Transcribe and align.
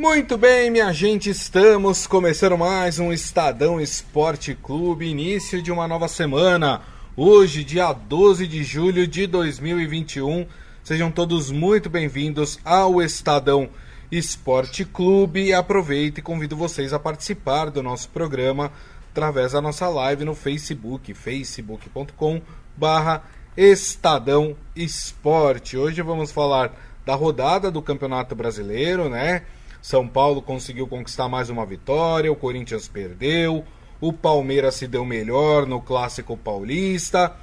Muito 0.00 0.38
bem, 0.38 0.70
minha 0.70 0.90
gente, 0.94 1.28
estamos 1.28 2.06
começando 2.06 2.56
mais 2.56 2.98
um 2.98 3.12
Estadão 3.12 3.78
Esporte 3.78 4.54
Clube, 4.54 5.04
início 5.04 5.62
de 5.62 5.70
uma 5.70 5.86
nova 5.86 6.08
semana. 6.08 6.80
Hoje, 7.14 7.62
dia 7.62 7.92
12 7.92 8.46
de 8.46 8.64
julho 8.64 9.06
de 9.06 9.26
2021. 9.26 10.46
Sejam 10.82 11.10
todos 11.10 11.50
muito 11.50 11.90
bem-vindos 11.90 12.58
ao 12.64 13.02
Estadão 13.02 13.68
Esporte 14.10 14.86
Clube 14.86 15.52
aproveito 15.52 16.16
e 16.16 16.22
convido 16.22 16.56
vocês 16.56 16.94
a 16.94 16.98
participar 16.98 17.70
do 17.70 17.82
nosso 17.82 18.08
programa 18.08 18.72
através 19.10 19.52
da 19.52 19.60
nossa 19.60 19.86
live 19.86 20.24
no 20.24 20.34
Facebook, 20.34 21.12
facebook.com 21.12 22.40
barra 22.74 23.22
Estadão 23.54 24.56
Esporte. 24.74 25.76
Hoje 25.76 26.00
vamos 26.00 26.32
falar 26.32 26.72
da 27.04 27.14
rodada 27.14 27.70
do 27.70 27.82
Campeonato 27.82 28.34
Brasileiro, 28.34 29.10
né? 29.10 29.42
São 29.82 30.06
Paulo 30.06 30.42
conseguiu 30.42 30.86
conquistar 30.86 31.28
mais 31.28 31.48
uma 31.48 31.64
vitória, 31.64 32.30
o 32.30 32.36
Corinthians 32.36 32.86
perdeu, 32.86 33.64
o 34.00 34.12
Palmeiras 34.12 34.74
se 34.74 34.86
deu 34.86 35.04
melhor 35.04 35.66
no 35.66 35.80
Clássico 35.80 36.36
Paulista. 36.36 37.34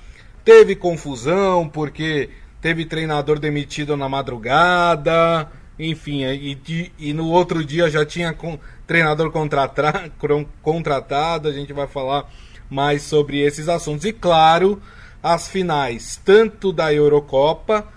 Teve 0.43 0.75
confusão 0.75 1.67
porque 1.67 2.29
teve 2.61 2.85
treinador 2.85 3.39
demitido 3.39 3.97
na 3.97 4.07
madrugada, 4.07 5.51
enfim, 5.79 6.23
e, 6.23 6.91
e 6.97 7.13
no 7.13 7.29
outro 7.29 7.63
dia 7.63 7.89
já 7.89 8.05
tinha 8.05 8.33
com, 8.33 8.57
treinador 8.85 9.31
contratado. 9.31 11.47
A 11.47 11.51
gente 11.51 11.73
vai 11.73 11.87
falar 11.87 12.31
mais 12.69 13.03
sobre 13.03 13.41
esses 13.41 13.67
assuntos. 13.67 14.05
E 14.05 14.13
claro, 14.13 14.81
as 15.21 15.47
finais, 15.47 16.19
tanto 16.23 16.71
da 16.71 16.93
Eurocopa, 16.93 17.87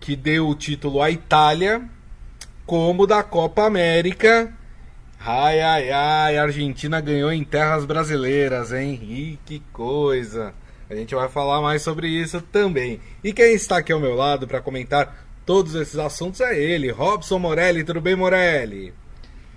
que 0.00 0.14
deu 0.14 0.48
o 0.48 0.54
título 0.54 1.02
à 1.02 1.10
Itália, 1.10 1.82
como 2.68 3.06
da 3.06 3.22
Copa 3.22 3.64
América. 3.64 4.52
Ai, 5.18 5.58
ai, 5.58 5.90
ai, 5.90 6.36
a 6.36 6.42
Argentina 6.42 7.00
ganhou 7.00 7.32
em 7.32 7.42
terras 7.42 7.86
brasileiras, 7.86 8.72
hein? 8.74 9.38
Que 9.46 9.62
coisa! 9.72 10.52
A 10.90 10.94
gente 10.94 11.14
vai 11.14 11.30
falar 11.30 11.62
mais 11.62 11.80
sobre 11.80 12.08
isso 12.08 12.42
também. 12.42 13.00
E 13.24 13.32
quem 13.32 13.54
está 13.54 13.78
aqui 13.78 13.90
ao 13.90 13.98
meu 13.98 14.14
lado 14.14 14.46
para 14.46 14.60
comentar 14.60 15.16
todos 15.46 15.74
esses 15.74 15.98
assuntos 15.98 16.42
é 16.42 16.62
ele, 16.62 16.90
Robson 16.90 17.38
Morelli. 17.38 17.84
Tudo 17.84 18.02
bem, 18.02 18.14
Morelli? 18.14 18.92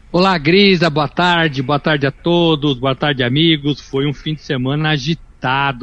Olá, 0.09 0.38
Grisa, 0.38 0.90
boa 0.90 1.09
tarde, 1.09 1.62
boa 1.62 1.80
tarde 1.80 2.08
a 2.08 2.12
todos, 2.12 2.80
boa 2.80 2.96
tarde, 2.96 3.23
amigos. 3.23 3.81
Foi 3.81 4.08
um 4.08 4.14
fim 4.14 4.36
de 4.36 4.42
semana 4.42 4.92
agitado 4.92 5.31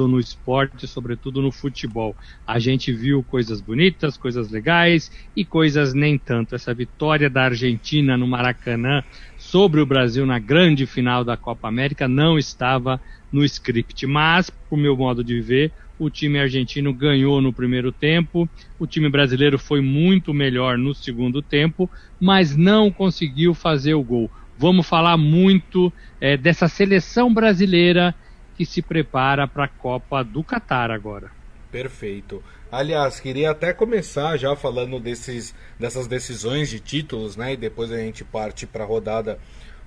no 0.06 0.20
esporte, 0.20 0.87
sobretudo 0.87 1.42
no 1.42 1.51
futebol. 1.51 2.14
A 2.47 2.59
gente 2.59 2.92
viu 2.92 3.25
coisas 3.25 3.61
bonitas, 3.61 4.17
coisas 4.17 4.51
legais 4.51 5.11
e 5.34 5.45
coisas 5.45 5.92
nem 5.95 6.17
tanto. 6.17 6.55
Essa 6.55 6.73
vitória 6.73 7.28
da 7.28 7.45
Argentina 7.45 8.17
no 8.17 8.27
Maracanã 8.27 9.03
sobre 9.36 9.81
o 9.81 9.86
Brasil 9.86 10.25
na 10.25 10.39
grande 10.39 10.86
final 10.86 11.25
da 11.25 11.36
Copa 11.36 11.67
América 11.67 12.06
não 12.06 12.39
estava 12.39 13.01
no 13.33 13.45
script, 13.45 14.06
mas, 14.06 14.48
por 14.48 14.79
meu 14.79 14.97
modo 14.97 15.25
de 15.25 15.41
ver, 15.41 15.73
o 15.98 16.09
time 16.09 16.39
argentino 16.39 16.95
ganhou 16.95 17.41
no 17.41 17.53
primeiro 17.53 17.91
tempo, 17.91 18.48
o 18.79 18.86
time 18.86 19.11
brasileiro 19.11 19.59
foi 19.59 19.81
muito 19.81 20.33
melhor 20.33 20.79
no 20.79 20.95
segundo 20.95 21.42
tempo, 21.42 21.91
mas 22.20 22.56
não 22.56 22.91
conseguiu 22.91 23.53
fazer 23.53 23.95
o 23.95 24.03
gol. 24.03 24.31
Vamos 24.56 24.86
falar 24.86 25.17
muito 25.17 25.92
é, 26.20 26.36
dessa 26.36 26.69
seleção 26.69 27.33
brasileira 27.33 28.14
que 28.59 28.67
se 28.67 28.83
prepara 28.83 29.47
para 29.47 29.67
a 29.67 29.69
Copa 29.69 30.25
do 30.25 30.42
Catar 30.42 30.91
agora. 30.91 31.31
Perfeito. 31.70 32.42
Aliás, 32.73 33.20
queria 33.20 33.53
até 33.53 33.73
começar 33.73 34.37
já 34.37 34.56
falando 34.56 34.98
desses, 34.98 35.55
dessas 35.78 36.09
decisões 36.09 36.69
de 36.69 36.81
títulos, 36.81 37.36
né? 37.36 37.53
E 37.53 37.56
depois 37.56 37.92
a 37.92 37.98
gente 37.98 38.25
parte 38.25 38.67
para 38.67 38.83
a 38.83 38.86
rodada 38.86 39.39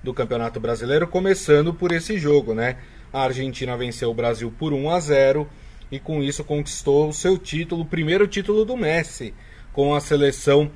do 0.02 0.14
Campeonato 0.14 0.58
Brasileiro, 0.58 1.06
começando 1.06 1.74
por 1.74 1.92
esse 1.92 2.16
jogo, 2.16 2.54
né? 2.54 2.78
A 3.12 3.24
Argentina 3.24 3.76
venceu 3.76 4.10
o 4.10 4.14
Brasil 4.14 4.50
por 4.58 4.72
1 4.72 4.88
a 4.88 5.00
0 5.00 5.46
e 5.90 6.00
com 6.00 6.22
isso 6.22 6.42
conquistou 6.42 7.10
o 7.10 7.12
seu 7.12 7.36
título, 7.36 7.82
o 7.82 7.86
primeiro 7.86 8.26
título 8.26 8.64
do 8.64 8.74
Messi 8.74 9.34
com 9.70 9.94
a 9.94 10.00
seleção 10.00 10.70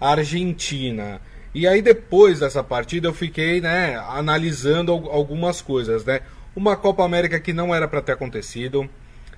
argentina. 0.00 1.20
E 1.54 1.68
aí 1.68 1.82
depois 1.82 2.40
dessa 2.40 2.64
partida 2.64 3.06
eu 3.06 3.12
fiquei, 3.12 3.60
né, 3.60 3.96
analisando 4.08 4.92
algumas 4.92 5.60
coisas, 5.60 6.06
né? 6.06 6.20
Uma 6.54 6.76
Copa 6.76 7.04
América 7.04 7.40
que 7.40 7.52
não 7.52 7.74
era 7.74 7.88
para 7.88 8.02
ter 8.02 8.12
acontecido, 8.12 8.88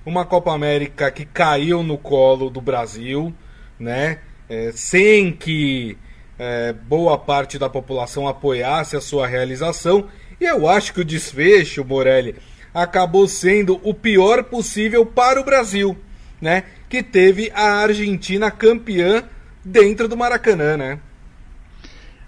uma 0.05 0.25
Copa 0.25 0.53
América 0.53 1.11
que 1.11 1.25
caiu 1.25 1.83
no 1.83 1.97
colo 1.97 2.49
do 2.49 2.61
Brasil, 2.61 3.33
né? 3.79 4.19
É, 4.49 4.71
sem 4.73 5.31
que 5.33 5.97
é, 6.39 6.71
boa 6.73 7.17
parte 7.17 7.59
da 7.59 7.69
população 7.69 8.27
apoiasse 8.27 8.95
a 8.95 9.01
sua 9.01 9.27
realização. 9.27 10.07
E 10.39 10.45
eu 10.45 10.67
acho 10.69 10.93
que 10.93 11.01
o 11.01 11.05
desfecho, 11.05 11.83
Morelli, 11.83 12.35
acabou 12.73 13.27
sendo 13.27 13.79
o 13.83 13.93
pior 13.93 14.43
possível 14.43 15.05
para 15.05 15.41
o 15.41 15.43
Brasil, 15.43 15.97
né? 16.39 16.63
Que 16.87 17.03
teve 17.03 17.51
a 17.53 17.81
Argentina 17.81 18.49
campeã 18.51 19.23
dentro 19.65 20.07
do 20.07 20.15
Maracanã, 20.15 20.77
né? 20.77 20.99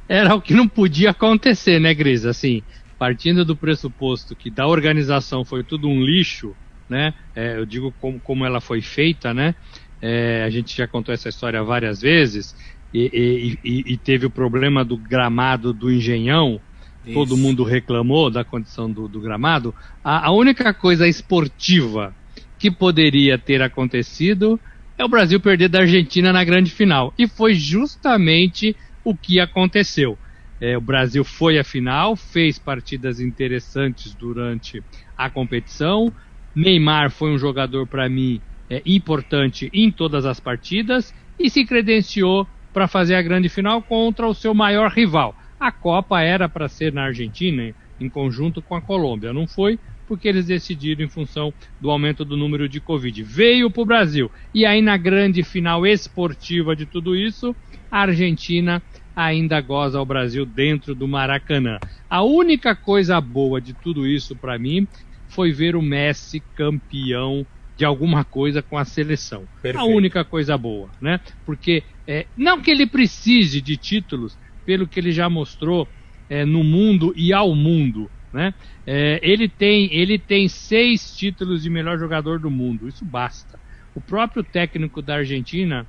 Era 0.08 0.34
o 0.34 0.42
que 0.42 0.56
não 0.56 0.68
podia 0.68 1.12
acontecer, 1.12 1.80
né, 1.80 1.94
Gris? 1.94 2.26
Assim, 2.26 2.64
partindo 3.00 3.46
do 3.46 3.56
pressuposto 3.56 4.36
que 4.36 4.52
da 4.52 4.68
organização 4.68 5.46
foi 5.46 5.64
tudo 5.64 5.88
um 5.88 6.04
lixo, 6.04 6.54
né? 6.90 7.14
É, 7.34 7.58
eu 7.58 7.66
digo 7.66 7.94
como, 7.94 8.20
como 8.20 8.46
ela 8.46 8.60
foi 8.60 8.82
feita, 8.82 9.34
né? 9.34 9.56
É, 10.02 10.44
a 10.44 10.50
gente 10.50 10.76
já 10.76 10.86
contou 10.86 11.14
essa 11.14 11.30
história 11.30 11.64
várias 11.64 12.02
vezes 12.02 12.54
e, 12.94 13.58
e, 13.64 13.94
e, 13.94 13.98
teve 13.98 14.26
o 14.26 14.30
problema 14.30 14.84
do 14.84 14.98
gramado 14.98 15.74
do 15.74 15.92
Engenhão. 15.92 16.60
Isso. 17.06 17.14
Todo 17.14 17.38
mundo 17.38 17.64
reclamou 17.64 18.30
da 18.30 18.44
condição 18.44 18.92
do, 18.92 19.08
do 19.08 19.22
gramado. 19.22 19.74
A, 20.04 20.28
a 20.28 20.32
única 20.32 20.74
coisa 20.74 21.08
esportiva 21.08 22.14
que 22.58 22.70
poderia 22.70 23.38
ter 23.38 23.62
acontecido 23.62 24.60
é 24.98 25.06
o 25.06 25.10
Brasil 25.10 25.40
perder 25.40 25.70
da 25.70 25.80
Argentina 25.80 26.34
na 26.34 26.44
grande 26.44 26.72
final. 26.72 27.14
E 27.18 27.28
foi 27.28 27.54
justamente 27.54 28.76
o 29.04 29.16
que 29.16 29.40
aconteceu. 29.40 30.18
É, 30.62 30.78
o 30.78 30.82
Brasil 30.82 31.24
foi 31.24 31.58
à 31.58 31.64
final, 31.64 32.16
fez 32.16 32.60
partidas 32.60 33.20
interessantes 33.20 34.14
durante 34.14 34.84
a 35.18 35.30
competição. 35.30 36.14
Neymar 36.56 37.12
foi 37.12 37.32
um 37.32 37.38
jogador, 37.38 37.88
para 37.88 38.10
mim, 38.10 38.42
é, 38.70 38.82
importante 38.86 39.70
em 39.74 39.92
todas 39.92 40.26
as 40.26 40.40
partidas 40.40 41.14
e 41.40 41.50
se 41.50 41.66
credenciou 41.66 42.48
para 42.74 42.88
fazer 42.88 43.16
a 43.16 43.22
grande 43.22 43.50
final 43.50 43.82
contra 43.82 44.28
o 44.28 44.34
seu 44.34 44.54
maior 44.54 44.92
rival. 44.92 45.36
A 45.60 45.72
Copa 45.72 46.22
era 46.22 46.48
para 46.48 46.70
ser 46.70 46.94
na 46.94 47.04
Argentina, 47.04 47.74
em 48.00 48.10
conjunto 48.10 48.62
com 48.62 48.76
a 48.76 48.82
Colômbia. 48.82 49.34
Não 49.34 49.48
foi, 49.48 49.80
porque 50.08 50.28
eles 50.28 50.46
decidiram 50.46 51.06
em 51.06 51.10
função 51.10 51.54
do 51.80 51.90
aumento 51.92 52.24
do 52.24 52.38
número 52.38 52.70
de 52.70 52.80
Covid. 52.80 53.22
Veio 53.24 53.70
para 53.70 53.82
o 53.82 53.86
Brasil. 53.86 54.32
E 54.54 54.66
aí, 54.66 54.82
na 54.82 54.98
grande 54.98 55.44
final 55.44 55.86
esportiva 55.86 56.76
de 56.76 56.86
tudo 56.86 57.16
isso, 57.16 57.56
a 57.92 58.02
Argentina 58.02 58.82
ainda 59.20 59.60
goza 59.60 60.00
o 60.00 60.06
Brasil 60.06 60.46
dentro 60.46 60.96
do 60.96 61.08
Maracanã. 61.08 61.78
A 62.10 62.24
única 62.24 62.74
coisa 62.74 63.20
boa 63.20 63.60
de 63.60 63.74
tudo 63.74 64.08
isso 64.08 64.36
para 64.36 64.58
mim 64.58 64.88
foi 65.28 65.52
ver 65.52 65.76
o 65.76 65.82
Messi 65.82 66.42
campeão 66.56 67.46
de 67.76 67.84
alguma 67.84 68.24
coisa 68.24 68.62
com 68.62 68.78
a 68.78 68.86
seleção. 68.86 69.46
Perfeito. 69.62 69.80
A 69.80 69.86
única 69.86 70.24
coisa 70.24 70.58
boa, 70.58 70.92
né? 71.02 71.20
Porque 71.46 71.84
é, 72.08 72.28
não 72.36 72.62
que 72.62 72.72
ele 72.72 72.88
precise 72.88 73.62
de 73.62 73.76
títulos, 73.76 74.38
pelo 74.66 74.88
que 74.88 75.00
ele 75.00 75.12
já 75.12 75.30
mostrou 75.30 75.90
é, 76.30 76.46
no 76.46 76.64
mundo 76.64 77.14
e 77.16 77.34
ao 77.34 77.54
mundo, 77.54 78.10
né? 78.34 78.54
É, 78.86 79.20
ele 79.22 79.50
tem 79.50 79.94
ele 79.94 80.18
tem 80.18 80.48
seis 80.48 81.14
títulos 81.14 81.64
de 81.64 81.70
melhor 81.70 82.00
jogador 82.00 82.40
do 82.40 82.50
mundo, 82.50 82.88
isso 82.88 83.04
basta. 83.04 83.60
O 83.94 84.00
próprio 84.00 84.44
técnico 84.44 85.02
da 85.02 85.16
Argentina 85.16 85.86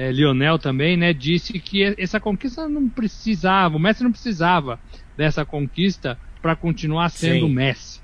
é, 0.00 0.10
Lionel 0.10 0.58
também, 0.58 0.96
né, 0.96 1.12
disse 1.12 1.52
que 1.60 1.94
essa 1.98 2.18
conquista 2.18 2.66
não 2.66 2.88
precisava, 2.88 3.76
o 3.76 3.78
Messi 3.78 4.02
não 4.02 4.10
precisava 4.10 4.80
dessa 5.14 5.44
conquista 5.44 6.18
para 6.40 6.56
continuar 6.56 7.10
sendo 7.10 7.46
Sim. 7.46 7.52
Messi. 7.52 8.00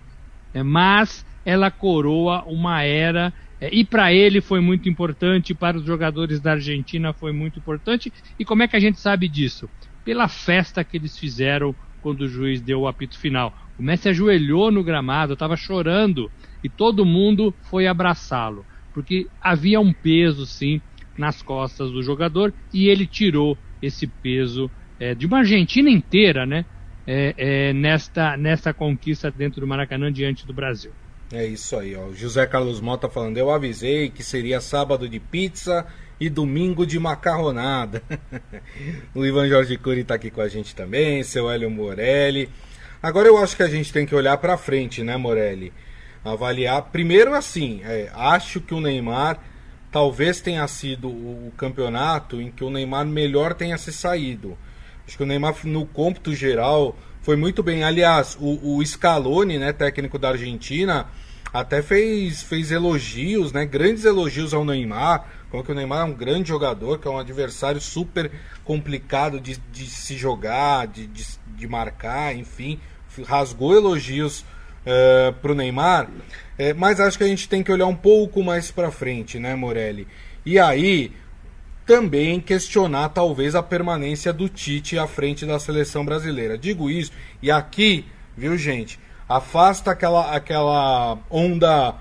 É, 0.53 0.62
mas 0.62 1.25
ela 1.43 1.71
coroa 1.71 2.44
uma 2.44 2.82
era 2.82 3.32
é, 3.59 3.75
e 3.75 3.82
para 3.82 4.12
ele 4.12 4.43
foi 4.43 4.61
muito 4.61 4.91
importante, 4.91 5.55
para 5.55 5.79
os 5.79 5.87
jogadores 5.87 6.38
da 6.38 6.53
Argentina 6.53 7.15
foi 7.15 7.32
muito 7.32 7.59
importante. 7.59 8.12
E 8.38 8.44
como 8.44 8.62
é 8.62 8.69
que 8.69 8.76
a 8.76 8.81
gente 8.81 9.00
sabe 9.00 9.26
disso? 9.26 9.67
Pela 10.05 10.29
festa 10.29 10.85
que 10.85 10.99
eles 10.99 11.17
fizeram 11.19 11.75
quando 12.03 12.23
o 12.23 12.29
juiz 12.29 12.61
deu 12.61 12.81
o 12.81 12.88
apito 12.88 13.19
final. 13.19 13.56
O 13.79 13.82
Messi 13.82 14.11
ajoelhou 14.11 14.71
no 14.71 14.85
gramado, 14.85 15.32
estava 15.32 15.56
chorando 15.56 16.31
e 16.62 16.69
todo 16.69 17.06
mundo 17.06 17.55
foi 17.62 17.87
abraçá-lo, 17.87 18.67
porque 18.93 19.26
havia 19.41 19.81
um 19.81 19.94
peso, 19.94 20.44
sim, 20.44 20.79
nas 21.19 21.43
costas 21.43 21.91
do 21.91 22.03
jogador 22.03 22.53
e 22.73 22.89
ele 22.89 23.07
tirou 23.07 23.57
esse 23.83 24.07
peso 24.07 24.71
é, 24.99 25.15
de 25.15 25.27
uma 25.27 25.39
Argentina 25.39 25.91
inteira, 25.91 26.47
né? 26.47 26.65
É, 27.07 27.35
é, 27.37 27.73
nesta, 27.73 28.37
nesta 28.37 28.75
conquista 28.75 29.31
dentro 29.31 29.61
do 29.61 29.67
Maracanã 29.67 30.13
diante 30.13 30.45
do 30.45 30.53
Brasil. 30.53 30.91
É 31.33 31.45
isso 31.45 31.77
aí, 31.77 31.95
ó. 31.95 32.13
José 32.13 32.47
Carlos 32.47 32.81
Mota 32.81 33.09
falando, 33.09 33.37
eu 33.37 33.51
avisei 33.51 34.11
que 34.11 34.23
seria 34.23 34.61
sábado 34.61 35.09
de 35.09 35.21
pizza 35.21 35.87
e 36.21 36.29
domingo 36.29 36.87
de 36.87 36.99
macarronada. 36.99 38.03
o 39.15 39.25
Ivan 39.25 39.49
Jorge 39.49 39.77
Cury 39.77 40.01
está 40.01 40.15
aqui 40.15 40.31
com 40.31 40.41
a 40.41 40.49
gente 40.49 40.75
também, 40.75 41.23
seu 41.23 41.51
Hélio 41.51 41.71
Morelli. 41.71 42.49
Agora 43.03 43.29
eu 43.29 43.39
acho 43.39 43.57
que 43.57 43.62
a 43.62 43.69
gente 43.69 43.93
tem 43.93 44.07
que 44.07 44.15
olhar 44.15 44.37
para 44.39 44.57
frente, 44.57 45.03
né, 45.03 45.17
Morelli? 45.17 45.73
Avaliar. 46.25 46.83
Primeiro, 46.91 47.35
assim, 47.35 47.81
é, 47.85 48.11
acho 48.15 48.61
que 48.61 48.75
o 48.75 48.81
Neymar 48.81 49.41
talvez 49.91 50.41
tenha 50.41 50.67
sido 50.69 51.09
o 51.09 51.53
campeonato 51.56 52.41
em 52.41 52.50
que 52.50 52.65
o 52.65 52.71
Neymar 52.71 53.06
melhor 53.06 53.55
tenha 53.55 53.79
se 53.79 53.93
saído. 53.93 54.56
Acho 55.06 55.17
que 55.17 55.23
o 55.23 55.27
Neymar, 55.27 55.55
no 55.65 55.87
cômputo 55.87 56.35
geral, 56.35 56.97
foi 57.23 57.37
muito 57.37 57.62
bem. 57.62 57.85
Aliás, 57.85 58.37
o, 58.41 58.77
o 58.77 58.85
Scaloni, 58.85 59.59
né, 59.59 59.73
técnico 59.73 60.19
da 60.19 60.31
Argentina, 60.31 61.06
até 61.53 61.81
fez, 61.81 62.43
fez 62.43 62.71
elogios, 62.71 63.53
né, 63.53 63.65
grandes 63.65 64.05
elogios 64.05 64.53
ao 64.53 64.65
Neymar. 64.65 65.27
Como 65.50 65.62
que 65.62 65.73
o 65.73 65.75
Neymar 65.75 66.00
é 66.00 66.05
um 66.05 66.12
grande 66.12 66.49
jogador, 66.49 66.99
que 66.99 67.06
é 67.06 67.11
um 67.11 67.19
adversário 67.19 67.81
super 67.81 68.31
complicado 68.65 69.41
de, 69.41 69.56
de 69.73 69.87
se 69.87 70.17
jogar, 70.17 70.87
de, 70.87 71.06
de, 71.06 71.25
de 71.56 71.69
marcar, 71.69 72.35
enfim. 72.37 72.81
Rasgou 73.25 73.75
elogios 73.75 74.44
uh, 74.87 74.88
eh, 74.88 75.35
para 75.43 75.53
o 75.53 75.55
Neymar. 75.55 76.09
É, 76.59 76.73
mas 76.73 77.00
acho 77.00 77.19
que 77.19 77.25
a 77.25 77.29
gente 77.29 77.49
tem 77.49 77.62
que 77.62 77.71
olhar 77.71 77.87
um 77.87 77.94
pouco 77.94 78.43
mais 78.43 78.71
para 78.71 78.91
frente, 78.91 79.38
né, 79.38 79.55
Morelli? 79.55 80.06
E 80.44 80.59
aí 80.59 81.12
também 81.85 82.41
questionar 82.41 83.11
talvez 83.11 83.55
a 83.55 83.62
permanência 83.62 84.33
do 84.33 84.49
Tite 84.49 84.99
à 84.99 85.06
frente 85.06 85.44
da 85.44 85.59
seleção 85.59 86.05
brasileira. 86.05 86.56
Digo 86.56 86.91
isso 86.91 87.12
e 87.43 87.50
aqui, 87.50 88.06
viu, 88.37 88.56
gente, 88.56 88.99
afasta 89.29 89.91
aquela 89.91 90.35
aquela 90.35 91.19
onda 91.31 91.94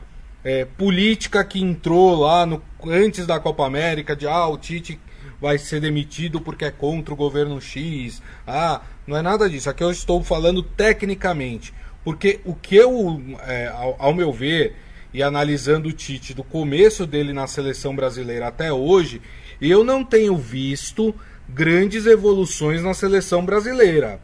é, 0.43 0.63
política 0.63 1.43
que 1.43 1.61
entrou 1.61 2.15
lá 2.15 2.45
no, 2.45 2.61
antes 2.85 3.27
da 3.27 3.39
Copa 3.39 3.65
América 3.65 4.15
de 4.15 4.27
ah, 4.27 4.47
o 4.47 4.57
Tite 4.57 4.99
vai 5.39 5.57
ser 5.57 5.81
demitido 5.81 6.39
porque 6.39 6.65
é 6.65 6.71
contra 6.71 7.13
o 7.13 7.17
governo 7.17 7.59
X. 7.59 8.21
Ah, 8.47 8.81
não 9.05 9.17
é 9.17 9.21
nada 9.21 9.49
disso. 9.49 9.69
Aqui 9.69 9.83
eu 9.83 9.91
estou 9.91 10.23
falando 10.23 10.63
tecnicamente. 10.63 11.73
Porque 12.05 12.39
o 12.45 12.53
que 12.53 12.75
eu, 12.75 13.19
é, 13.47 13.67
ao, 13.67 13.95
ao, 13.97 14.13
meu 14.13 14.31
ver, 14.31 14.75
e 15.11 15.23
analisando 15.23 15.89
o 15.89 15.91
Tite 15.91 16.35
do 16.35 16.43
começo 16.43 17.07
dele 17.07 17.33
na 17.33 17.47
seleção 17.47 17.95
brasileira 17.95 18.47
até 18.47 18.71
hoje, 18.71 19.19
eu 19.59 19.83
não 19.83 20.03
tenho 20.03 20.37
visto 20.37 21.15
grandes 21.49 22.05
evoluções 22.05 22.83
na 22.83 22.93
seleção 22.93 23.43
brasileira. 23.43 24.21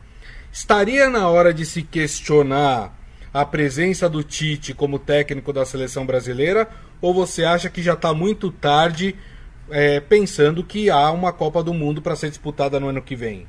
Estaria 0.51 1.09
na 1.09 1.27
hora 1.27 1.51
de 1.51 1.65
se 1.65 1.81
questionar 1.81 2.95
a 3.33 3.43
presença 3.45 4.07
do 4.07 4.21
Tite 4.21 4.75
como 4.75 4.99
técnico 4.99 5.51
da 5.51 5.65
seleção 5.65 6.05
brasileira? 6.05 6.69
Ou 7.01 7.15
você 7.15 7.43
acha 7.43 7.67
que 7.67 7.81
já 7.81 7.93
está 7.93 8.13
muito 8.13 8.51
tarde 8.51 9.15
é, 9.71 9.99
pensando 9.99 10.63
que 10.63 10.91
há 10.91 11.09
uma 11.09 11.33
Copa 11.33 11.63
do 11.63 11.73
Mundo 11.73 11.99
para 11.99 12.15
ser 12.15 12.29
disputada 12.29 12.79
no 12.79 12.89
ano 12.89 13.01
que 13.01 13.15
vem? 13.15 13.47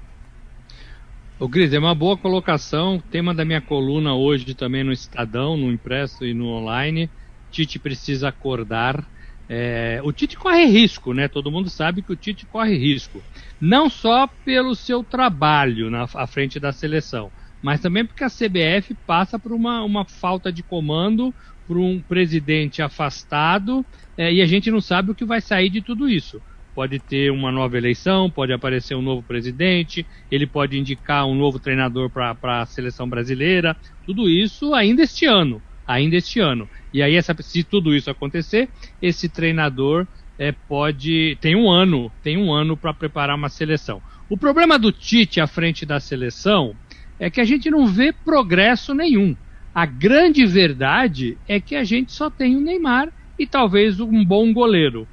O 1.42 1.48
Gris, 1.48 1.72
é 1.72 1.78
uma 1.80 1.92
boa 1.92 2.16
colocação. 2.16 3.02
Tema 3.10 3.34
da 3.34 3.44
minha 3.44 3.60
coluna 3.60 4.14
hoje 4.14 4.54
também 4.54 4.84
no 4.84 4.92
Estadão, 4.92 5.56
no 5.56 5.72
impresso 5.72 6.24
e 6.24 6.32
no 6.32 6.46
online. 6.46 7.10
Tite 7.50 7.80
precisa 7.80 8.28
acordar. 8.28 9.04
É, 9.48 10.00
o 10.04 10.12
Tite 10.12 10.36
corre 10.36 10.64
risco, 10.66 11.12
né? 11.12 11.26
Todo 11.26 11.50
mundo 11.50 11.68
sabe 11.68 12.00
que 12.00 12.12
o 12.12 12.16
Tite 12.16 12.46
corre 12.46 12.76
risco. 12.76 13.20
Não 13.60 13.90
só 13.90 14.28
pelo 14.44 14.76
seu 14.76 15.02
trabalho 15.02 15.90
na 15.90 16.04
à 16.14 16.28
frente 16.28 16.60
da 16.60 16.70
seleção, 16.70 17.28
mas 17.60 17.80
também 17.80 18.06
porque 18.06 18.22
a 18.22 18.30
CBF 18.30 18.94
passa 19.04 19.36
por 19.36 19.50
uma, 19.50 19.82
uma 19.82 20.04
falta 20.04 20.52
de 20.52 20.62
comando, 20.62 21.34
por 21.66 21.76
um 21.76 22.00
presidente 22.00 22.80
afastado, 22.80 23.84
é, 24.16 24.32
e 24.32 24.40
a 24.40 24.46
gente 24.46 24.70
não 24.70 24.80
sabe 24.80 25.10
o 25.10 25.14
que 25.14 25.24
vai 25.24 25.40
sair 25.40 25.70
de 25.70 25.82
tudo 25.82 26.08
isso 26.08 26.40
pode 26.74 26.98
ter 26.98 27.30
uma 27.30 27.52
nova 27.52 27.76
eleição, 27.76 28.30
pode 28.30 28.52
aparecer 28.52 28.94
um 28.94 29.02
novo 29.02 29.22
presidente, 29.22 30.06
ele 30.30 30.46
pode 30.46 30.78
indicar 30.78 31.26
um 31.26 31.34
novo 31.34 31.58
treinador 31.58 32.10
para 32.10 32.60
a 32.60 32.66
seleção 32.66 33.08
brasileira, 33.08 33.76
tudo 34.06 34.28
isso 34.28 34.74
ainda 34.74 35.02
este 35.02 35.26
ano, 35.26 35.62
ainda 35.86 36.16
este 36.16 36.40
ano. 36.40 36.68
E 36.92 37.02
aí, 37.02 37.14
essa, 37.14 37.34
se 37.40 37.62
tudo 37.62 37.94
isso 37.94 38.10
acontecer, 38.10 38.68
esse 39.00 39.28
treinador 39.28 40.06
é, 40.38 40.52
pode 40.52 41.36
tem 41.40 41.54
um 41.54 41.70
ano, 41.70 42.10
tem 42.22 42.36
um 42.36 42.52
ano 42.52 42.76
para 42.76 42.94
preparar 42.94 43.36
uma 43.36 43.48
seleção. 43.48 44.02
O 44.28 44.36
problema 44.36 44.78
do 44.78 44.90
Tite 44.90 45.40
à 45.40 45.46
frente 45.46 45.84
da 45.84 46.00
seleção 46.00 46.74
é 47.18 47.30
que 47.30 47.40
a 47.40 47.44
gente 47.44 47.70
não 47.70 47.86
vê 47.86 48.12
progresso 48.12 48.94
nenhum. 48.94 49.36
A 49.74 49.86
grande 49.86 50.44
verdade 50.44 51.38
é 51.46 51.60
que 51.60 51.76
a 51.76 51.84
gente 51.84 52.12
só 52.12 52.28
tem 52.28 52.56
o 52.56 52.60
Neymar 52.60 53.12
e 53.38 53.46
talvez 53.46 54.00
um 54.00 54.24
bom 54.24 54.52
goleiro. 54.52 55.06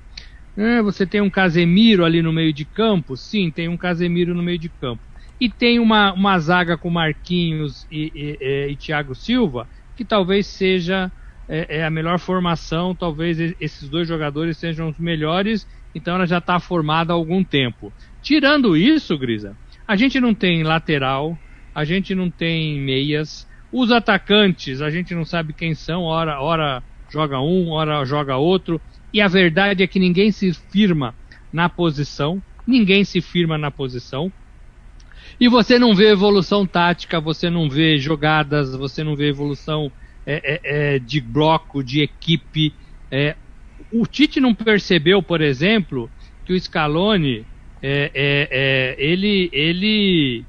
É, 0.60 0.82
você 0.82 1.08
tem 1.08 1.22
um 1.22 1.30
Casemiro 1.30 2.04
ali 2.04 2.22
no 2.22 2.34
meio 2.34 2.52
de 2.52 2.66
campo? 2.66 3.16
Sim, 3.16 3.50
tem 3.50 3.70
um 3.70 3.78
Casemiro 3.78 4.36
no 4.36 4.44
meio 4.44 4.60
de 4.60 4.68
campo. 4.68 5.02
E 5.40 5.50
tem 5.50 5.80
uma, 5.80 6.12
uma 6.12 6.38
zaga 6.38 6.78
com 6.78 6.90
Marquinhos 6.90 7.88
e, 7.90 8.12
e, 8.14 8.38
e, 8.42 8.72
e 8.74 8.76
Thiago 8.76 9.16
Silva, 9.16 9.70
que 9.96 10.04
talvez 10.04 10.48
seja 10.48 11.10
é, 11.48 11.78
é, 11.78 11.86
a 11.86 11.90
melhor 11.90 12.20
formação, 12.20 12.94
talvez 12.94 13.40
esses 13.58 13.88
dois 13.88 14.06
jogadores 14.06 14.58
sejam 14.58 14.90
os 14.90 15.00
melhores, 15.00 15.66
então 15.96 16.16
ela 16.16 16.28
já 16.28 16.40
está 16.40 16.60
formada 16.60 17.14
há 17.14 17.16
algum 17.16 17.42
tempo. 17.42 17.94
Tirando 18.22 18.76
isso, 18.76 19.18
Grisa, 19.18 19.56
a 19.88 19.96
gente 19.96 20.20
não 20.20 20.36
tem 20.36 20.62
lateral, 20.64 21.38
a 21.74 21.86
gente 21.86 22.14
não 22.14 22.30
tem 22.30 22.82
meias, 22.82 23.48
os 23.72 23.94
atacantes 23.94 24.82
a 24.82 24.90
gente 24.90 25.16
não 25.16 25.24
sabe 25.24 25.54
quem 25.54 25.74
são, 25.74 26.04
hora, 26.04 26.42
hora 26.42 26.84
joga 27.10 27.40
um, 27.40 27.70
hora 27.70 28.04
joga 28.04 28.36
outro. 28.36 28.82
E 29.14 29.22
a 29.22 29.28
verdade 29.28 29.84
é 29.84 29.88
que 29.88 30.00
ninguém 30.00 30.32
se 30.32 30.54
firma 30.54 31.16
na 31.52 31.68
posição, 31.68 32.42
ninguém 32.66 33.04
se 33.04 33.22
firma 33.22 33.58
na 33.58 33.72
posição. 33.72 34.32
E 35.40 35.48
você 35.48 35.80
não 35.80 35.96
vê 35.96 36.10
evolução 36.12 36.66
tática, 36.66 37.20
você 37.20 37.50
não 37.50 37.70
vê 37.70 37.98
jogadas, 37.98 38.76
você 38.76 39.04
não 39.04 39.16
vê 39.16 39.30
evolução 39.30 39.92
é, 40.26 40.34
é, 40.44 40.96
é, 40.96 41.00
de 41.00 41.20
bloco, 41.20 41.84
de 41.84 42.02
equipe. 42.02 42.74
É. 43.12 43.36
o 43.92 44.06
Tite 44.06 44.40
não 44.40 44.54
percebeu, 44.54 45.24
por 45.24 45.42
exemplo, 45.42 46.10
que 46.46 46.54
o 46.54 46.60
Scaloni 46.60 47.46
é, 47.82 48.12
é, 48.14 48.96
ele, 48.98 49.50
ele, 49.52 50.46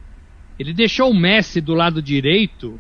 ele 0.58 0.74
deixou 0.74 1.10
o 1.10 1.18
Messi 1.18 1.60
do 1.60 1.74
lado 1.74 2.02
direito, 2.02 2.78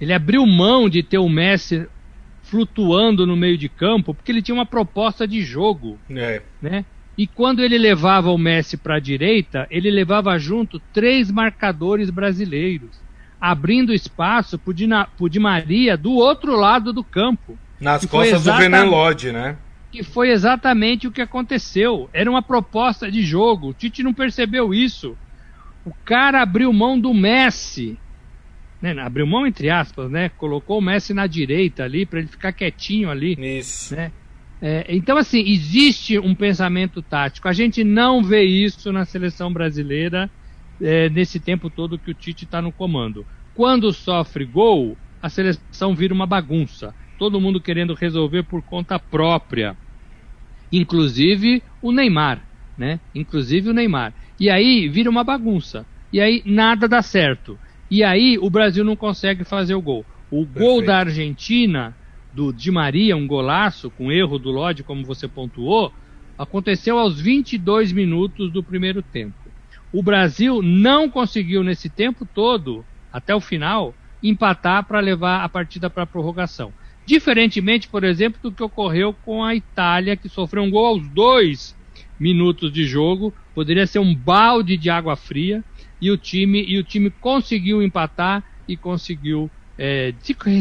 ele 0.00 0.12
abriu 0.12 0.46
mão 0.46 0.88
de 0.88 1.02
ter 1.02 1.18
o 1.18 1.28
Messi 1.28 1.86
flutuando 2.50 3.26
no 3.26 3.36
meio 3.36 3.58
de 3.58 3.68
campo, 3.68 4.14
porque 4.14 4.32
ele 4.32 4.42
tinha 4.42 4.54
uma 4.54 4.66
proposta 4.66 5.26
de 5.26 5.42
jogo. 5.42 5.98
É. 6.10 6.42
Né? 6.60 6.84
E 7.16 7.26
quando 7.26 7.62
ele 7.62 7.76
levava 7.76 8.30
o 8.30 8.38
Messi 8.38 8.76
para 8.76 8.96
a 8.96 9.00
direita, 9.00 9.66
ele 9.70 9.90
levava 9.90 10.38
junto 10.38 10.80
três 10.92 11.30
marcadores 11.30 12.10
brasileiros, 12.10 12.90
abrindo 13.40 13.92
espaço 13.92 14.58
para 14.58 14.70
o 15.18 15.28
Di 15.28 15.38
Maria 15.38 15.96
do 15.96 16.12
outro 16.12 16.56
lado 16.56 16.92
do 16.92 17.04
campo. 17.04 17.58
Nas 17.80 18.04
costas 18.06 18.44
do 18.44 18.52
Renan 18.52 18.84
Lodge, 18.84 19.30
né? 19.30 19.56
Que 19.90 20.02
foi 20.02 20.30
exatamente 20.30 21.06
o 21.06 21.12
que 21.12 21.22
aconteceu. 21.22 22.08
Era 22.12 22.30
uma 22.30 22.42
proposta 22.42 23.10
de 23.10 23.22
jogo. 23.22 23.68
O 23.68 23.74
Tite 23.74 24.02
não 24.02 24.12
percebeu 24.12 24.74
isso. 24.74 25.16
O 25.84 25.92
cara 26.04 26.42
abriu 26.42 26.72
mão 26.72 26.98
do 26.98 27.14
Messi 27.14 27.98
né, 28.80 28.98
abriu 29.00 29.26
mão 29.26 29.46
entre 29.46 29.70
aspas, 29.70 30.10
né? 30.10 30.28
Colocou 30.28 30.78
o 30.78 30.82
Messi 30.82 31.12
na 31.12 31.26
direita 31.26 31.84
ali 31.84 32.06
para 32.06 32.20
ele 32.20 32.28
ficar 32.28 32.52
quietinho 32.52 33.10
ali. 33.10 33.36
Isso. 33.58 33.94
Né? 33.94 34.12
É, 34.60 34.86
então, 34.88 35.16
assim, 35.16 35.40
existe 35.46 36.18
um 36.18 36.34
pensamento 36.34 37.00
tático. 37.00 37.48
A 37.48 37.52
gente 37.52 37.84
não 37.84 38.22
vê 38.22 38.42
isso 38.42 38.92
na 38.92 39.04
seleção 39.04 39.52
brasileira 39.52 40.30
é, 40.80 41.08
nesse 41.08 41.38
tempo 41.38 41.70
todo 41.70 41.98
que 41.98 42.10
o 42.10 42.14
Tite 42.14 42.44
está 42.44 42.60
no 42.60 42.72
comando. 42.72 43.24
Quando 43.54 43.92
sofre 43.92 44.44
gol, 44.44 44.96
a 45.22 45.28
seleção 45.28 45.94
vira 45.94 46.14
uma 46.14 46.26
bagunça. 46.26 46.94
Todo 47.18 47.40
mundo 47.40 47.60
querendo 47.60 47.94
resolver 47.94 48.44
por 48.44 48.62
conta 48.62 48.98
própria. 48.98 49.76
Inclusive 50.70 51.62
o 51.82 51.90
Neymar, 51.90 52.42
né? 52.76 53.00
Inclusive 53.14 53.70
o 53.70 53.72
Neymar. 53.72 54.12
E 54.38 54.50
aí 54.50 54.88
vira 54.88 55.10
uma 55.10 55.24
bagunça. 55.24 55.86
E 56.12 56.20
aí 56.20 56.42
nada 56.44 56.88
dá 56.88 57.02
certo. 57.02 57.58
E 57.90 58.04
aí 58.04 58.38
o 58.38 58.50
Brasil 58.50 58.84
não 58.84 58.96
consegue 58.96 59.44
fazer 59.44 59.74
o 59.74 59.82
gol. 59.82 60.04
O 60.30 60.44
Perfeito. 60.44 60.58
gol 60.58 60.84
da 60.84 60.98
Argentina, 60.98 61.96
do 62.34 62.52
Di 62.52 62.70
Maria, 62.70 63.16
um 63.16 63.26
golaço, 63.26 63.90
com 63.90 64.12
erro 64.12 64.38
do 64.38 64.50
Lodge, 64.50 64.82
como 64.82 65.04
você 65.04 65.26
pontuou, 65.26 65.92
aconteceu 66.36 66.98
aos 66.98 67.20
22 67.20 67.92
minutos 67.92 68.52
do 68.52 68.62
primeiro 68.62 69.02
tempo. 69.02 69.34
O 69.92 70.02
Brasil 70.02 70.60
não 70.62 71.08
conseguiu 71.08 71.64
nesse 71.64 71.88
tempo 71.88 72.26
todo, 72.26 72.84
até 73.10 73.34
o 73.34 73.40
final, 73.40 73.94
empatar 74.22 74.86
para 74.86 75.00
levar 75.00 75.42
a 75.42 75.48
partida 75.48 75.88
para 75.88 76.02
a 76.02 76.06
prorrogação. 76.06 76.72
Diferentemente, 77.06 77.88
por 77.88 78.04
exemplo, 78.04 78.38
do 78.42 78.52
que 78.52 78.62
ocorreu 78.62 79.14
com 79.24 79.42
a 79.42 79.54
Itália, 79.54 80.16
que 80.16 80.28
sofreu 80.28 80.62
um 80.62 80.70
gol 80.70 80.86
aos 80.86 81.08
dois 81.08 81.74
minutos 82.20 82.70
de 82.70 82.84
jogo, 82.84 83.32
poderia 83.54 83.86
ser 83.86 83.98
um 83.98 84.14
balde 84.14 84.76
de 84.76 84.90
água 84.90 85.16
fria 85.16 85.64
e 86.00 86.10
o 86.10 86.16
time 86.16 86.64
e 86.66 86.78
o 86.78 86.84
time 86.84 87.10
conseguiu 87.10 87.82
empatar 87.82 88.42
e 88.66 88.76
conseguiu 88.76 89.50
é, 89.78 90.12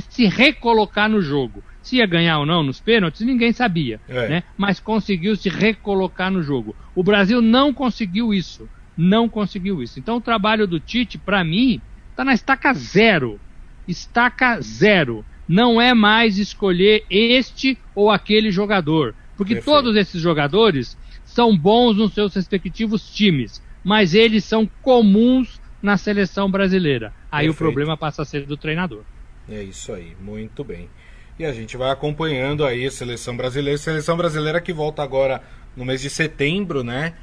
se, 0.09 0.25
recolocar 0.25 1.09
no 1.09 1.21
jogo. 1.21 1.63
Se 1.81 1.97
ia 1.97 2.05
ganhar 2.05 2.39
ou 2.39 2.45
não 2.45 2.63
nos 2.63 2.79
pênaltis, 2.79 3.21
ninguém 3.21 3.51
sabia, 3.51 3.99
é. 4.07 4.27
né? 4.27 4.43
Mas 4.57 4.79
conseguiu 4.79 5.35
se 5.35 5.49
recolocar 5.49 6.29
no 6.29 6.43
jogo. 6.43 6.75
O 6.93 7.03
Brasil 7.03 7.41
não 7.41 7.73
conseguiu 7.73 8.33
isso, 8.33 8.69
não 8.95 9.27
conseguiu 9.29 9.81
isso. 9.81 9.99
Então 9.99 10.17
o 10.17 10.21
trabalho 10.21 10.67
do 10.67 10.79
Tite, 10.79 11.17
para 11.17 11.43
mim, 11.43 11.81
está 12.11 12.25
na 12.25 12.33
estaca 12.33 12.73
zero, 12.73 13.39
estaca 13.87 14.59
zero. 14.61 15.25
Não 15.47 15.81
é 15.81 15.93
mais 15.93 16.37
escolher 16.37 17.05
este 17.09 17.77
ou 17.95 18.11
aquele 18.11 18.51
jogador, 18.51 19.15
porque 19.37 19.55
Perfeito. 19.55 19.75
todos 19.75 19.95
esses 19.95 20.21
jogadores 20.21 20.97
são 21.23 21.55
bons 21.57 21.95
nos 21.95 22.13
seus 22.13 22.35
respectivos 22.35 23.09
times, 23.15 23.61
mas 23.87 24.13
eles 24.13 24.43
são 24.43 24.69
comuns 24.81 25.61
na 25.81 25.95
seleção 25.95 26.51
brasileira. 26.51 27.13
Aí 27.31 27.45
Perfeito. 27.45 27.51
o 27.51 27.57
problema 27.57 27.95
passa 27.95 28.21
a 28.21 28.25
ser 28.25 28.45
do 28.45 28.57
treinador. 28.57 29.03
É 29.49 29.63
isso 29.63 29.93
aí, 29.93 30.13
muito 30.19 30.61
bem. 30.61 30.89
E 31.39 31.45
a 31.45 31.53
gente 31.53 31.77
vai 31.77 31.89
acompanhando 31.89 32.65
aí 32.65 32.85
a 32.85 32.91
seleção 32.91 33.37
brasileira. 33.37 33.77
Seleção 33.77 34.17
brasileira 34.17 34.59
que 34.59 34.73
volta 34.73 35.01
agora 35.01 35.41
no 35.73 35.85
mês 35.85 36.01
de 36.01 36.09
setembro, 36.09 36.83
né? 36.83 37.13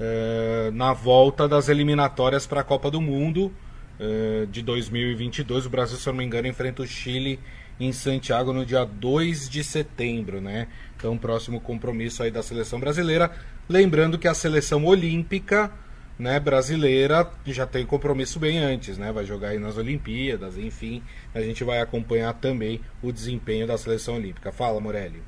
Uh, 0.00 0.72
na 0.72 0.92
volta 0.92 1.46
das 1.46 1.68
eliminatórias 1.68 2.48
para 2.48 2.62
a 2.62 2.64
Copa 2.64 2.90
do 2.90 3.00
Mundo 3.00 3.54
uh, 4.00 4.44
de 4.48 4.60
2022. 4.60 5.66
O 5.66 5.70
Brasil, 5.70 5.98
se 5.98 6.08
eu 6.08 6.12
não 6.12 6.18
me 6.18 6.24
engano, 6.24 6.48
enfrenta 6.48 6.82
o 6.82 6.86
Chile 6.86 7.38
em 7.78 7.92
Santiago 7.92 8.52
no 8.52 8.66
dia 8.66 8.84
2 8.84 9.48
de 9.48 9.62
setembro, 9.62 10.40
né? 10.40 10.66
Então, 10.96 11.16
próximo 11.16 11.60
compromisso 11.60 12.24
aí 12.24 12.30
da 12.32 12.42
seleção 12.42 12.80
brasileira. 12.80 13.30
Lembrando 13.68 14.18
que 14.18 14.26
a 14.26 14.34
seleção 14.34 14.84
olímpica 14.84 15.70
né, 16.18 16.40
brasileira 16.40 17.30
já 17.46 17.66
tem 17.66 17.86
compromisso 17.86 18.40
bem 18.40 18.58
antes, 18.58 18.98
né? 18.98 19.12
Vai 19.12 19.24
jogar 19.24 19.48
aí 19.48 19.58
nas 19.58 19.76
Olimpíadas, 19.76 20.58
enfim. 20.58 21.02
A 21.34 21.40
gente 21.40 21.62
vai 21.62 21.80
acompanhar 21.80 22.34
também 22.34 22.80
o 23.00 23.12
desempenho 23.12 23.66
da 23.66 23.78
seleção 23.78 24.16
olímpica. 24.16 24.50
Fala, 24.50 24.80
Morelli. 24.80 25.22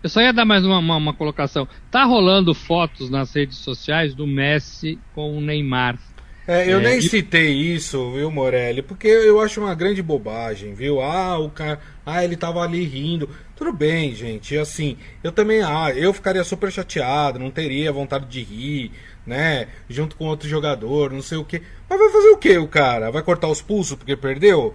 Eu 0.00 0.08
só 0.08 0.20
ia 0.20 0.32
dar 0.32 0.44
mais 0.44 0.64
uma, 0.64 0.78
uma, 0.78 0.96
uma 0.96 1.12
colocação. 1.12 1.66
Tá 1.90 2.04
rolando 2.04 2.54
fotos 2.54 3.10
nas 3.10 3.34
redes 3.34 3.58
sociais 3.58 4.14
do 4.14 4.26
Messi 4.26 4.96
com 5.12 5.36
o 5.36 5.40
Neymar. 5.40 5.98
É, 6.46 6.72
eu 6.72 6.78
é, 6.78 6.82
nem 6.82 6.98
e... 6.98 7.02
citei 7.02 7.52
isso, 7.52 8.12
viu, 8.12 8.30
Morelli? 8.30 8.80
Porque 8.80 9.06
eu 9.06 9.38
acho 9.40 9.60
uma 9.60 9.74
grande 9.74 10.00
bobagem, 10.02 10.72
viu? 10.72 10.98
Ah, 11.02 11.38
o 11.38 11.50
cara. 11.50 11.78
Ah, 12.06 12.24
ele 12.24 12.36
tava 12.36 12.62
ali 12.62 12.84
rindo. 12.84 13.28
Tudo 13.54 13.70
bem, 13.70 14.14
gente. 14.14 14.56
Assim, 14.56 14.96
eu 15.22 15.30
também. 15.30 15.62
Ah, 15.62 15.92
eu 15.94 16.10
ficaria 16.14 16.42
super 16.44 16.72
chateado, 16.72 17.38
não 17.38 17.50
teria 17.50 17.92
vontade 17.92 18.24
de 18.26 18.40
rir 18.40 18.92
né? 19.28 19.68
Junto 19.88 20.16
com 20.16 20.24
outro 20.24 20.48
jogador, 20.48 21.12
não 21.12 21.22
sei 21.22 21.38
o 21.38 21.44
que. 21.44 21.62
Mas 21.88 21.98
vai 21.98 22.10
fazer 22.10 22.28
o 22.30 22.38
que 22.38 22.58
o 22.58 22.66
cara? 22.66 23.10
Vai 23.10 23.22
cortar 23.22 23.48
os 23.48 23.62
pulsos 23.62 23.96
porque 23.96 24.16
perdeu? 24.16 24.74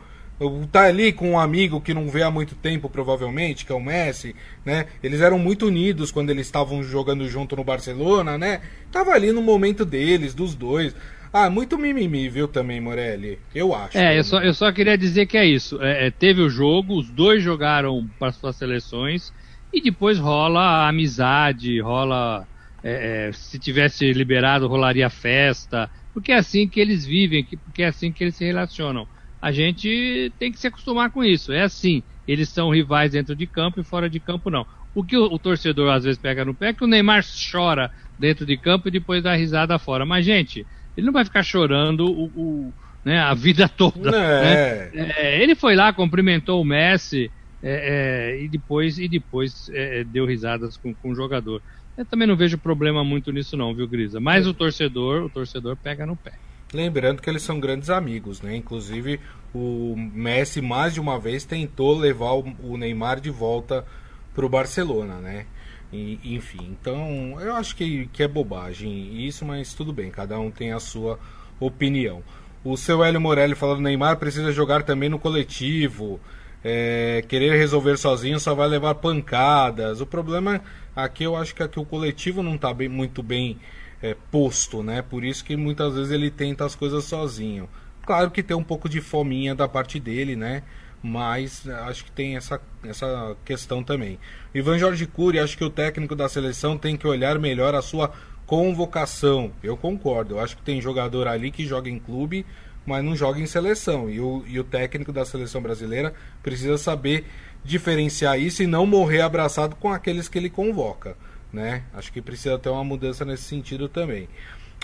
Tá 0.72 0.84
ali 0.84 1.14
com 1.14 1.32
um 1.32 1.40
amigo 1.40 1.80
que 1.80 1.94
não 1.94 2.10
vê 2.10 2.24
há 2.24 2.32
muito 2.32 2.56
tempo, 2.56 2.90
provavelmente, 2.90 3.66
que 3.66 3.72
é 3.72 3.76
o 3.76 3.84
Messi, 3.84 4.36
né? 4.66 4.88
Eles 5.02 5.22
eram 5.22 5.38
muito 5.38 5.68
unidos 5.68 6.12
quando 6.12 6.30
eles 6.30 6.48
estavam 6.48 6.84
jogando 6.84 7.28
junto 7.28 7.56
no 7.56 7.64
Barcelona, 7.64 8.38
né? 8.38 8.62
Tava 8.92 9.12
ali 9.12 9.32
no 9.32 9.42
momento 9.42 9.86
deles, 9.86 10.34
dos 10.34 10.56
dois. 10.56 10.96
Ah, 11.32 11.50
muito 11.50 11.78
mimimi, 11.80 12.30
viu, 12.30 12.48
também, 12.48 12.80
Morelli? 12.80 13.40
Eu 13.56 13.74
acho. 13.74 13.98
É, 13.98 14.18
eu 14.18 14.24
só, 14.24 14.42
eu 14.42 14.54
só 14.54 14.72
queria 14.72 14.98
dizer 14.98 15.26
que 15.26 15.38
é 15.38 15.46
isso. 15.46 15.82
É, 15.82 16.08
é, 16.08 16.12
teve 16.12 16.42
o 16.42 16.50
jogo, 16.50 16.98
os 16.98 17.10
dois 17.10 17.42
jogaram 17.42 18.08
para 18.20 18.32
suas 18.32 18.56
seleções 18.56 19.34
e 19.74 19.82
depois 19.82 20.20
rola 20.20 20.62
a 20.62 20.90
amizade, 20.90 21.80
rola 21.80 22.48
é, 22.84 23.28
é, 23.30 23.32
se 23.32 23.58
tivesse 23.58 24.12
liberado 24.12 24.68
rolaria 24.68 25.10
festa, 25.10 25.90
porque 26.14 26.32
é 26.32 26.36
assim 26.36 26.68
que 26.68 26.80
eles 26.80 27.06
vivem, 27.06 27.46
porque 27.64 27.84
é 27.84 27.88
assim 27.88 28.12
que 28.12 28.24
eles 28.24 28.36
se 28.36 28.46
relacionam. 28.46 29.08
A 29.42 29.52
gente 29.52 30.32
tem 30.38 30.52
que 30.52 30.60
se 30.60 30.68
acostumar 30.68 31.10
com 31.12 31.24
isso. 31.24 31.52
É 31.52 31.64
assim. 31.64 32.04
Eles 32.28 32.48
são 32.50 32.70
rivais 32.70 33.12
dentro 33.12 33.36
de 33.36 33.46
campo 33.46 33.80
e 33.80 33.84
fora 33.84 34.10
de 34.10 34.20
campo 34.20 34.50
não. 34.50 34.66
O 34.96 35.04
que 35.04 35.18
o, 35.18 35.26
o 35.26 35.40
torcedor 35.40 35.92
às 35.92 36.04
vezes 36.04 36.18
pega 36.18 36.46
no 36.46 36.54
pé 36.54 36.70
é 36.70 36.74
que 36.74 36.84
o 36.84 36.88
Neymar 36.88 37.26
chora 37.52 37.92
dentro 38.18 38.46
de 38.46 38.56
campo 38.56 38.88
e 38.88 38.92
depois 38.92 39.24
dá 39.24 39.34
risada 39.34 39.78
fora. 39.78 40.06
Mas, 40.06 40.26
gente, 40.26 40.66
ele 40.96 41.06
não 41.06 41.14
vai 41.14 41.26
ficar 41.26 41.44
chorando 41.44 42.06
o, 42.06 42.26
o 42.36 42.74
né, 43.04 43.20
a 43.20 43.34
vida 43.34 43.68
toda. 43.68 44.16
É. 44.16 44.92
Né? 44.94 45.14
É, 45.18 45.42
ele 45.42 45.56
foi 45.56 45.76
lá, 45.76 45.92
cumprimentou 45.92 46.62
o 46.62 46.66
Messi 46.66 47.30
é, 47.62 48.32
é, 48.36 48.44
e 48.44 48.48
depois, 48.48 48.98
e 48.98 49.08
depois 49.08 49.70
é, 49.74 50.04
deu 50.04 50.26
risadas 50.26 50.78
com, 50.78 50.94
com 50.94 51.12
o 51.12 51.16
jogador. 51.16 51.62
Eu 51.98 52.06
também 52.06 52.28
não 52.28 52.36
vejo 52.36 52.58
problema 52.58 53.04
muito 53.04 53.32
nisso 53.32 53.56
não, 53.56 53.74
viu, 53.74 53.88
Grisa? 53.88 54.20
Mas 54.20 54.46
é. 54.46 54.50
o 54.50 54.54
torcedor, 54.54 55.24
o 55.24 55.30
torcedor 55.30 55.76
pega 55.76 56.06
no 56.06 56.16
pé. 56.16 56.34
Lembrando 56.74 57.22
que 57.22 57.30
eles 57.30 57.44
são 57.44 57.60
grandes 57.60 57.90
amigos, 57.92 58.42
né? 58.42 58.56
Inclusive 58.56 59.20
o 59.54 59.96
Messi 59.96 60.60
mais 60.60 60.94
de 60.94 61.00
uma 61.00 61.20
vez 61.20 61.46
tentou 61.46 61.96
levar 61.96 62.32
o 62.34 62.78
Neymar 62.78 63.20
de 63.20 63.30
volta 63.30 63.86
para 64.34 64.46
o 64.46 64.50
Barcelona, 64.50 65.16
né? 65.16 65.46
E, 65.92 66.20
enfim, 66.24 66.70
então 66.72 67.40
eu 67.40 67.56
acho 67.56 67.76
que, 67.76 68.08
que 68.12 68.24
é 68.24 68.28
bobagem 68.28 69.24
isso, 69.24 69.46
mas 69.46 69.76
tudo 69.76 69.94
bem, 69.94 70.10
cada 70.10 70.40
um 70.40 70.50
tem 70.50 70.72
a 70.72 70.80
sua 70.80 71.20
opinião. 71.60 72.24
O 72.64 72.76
seu 72.76 73.04
Hélio 73.04 73.22
Morelli 73.22 73.54
falando 73.54 73.82
Neymar 73.82 74.18
precisa 74.18 74.52
jogar 74.52 74.82
também 74.82 75.10
no 75.10 75.20
coletivo. 75.20 76.20
É, 76.64 77.24
querer 77.28 77.58
resolver 77.58 77.98
sozinho 77.98 78.40
só 78.40 78.56
vai 78.56 78.68
levar 78.70 78.96
pancadas. 78.96 80.02
O 80.02 80.06
problema 80.06 80.62
aqui 80.96 81.24
eu 81.24 81.36
acho 81.36 81.54
que 81.56 81.64
aqui 81.64 81.80
o 81.80 81.86
coletivo 81.86 82.44
não 82.44 82.56
está 82.56 82.74
bem, 82.74 82.90
muito 82.90 83.22
bem 83.24 83.58
é, 84.02 84.16
posto, 84.32 84.84
né? 84.84 85.02
Por 85.02 85.24
isso 85.24 85.44
que 85.44 85.56
muitas 85.56 85.96
vezes 85.96 86.12
ele 86.12 86.30
tenta 86.30 86.66
as 86.66 86.76
coisas 86.76 87.06
sozinho. 87.06 87.70
Claro 88.06 88.32
que 88.32 88.44
tem 88.44 88.56
um 88.56 88.64
pouco 88.64 88.90
de 88.90 89.00
fominha 89.00 89.56
da 89.56 89.68
parte 89.68 90.00
dele, 90.00 90.36
né? 90.36 90.64
Mas 91.02 91.68
acho 91.68 92.06
que 92.06 92.12
tem 92.12 92.36
essa, 92.36 92.62
essa 92.84 93.36
questão 93.46 93.84
também. 93.84 94.20
Ivan 94.54 94.78
Jorge 94.78 95.06
Cury, 95.06 95.40
acho 95.40 95.58
que 95.58 95.64
o 95.64 95.70
técnico 95.70 96.16
da 96.16 96.30
seleção 96.30 96.78
tem 96.78 96.96
que 96.98 97.08
olhar 97.08 97.40
melhor 97.40 97.76
a 97.76 97.82
sua 97.82 98.12
convocação. 98.46 99.52
Eu 99.62 99.76
concordo. 99.78 100.36
Eu 100.36 100.40
acho 100.40 100.56
que 100.58 100.64
tem 100.64 100.82
jogador 100.82 101.28
ali 101.28 101.52
que 101.52 101.66
joga 101.66 101.90
em 101.90 102.00
clube, 102.00 102.46
mas 102.86 103.04
não 103.04 103.16
joga 103.16 103.40
em 103.40 103.46
seleção. 103.46 104.10
E 104.10 104.20
o, 104.20 104.44
e 104.48 104.60
o 104.60 104.64
técnico 104.64 105.12
da 105.12 105.26
seleção 105.26 105.62
brasileira 105.62 106.14
precisa 106.42 106.78
saber 106.78 107.26
diferenciar 107.64 108.40
isso 108.40 108.62
e 108.62 108.68
não 108.68 108.86
morrer 108.86 109.22
abraçado 109.22 109.76
com 109.76 109.92
aqueles 109.92 110.28
que 110.28 110.38
ele 110.38 110.50
convoca. 110.50 111.16
Né? 111.52 111.84
Acho 111.94 112.12
que 112.12 112.22
precisa 112.22 112.58
ter 112.58 112.70
uma 112.70 112.84
mudança 112.84 113.24
nesse 113.24 113.44
sentido 113.44 113.88
também. 113.88 114.28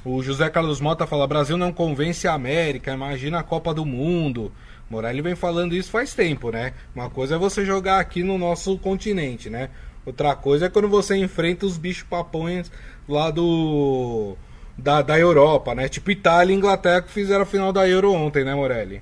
O 0.06 0.22
José 0.24 0.50
Carlos 0.50 0.80
Mota 0.80 1.06
fala: 1.06 1.28
Brasil 1.28 1.58
não 1.58 1.74
convence 1.74 2.28
a 2.28 2.34
América, 2.34 2.94
imagina 2.94 3.40
a 3.40 3.44
Copa 3.44 3.74
do 3.74 3.86
Mundo. 3.86 4.52
Morelli 4.90 5.22
vem 5.22 5.36
falando 5.36 5.76
isso 5.76 5.92
faz 5.92 6.14
tempo, 6.14 6.52
né? 6.52 6.74
Uma 6.96 7.10
coisa 7.10 7.36
é 7.36 7.38
você 7.38 7.66
jogar 7.66 8.00
aqui 8.00 8.24
no 8.24 8.38
nosso 8.38 8.78
continente, 8.78 9.50
né? 9.50 9.70
Outra 10.06 10.36
coisa 10.36 10.66
é 10.66 10.70
quando 10.70 10.88
você 10.88 11.16
enfrenta 11.16 11.66
os 11.66 11.78
bichos 11.78 12.04
papões 12.04 12.72
lá 13.08 13.30
do 13.30 14.36
da, 14.80 15.02
da 15.02 15.20
Europa, 15.20 15.76
né? 15.76 15.88
Tipo 15.88 16.12
Itália 16.12 16.54
e 16.54 16.58
Inglaterra 16.58 17.02
que 17.02 17.12
fizeram 17.12 17.44
a 17.44 17.46
final 17.46 17.72
da 17.72 17.88
Euro 17.88 18.14
ontem, 18.14 18.44
né, 18.44 18.56
Morelli? 18.56 19.02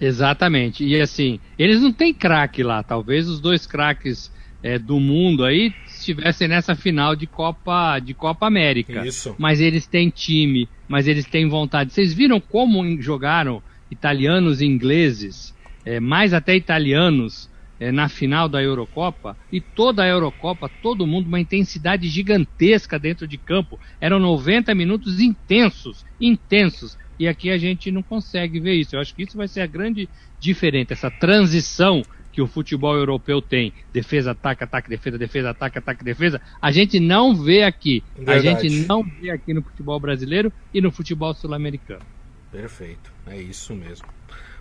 Exatamente. 0.00 0.84
E 0.84 1.00
assim, 1.00 1.38
eles 1.58 1.80
não 1.80 1.92
têm 1.92 2.12
craque 2.12 2.62
lá. 2.62 2.82
Talvez 2.82 3.28
os 3.28 3.40
dois 3.40 3.66
craques 3.66 4.30
é, 4.62 4.78
do 4.78 4.98
mundo 4.98 5.44
aí 5.44 5.72
estivessem 5.86 6.48
nessa 6.48 6.74
final 6.74 7.14
de 7.14 7.26
Copa 7.26 7.98
de 7.98 8.14
Copa 8.14 8.46
América. 8.46 9.06
Isso. 9.06 9.34
Mas 9.38 9.60
eles 9.60 9.86
têm 9.86 10.10
time, 10.10 10.68
mas 10.88 11.06
eles 11.06 11.26
têm 11.26 11.48
vontade. 11.48 11.92
Vocês 11.92 12.12
viram 12.12 12.40
como 12.40 12.84
jogaram 13.00 13.62
italianos 13.90 14.60
e 14.60 14.66
ingleses, 14.66 15.54
é, 15.84 16.00
mais 16.00 16.32
até 16.32 16.56
italianos, 16.56 17.48
é, 17.78 17.90
na 17.90 18.08
final 18.08 18.48
da 18.48 18.62
Eurocopa 18.62 19.36
e 19.50 19.60
toda 19.60 20.02
a 20.02 20.08
Eurocopa, 20.08 20.70
todo 20.82 21.06
mundo, 21.06 21.26
uma 21.26 21.40
intensidade 21.40 22.08
gigantesca 22.08 22.98
dentro 22.98 23.26
de 23.26 23.36
campo. 23.36 23.78
Eram 24.00 24.18
90 24.18 24.74
minutos 24.74 25.20
intensos, 25.20 26.04
intensos. 26.20 26.98
E 27.18 27.28
aqui 27.28 27.50
a 27.50 27.58
gente 27.58 27.90
não 27.90 28.02
consegue 28.02 28.58
ver 28.58 28.74
isso. 28.74 28.96
Eu 28.96 29.00
acho 29.00 29.14
que 29.14 29.22
isso 29.22 29.36
vai 29.36 29.48
ser 29.48 29.60
a 29.60 29.66
grande 29.66 30.08
diferença, 30.40 30.92
essa 30.92 31.10
transição 31.10 32.02
que 32.34 32.42
o 32.42 32.48
futebol 32.48 32.96
europeu 32.96 33.40
tem, 33.40 33.72
defesa, 33.92 34.32
ataque, 34.32 34.64
ataque, 34.64 34.88
defesa, 34.88 35.16
defesa, 35.16 35.50
ataque, 35.50 35.78
ataque, 35.78 36.02
defesa, 36.02 36.40
a 36.60 36.72
gente 36.72 36.98
não 36.98 37.32
vê 37.32 37.62
aqui. 37.62 38.02
Verdade. 38.16 38.48
A 38.48 38.52
gente 38.58 38.86
não 38.88 39.04
vê 39.04 39.30
aqui 39.30 39.54
no 39.54 39.62
futebol 39.62 40.00
brasileiro 40.00 40.52
e 40.72 40.80
no 40.80 40.90
futebol 40.90 41.32
sul-americano. 41.32 42.02
Perfeito, 42.50 43.12
é 43.28 43.40
isso 43.40 43.72
mesmo. 43.72 44.08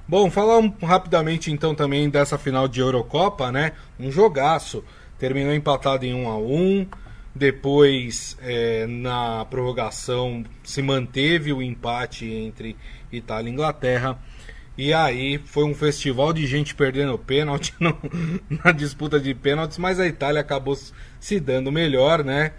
Bom, 0.06 0.30
falar 0.30 0.58
um, 0.58 0.70
rapidamente 0.82 1.50
então 1.50 1.74
também 1.74 2.10
dessa 2.10 2.38
final 2.38 2.68
de 2.68 2.82
Eurocopa, 2.82 3.52
né? 3.52 3.72
Um 3.98 4.12
jogaço. 4.12 4.84
Terminou 5.18 5.54
empatado 5.54 6.06
em 6.06 6.14
1 6.14 6.30
a 6.30 6.38
1 6.38 6.88
depois, 7.36 8.38
é, 8.42 8.86
na 8.86 9.46
prorrogação, 9.46 10.44
se 10.64 10.82
manteve 10.82 11.52
o 11.52 11.62
empate 11.62 12.26
entre 12.26 12.76
Itália 13.12 13.50
e 13.50 13.54
Inglaterra. 13.54 14.20
E 14.78 14.94
aí 14.94 15.40
foi 15.46 15.64
um 15.64 15.74
festival 15.74 16.34
de 16.34 16.46
gente 16.46 16.76
perdendo 16.76 17.18
pênalti 17.18 17.74
no, 17.80 17.98
na 18.64 18.72
disputa 18.72 19.20
de 19.20 19.34
pênaltis, 19.34 19.78
mas 19.78 20.00
a 20.00 20.06
Itália 20.06 20.42
acabou 20.42 20.78
se 21.20 21.40
dando 21.40 21.72
melhor, 21.72 22.24
né? 22.24 22.52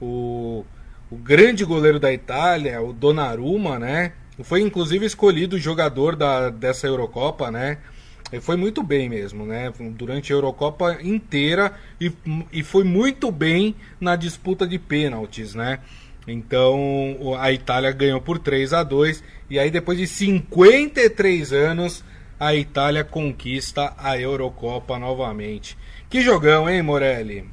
O, 0.00 0.64
o 1.10 1.16
grande 1.16 1.64
goleiro 1.64 1.98
da 1.98 2.12
Itália, 2.12 2.80
o 2.80 2.92
Donnarumma, 2.92 3.78
né? 3.78 4.12
Foi 4.40 4.60
inclusive 4.60 5.04
escolhido 5.04 5.58
jogador 5.58 6.16
da, 6.16 6.48
dessa 6.48 6.86
Eurocopa, 6.86 7.50
né? 7.50 7.78
Foi 8.40 8.56
muito 8.56 8.82
bem 8.82 9.08
mesmo, 9.08 9.44
né? 9.44 9.70
Durante 9.90 10.32
a 10.32 10.36
Eurocopa 10.36 10.98
inteira 11.02 11.74
e, 12.00 12.10
e 12.50 12.62
foi 12.62 12.82
muito 12.82 13.30
bem 13.30 13.74
na 14.00 14.16
disputa 14.16 14.66
de 14.66 14.78
pênaltis, 14.78 15.54
né? 15.54 15.80
Então 16.26 17.36
a 17.38 17.52
Itália 17.52 17.90
ganhou 17.92 18.20
por 18.20 18.38
3 18.38 18.72
a 18.72 18.82
2 18.82 19.22
e 19.50 19.58
aí 19.58 19.70
depois 19.70 19.98
de 19.98 20.06
53 20.06 21.52
anos 21.52 22.02
a 22.40 22.54
Itália 22.54 23.04
conquista 23.04 23.92
a 23.98 24.18
Eurocopa 24.18 24.98
novamente. 24.98 25.76
Que 26.08 26.22
jogão, 26.22 26.68
hein, 26.68 26.82
Morelli? 26.82 27.44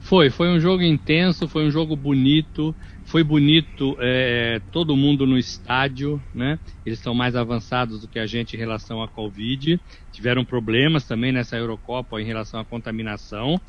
Foi, 0.00 0.30
foi 0.30 0.48
um 0.48 0.60
jogo 0.60 0.82
intenso, 0.82 1.48
foi 1.48 1.66
um 1.66 1.70
jogo 1.70 1.96
bonito, 1.96 2.74
foi 3.06 3.22
bonito 3.22 3.96
é, 4.00 4.60
todo 4.72 4.96
mundo 4.96 5.26
no 5.26 5.38
estádio, 5.38 6.20
né? 6.34 6.58
Eles 6.84 6.98
estão 6.98 7.14
mais 7.14 7.34
avançados 7.34 8.00
do 8.00 8.08
que 8.08 8.18
a 8.18 8.26
gente 8.26 8.54
em 8.54 8.58
relação 8.58 9.02
à 9.02 9.08
Covid. 9.08 9.80
Tiveram 10.12 10.44
problemas 10.44 11.04
também 11.04 11.32
nessa 11.32 11.56
Eurocopa 11.56 12.20
em 12.20 12.24
relação 12.24 12.60
à 12.60 12.64
contaminação. 12.64 13.60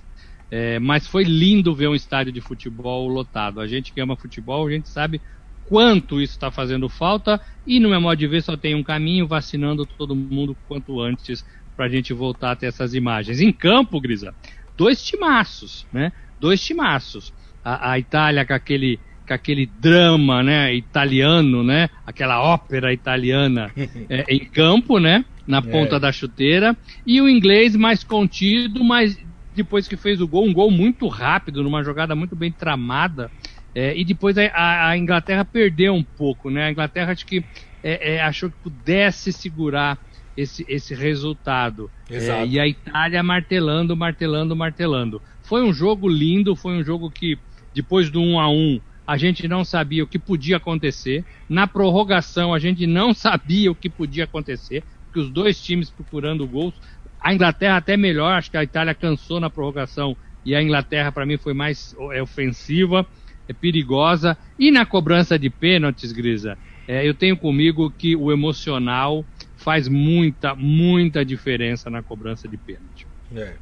É, 0.49 0.79
mas 0.79 1.05
foi 1.07 1.23
lindo 1.23 1.75
ver 1.75 1.87
um 1.87 1.95
estádio 1.95 2.31
de 2.33 2.41
futebol 2.41 3.07
lotado. 3.07 3.61
A 3.61 3.67
gente 3.67 3.93
que 3.93 4.01
ama 4.01 4.15
futebol, 4.15 4.67
a 4.67 4.71
gente 4.71 4.89
sabe 4.89 5.21
quanto 5.67 6.21
isso 6.21 6.33
está 6.33 6.49
fazendo 6.49 6.89
falta 6.89 7.39
e 7.65 7.79
no 7.79 7.89
meu 7.89 7.99
modo 7.99 8.17
de 8.17 8.27
ver 8.27 8.41
só 8.41 8.55
tem 8.55 8.73
um 8.73 8.83
caminho 8.83 9.27
vacinando 9.27 9.85
todo 9.85 10.15
mundo 10.15 10.55
quanto 10.67 11.01
antes 11.01 11.45
para 11.75 11.85
a 11.85 11.89
gente 11.89 12.13
voltar 12.13 12.51
a 12.51 12.55
ter 12.55 12.67
essas 12.67 12.95
imagens. 12.95 13.39
Em 13.39 13.51
campo, 13.51 14.01
Grisa, 14.01 14.33
dois 14.75 15.03
timaços, 15.03 15.85
né? 15.93 16.11
dois 16.39 16.63
timaços. 16.63 17.33
A, 17.63 17.91
a 17.91 17.99
Itália 17.99 18.45
com 18.45 18.53
aquele, 18.53 18.99
com 19.27 19.33
aquele 19.33 19.69
drama 19.79 20.41
né, 20.41 20.73
italiano, 20.73 21.63
né? 21.63 21.89
Aquela 22.05 22.41
ópera 22.41 22.93
italiana 22.93 23.71
é, 24.09 24.23
em 24.29 24.39
campo, 24.39 24.99
né? 24.99 25.25
Na 25.45 25.61
ponta 25.61 25.97
é. 25.97 25.99
da 25.99 26.11
chuteira. 26.11 26.75
E 27.05 27.21
o 27.21 27.27
inglês 27.27 27.75
mais 27.75 28.03
contido, 28.03 28.83
mas 28.83 29.17
depois 29.55 29.87
que 29.87 29.97
fez 29.97 30.21
o 30.21 30.27
gol, 30.27 30.45
um 30.45 30.53
gol 30.53 30.71
muito 30.71 31.07
rápido, 31.07 31.63
numa 31.63 31.83
jogada 31.83 32.15
muito 32.15 32.35
bem 32.35 32.51
tramada. 32.51 33.29
É, 33.75 33.95
e 33.95 34.05
depois 34.05 34.37
a, 34.37 34.89
a, 34.89 34.97
Inglaterra 34.97 35.43
perdeu 35.43 35.93
um 35.93 36.03
pouco, 36.03 36.49
né? 36.49 36.65
A 36.65 36.71
Inglaterra 36.71 37.11
acho 37.11 37.25
que 37.25 37.43
é, 37.83 38.15
é, 38.15 38.21
achou 38.21 38.49
que 38.49 38.55
pudesse 38.63 39.31
segurar 39.31 39.97
esse, 40.35 40.65
esse 40.69 40.95
resultado. 40.95 41.91
É, 42.09 42.45
e 42.45 42.59
a 42.59 42.67
Itália 42.67 43.21
martelando, 43.21 43.95
martelando, 43.95 44.55
martelando. 44.55 45.21
Foi 45.43 45.63
um 45.63 45.73
jogo 45.73 46.07
lindo, 46.07 46.55
foi 46.55 46.73
um 46.73 46.83
jogo 46.83 47.09
que, 47.09 47.37
depois 47.73 48.09
do 48.09 48.21
1 48.21 48.39
a 48.39 48.49
1 48.49 48.81
a 49.07 49.15
gente 49.15 49.47
não 49.47 49.63
sabia 49.63 50.03
o 50.03 50.07
que 50.07 50.19
podia 50.19 50.57
acontecer. 50.57 51.23
Na 51.47 51.65
prorrogação, 51.65 52.53
a 52.53 52.59
gente 52.59 52.85
não 52.85 53.13
sabia 53.15 53.71
o 53.71 53.75
que 53.75 53.89
podia 53.89 54.25
acontecer, 54.25 54.83
porque 55.05 55.21
os 55.21 55.31
dois 55.31 55.63
times 55.63 55.89
procurando 55.89 56.45
gols. 56.45 56.73
A 57.21 57.33
Inglaterra 57.33 57.77
até 57.77 57.95
melhor, 57.95 58.33
acho 58.33 58.51
que 58.51 58.57
a 58.57 58.63
Itália 58.63 58.93
cansou 58.93 59.39
na 59.39 59.49
prorrogação 59.49 60.15
e 60.45 60.53
a 60.53 60.61
Inglaterra, 60.61 61.11
para 61.11 61.25
mim, 61.25 61.37
foi 61.37 61.53
mais 61.53 61.95
é, 62.11 62.21
ofensiva, 62.21 63.07
é 63.47 63.53
perigosa. 63.53 64.37
E 64.59 64.71
na 64.71 64.85
cobrança 64.85 65.39
de 65.39 65.49
pênaltis, 65.49 66.11
Grisa, 66.11 66.57
é, 66.87 67.07
eu 67.07 67.13
tenho 67.13 67.37
comigo 67.37 67.89
que 67.91 68.15
o 68.15 68.31
emocional 68.31 69.25
faz 69.55 69.87
muita, 69.87 70.53
muita 70.53 71.25
diferença 71.25 71.89
na 71.89 72.03
cobrança 72.03 72.47
de 72.47 72.57
pênalti. 72.57 73.07
É. 73.35 73.55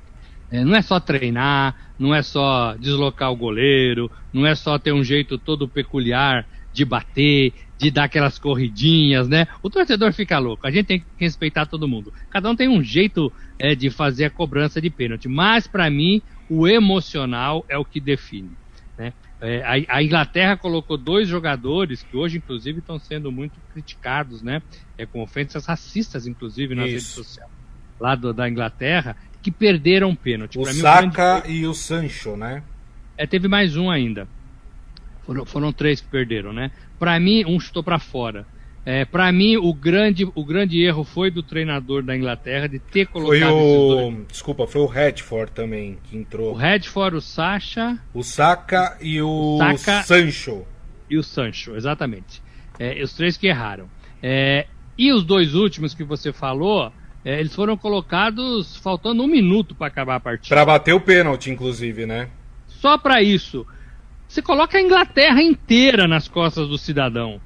É, 0.52 0.64
não 0.64 0.75
é 0.75 0.82
só 0.82 1.00
treinar, 1.00 1.75
não 1.98 2.14
é 2.14 2.22
só 2.22 2.75
deslocar 2.75 3.32
o 3.32 3.36
goleiro, 3.36 4.12
não 4.32 4.46
é 4.46 4.54
só 4.56 4.78
ter 4.78 4.92
um 4.92 5.04
jeito 5.04 5.38
todo 5.38 5.68
peculiar 5.68 6.46
de 6.72 6.84
bater, 6.84 7.54
de 7.78 7.90
dar 7.90 8.04
aquelas 8.04 8.38
corridinhas, 8.38 9.28
né? 9.28 9.48
O 9.64 9.70
torcedor 9.70 10.12
fica 10.14 10.38
louco. 10.38 10.68
A 10.68 10.72
gente 10.72 10.86
tem 10.86 11.00
que 11.00 11.06
respeitar 11.18 11.66
todo 11.66 11.88
mundo. 11.88 12.14
Cada 12.30 12.50
um 12.50 12.56
tem 12.56 12.68
um 12.68 12.84
jeito 12.84 13.32
é, 13.58 13.74
de 13.74 13.90
fazer 13.90 14.25
a 14.25 14.30
cobrança 14.30 14.82
de 14.82 14.90
pênalti. 14.90 15.28
Mas 15.28 15.68
para 15.68 15.90
mim, 15.90 16.22
o 16.50 16.68
emocional 16.68 17.66
é 17.70 17.78
o 17.78 17.86
que 17.86 18.00
define. 18.00 18.52
Né? 18.98 19.14
É, 19.42 19.64
a, 19.64 19.98
a, 19.98 20.04
Inglaterra 20.04 20.58
colocou 20.58 20.98
dois 20.98 21.28
jogadores 21.28 22.04
que 22.04 22.16
hoje, 22.16 22.38
inclusive, 22.38 22.80
estão 22.80 23.00
sendo 23.00 23.32
muito 23.32 23.60
criticados, 23.74 24.42
né? 24.42 24.62
É, 24.98 25.06
com 25.06 25.22
ofensas 25.22 25.66
racistas, 25.66 26.28
inclusive, 26.28 26.75
nas 26.75 26.88
Isso. 26.88 26.94
redes 26.94 27.08
sociais 27.08 27.56
lá 28.00 28.16
do, 28.16 28.34
da 28.34 28.50
Inglaterra, 28.50 29.16
que 29.46 29.52
perderam 29.52 30.10
o 30.10 30.16
pênalti. 30.16 30.58
O 30.58 30.64
pra 30.64 30.74
Saka 30.74 31.44
mim, 31.46 31.50
o 31.50 31.51
e 31.51 31.68
o 31.68 31.74
Sancho, 31.75 32.36
né? 32.36 32.64
É, 33.16 33.27
teve 33.27 33.48
mais 33.48 33.77
um 33.77 33.92
ainda. 33.92 34.27
Foram, 35.24 35.46
foram 35.46 35.72
três 35.72 36.01
que 36.01 36.08
perderam, 36.08 36.51
né? 36.51 36.72
Para 36.98 37.20
mim, 37.20 37.46
um 37.46 37.60
chutou 37.60 37.84
para 37.84 38.00
fora. 38.00 38.48
É, 38.84 39.05
para 39.05 39.31
mim, 39.31 39.55
o 39.55 39.72
grande, 39.72 40.27
o 40.34 40.44
grande 40.44 40.81
erro 40.81 41.03
foi 41.03 41.29
do 41.29 41.44
treinador 41.44 42.01
da 42.01 42.18
Inglaterra 42.18 42.68
de 42.68 42.79
ter 42.79 43.05
colocado 43.05 43.51
foi 43.51 43.51
o... 43.51 44.25
Desculpa, 44.27 44.66
foi 44.66 44.81
o 44.81 44.88
Redford 44.88 45.51
também 45.51 46.00
que 46.05 46.18
entrou. 46.18 46.53
O 46.53 46.55
Redford, 46.55 47.18
o 47.18 47.22
Sacha... 47.22 48.00
O 48.16 48.24
Saka 48.24 48.98
e 49.00 49.22
o, 49.22 49.58
o 49.58 49.77
Saka 49.77 50.01
Sancho. 50.01 50.66
E 51.08 51.20
o 51.20 51.24
Sancho, 51.24 51.75
exatamente. 51.75 52.42
É, 52.79 53.00
os 53.03 53.14
três 53.14 53.38
que 53.38 53.46
erraram. 53.46 53.88
É, 54.24 54.66
e 54.98 55.12
os 55.12 55.24
dois 55.24 55.53
últimos 55.53 55.94
que 55.94 56.03
você 56.03 56.34
falou, 56.34 56.92
é, 57.25 57.40
eles 57.40 57.55
foram 57.55 57.75
colocados 57.75 58.77
faltando 58.77 59.24
um 59.24 59.27
minuto 59.27 59.74
para 59.74 59.88
acabar 59.88 60.18
a 60.18 60.20
partida. 60.20 60.55
Para 60.55 60.64
bater 60.64 60.94
o 60.94 61.01
pênalti, 61.01 61.50
inclusive, 61.50 62.05
né? 62.05 62.29
Só 62.68 63.00
para 63.00 63.20
isso. 63.20 63.66
Você 64.27 64.44
coloca 64.44 64.77
a 64.77 64.81
Inglaterra 64.81 65.42
inteira 65.42 66.07
nas 66.07 66.27
costas 66.27 66.68
do 66.68 66.77
cidadão, 66.77 67.42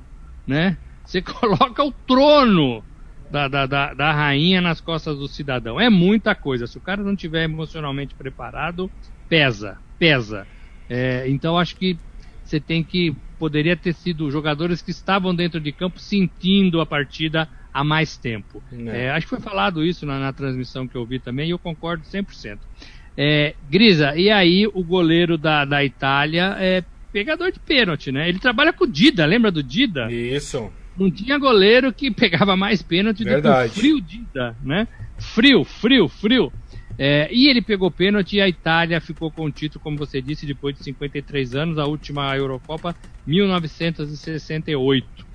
né? 0.45 0.77
Você 1.05 1.21
coloca 1.23 1.81
o 1.81 1.93
trono 1.93 2.83
da, 3.31 3.47
da, 3.47 3.65
da, 3.65 3.93
da, 3.93 4.11
rainha 4.11 4.59
nas 4.59 4.81
costas 4.81 5.17
do 5.17 5.29
cidadão. 5.29 5.79
É 5.79 5.89
muita 5.89 6.35
coisa. 6.35 6.67
Se 6.67 6.77
o 6.77 6.81
cara 6.81 7.01
não 7.01 7.15
tiver 7.15 7.43
emocionalmente 7.45 8.13
preparado, 8.15 8.91
pesa, 9.29 9.77
pesa. 9.97 10.45
É, 10.89 11.23
então 11.29 11.57
acho 11.57 11.77
que 11.77 11.97
você 12.43 12.59
tem 12.59 12.83
que 12.83 13.15
poderia 13.37 13.77
ter 13.77 13.93
sido 13.93 14.29
jogadores 14.29 14.81
que 14.81 14.91
estavam 14.91 15.33
dentro 15.33 15.61
de 15.61 15.71
campo 15.71 15.99
sentindo 15.99 16.81
a 16.81 16.85
partida 16.85 17.47
há 17.73 17.83
mais 17.83 18.17
tempo. 18.17 18.61
É. 18.71 19.05
É, 19.05 19.11
acho 19.11 19.25
que 19.25 19.29
foi 19.29 19.39
falado 19.39 19.83
isso 19.83 20.05
na, 20.05 20.19
na, 20.19 20.33
transmissão 20.33 20.87
que 20.87 20.95
eu 20.95 21.05
vi 21.05 21.19
também 21.19 21.47
e 21.47 21.51
eu 21.51 21.59
concordo 21.59 22.03
100%. 22.03 22.57
É, 23.17 23.55
Grisa, 23.69 24.15
e 24.15 24.29
aí 24.29 24.67
o 24.67 24.83
goleiro 24.83 25.37
da, 25.37 25.65
da 25.65 25.83
Itália 25.83 26.55
é 26.59 26.83
pegador 27.11 27.51
de 27.51 27.59
pênalti, 27.59 28.11
né? 28.11 28.29
Ele 28.29 28.39
trabalha 28.39 28.71
com 28.71 28.85
o 28.85 28.87
Dida, 28.87 29.25
lembra 29.25 29.51
do 29.51 29.61
Dida? 29.61 30.11
Isso. 30.11 30.71
Não 30.97 31.11
tinha 31.11 31.37
goleiro 31.37 31.93
que 31.93 32.09
pegava 32.11 32.55
mais 32.55 32.81
pênalti 32.81 33.23
Verdade. 33.23 33.69
do 33.69 33.73
que 33.73 33.79
o 33.79 33.81
frio 33.81 34.01
Dida, 34.01 34.55
né? 34.63 34.87
Frio, 35.17 35.63
frio, 35.63 36.07
frio. 36.07 36.51
É, 36.97 37.29
e 37.31 37.49
ele 37.49 37.61
pegou 37.61 37.89
pênalti 37.89 38.35
e 38.35 38.41
a 38.41 38.49
Itália 38.49 38.99
ficou 38.99 39.31
com 39.31 39.45
o 39.45 39.51
título, 39.51 39.81
como 39.81 39.97
você 39.97 40.21
disse, 40.21 40.45
depois 40.45 40.77
de 40.77 40.83
53 40.83 41.55
anos, 41.55 41.77
a 41.77 41.85
última 41.85 42.35
Eurocopa, 42.35 42.93
1968. 43.25 45.28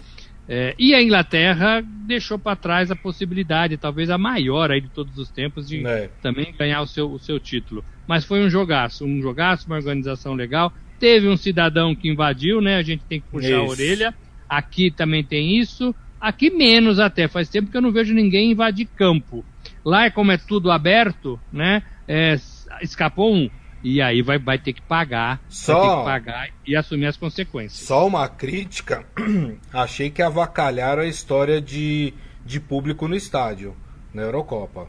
É, 0.46 0.74
e 0.78 0.94
a 0.94 1.02
Inglaterra 1.02 1.82
deixou 2.06 2.38
para 2.38 2.54
trás 2.54 2.90
a 2.90 2.96
possibilidade, 2.96 3.78
talvez 3.78 4.10
a 4.10 4.18
maior 4.18 4.70
aí 4.70 4.80
de 4.80 4.88
todos 4.88 5.16
os 5.16 5.30
tempos, 5.30 5.68
de 5.68 5.86
é. 5.86 6.10
também 6.20 6.52
ganhar 6.56 6.82
o 6.82 6.86
seu, 6.86 7.10
o 7.10 7.18
seu 7.18 7.40
título. 7.40 7.84
Mas 8.06 8.24
foi 8.24 8.44
um 8.44 8.50
jogaço, 8.50 9.06
um 9.06 9.22
jogaço, 9.22 9.66
uma 9.66 9.76
organização 9.76 10.34
legal. 10.34 10.72
Teve 10.98 11.28
um 11.28 11.36
cidadão 11.36 11.94
que 11.94 12.08
invadiu, 12.08 12.60
né? 12.60 12.76
A 12.76 12.82
gente 12.82 13.04
tem 13.04 13.20
que 13.20 13.28
puxar 13.28 13.48
isso. 13.48 13.58
a 13.58 13.64
orelha. 13.64 14.14
Aqui 14.48 14.90
também 14.90 15.24
tem 15.24 15.58
isso. 15.58 15.94
Aqui 16.20 16.50
menos 16.50 16.98
até. 16.98 17.26
Faz 17.26 17.48
tempo 17.48 17.70
que 17.70 17.76
eu 17.76 17.82
não 17.82 17.90
vejo 17.90 18.14
ninguém 18.14 18.50
invadir 18.50 18.86
campo. 18.94 19.44
Lá, 19.84 20.04
é 20.04 20.10
como 20.10 20.30
é 20.30 20.36
tudo 20.36 20.70
aberto, 20.70 21.40
né? 21.52 21.82
É, 22.06 22.38
escapou 22.82 23.34
um. 23.34 23.50
E 23.84 24.00
aí 24.00 24.22
vai, 24.22 24.38
vai 24.38 24.58
ter 24.58 24.72
que 24.72 24.80
pagar, 24.80 25.40
Só... 25.46 25.74
vai 25.74 25.82
ter 25.82 25.98
que 25.98 26.04
pagar 26.04 26.48
e 26.66 26.74
assumir 26.74 27.06
as 27.06 27.18
consequências. 27.18 27.86
Só 27.86 28.06
uma 28.06 28.26
crítica, 28.26 29.04
achei 29.70 30.08
que 30.08 30.22
avacalharam 30.22 31.02
a 31.02 31.06
história 31.06 31.60
de, 31.60 32.14
de 32.46 32.58
público 32.58 33.06
no 33.06 33.14
estádio, 33.14 33.76
na 34.12 34.22
Eurocopa. 34.22 34.88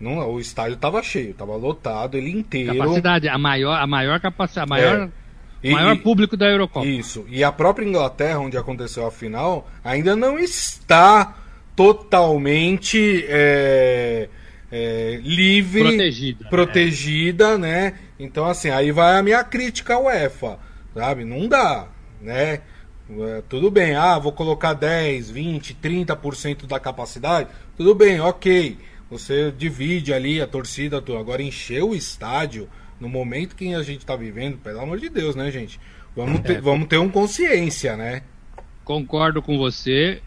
Não, 0.00 0.32
o 0.32 0.40
estádio 0.40 0.74
estava 0.74 1.02
cheio, 1.02 1.32
estava 1.32 1.54
lotado, 1.54 2.16
ele 2.16 2.30
inteiro. 2.30 2.78
Capacidade, 2.78 3.28
a 3.28 3.36
maior, 3.36 3.78
a 3.78 3.86
maior 3.86 4.18
capacidade, 4.18 4.66
a 4.66 4.74
maior, 4.74 5.10
é. 5.62 5.68
e, 5.68 5.72
maior 5.72 5.96
público 5.98 6.34
da 6.36 6.48
Eurocopa. 6.48 6.86
Isso. 6.86 7.26
E 7.28 7.44
a 7.44 7.52
própria 7.52 7.86
Inglaterra, 7.86 8.38
onde 8.38 8.56
aconteceu 8.56 9.06
a 9.06 9.10
final, 9.10 9.68
ainda 9.84 10.16
não 10.16 10.38
está 10.38 11.36
totalmente 11.76 13.24
é, 13.28 14.28
é, 14.70 15.20
livre, 15.22 15.82
protegida, 15.82 16.48
protegida 16.48 17.58
né? 17.58 17.90
né? 17.90 17.98
Então, 18.18 18.46
assim, 18.46 18.70
aí 18.70 18.92
vai 18.92 19.18
a 19.18 19.22
minha 19.22 19.42
crítica 19.42 19.94
ao 19.94 20.10
EFA, 20.10 20.58
sabe? 20.94 21.24
Não 21.24 21.48
dá, 21.48 21.88
né? 22.20 22.60
É, 23.10 23.42
tudo 23.48 23.70
bem, 23.70 23.94
ah, 23.94 24.18
vou 24.18 24.32
colocar 24.32 24.72
10, 24.72 25.30
20, 25.30 25.74
30% 25.74 26.66
da 26.66 26.80
capacidade, 26.80 27.50
tudo 27.76 27.94
bem, 27.94 28.20
ok. 28.20 28.78
Você 29.10 29.52
divide 29.52 30.12
ali 30.12 30.40
a 30.40 30.46
torcida, 30.46 30.96
agora 30.96 31.42
encher 31.42 31.82
o 31.82 31.94
estádio 31.94 32.68
no 32.98 33.08
momento 33.08 33.54
que 33.54 33.74
a 33.74 33.82
gente 33.82 33.98
está 33.98 34.16
vivendo, 34.16 34.56
pelo 34.58 34.80
amor 34.80 34.98
de 34.98 35.10
Deus, 35.10 35.36
né, 35.36 35.50
gente? 35.50 35.78
Vamos 36.16 36.40
ter, 36.40 36.56
é, 36.56 36.60
vamos 36.60 36.88
ter 36.88 36.98
um 36.98 37.10
consciência, 37.10 37.96
né? 37.96 38.22
Concordo 38.84 39.42
com 39.42 39.58
você. 39.58 40.22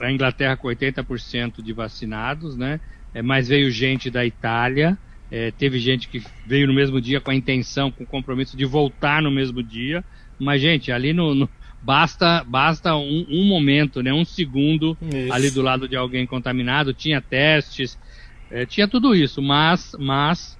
A 0.00 0.12
Inglaterra 0.12 0.56
com 0.56 0.68
80% 0.68 1.62
de 1.62 1.72
vacinados, 1.72 2.56
né? 2.56 2.80
é, 3.14 3.22
mas 3.22 3.48
veio 3.48 3.70
gente 3.70 4.10
da 4.10 4.26
Itália, 4.26 4.98
é, 5.36 5.50
teve 5.50 5.80
gente 5.80 6.06
que 6.06 6.22
veio 6.46 6.64
no 6.64 6.72
mesmo 6.72 7.00
dia 7.00 7.20
com 7.20 7.28
a 7.28 7.34
intenção, 7.34 7.90
com 7.90 8.04
o 8.04 8.06
compromisso 8.06 8.56
de 8.56 8.64
voltar 8.64 9.20
no 9.20 9.32
mesmo 9.32 9.64
dia. 9.64 10.04
Mas, 10.38 10.62
gente, 10.62 10.92
ali 10.92 11.12
no, 11.12 11.34
no 11.34 11.50
basta, 11.82 12.44
basta 12.46 12.94
um, 12.94 13.26
um, 13.28 13.44
momento, 13.44 14.00
né, 14.00 14.12
um 14.12 14.24
segundo 14.24 14.96
isso. 15.02 15.32
ali 15.32 15.50
do 15.50 15.60
lado 15.60 15.88
de 15.88 15.96
alguém 15.96 16.24
contaminado. 16.24 16.94
Tinha 16.94 17.20
testes, 17.20 17.98
é, 18.48 18.64
tinha 18.64 18.86
tudo 18.86 19.12
isso, 19.12 19.42
mas, 19.42 19.96
mas 19.98 20.56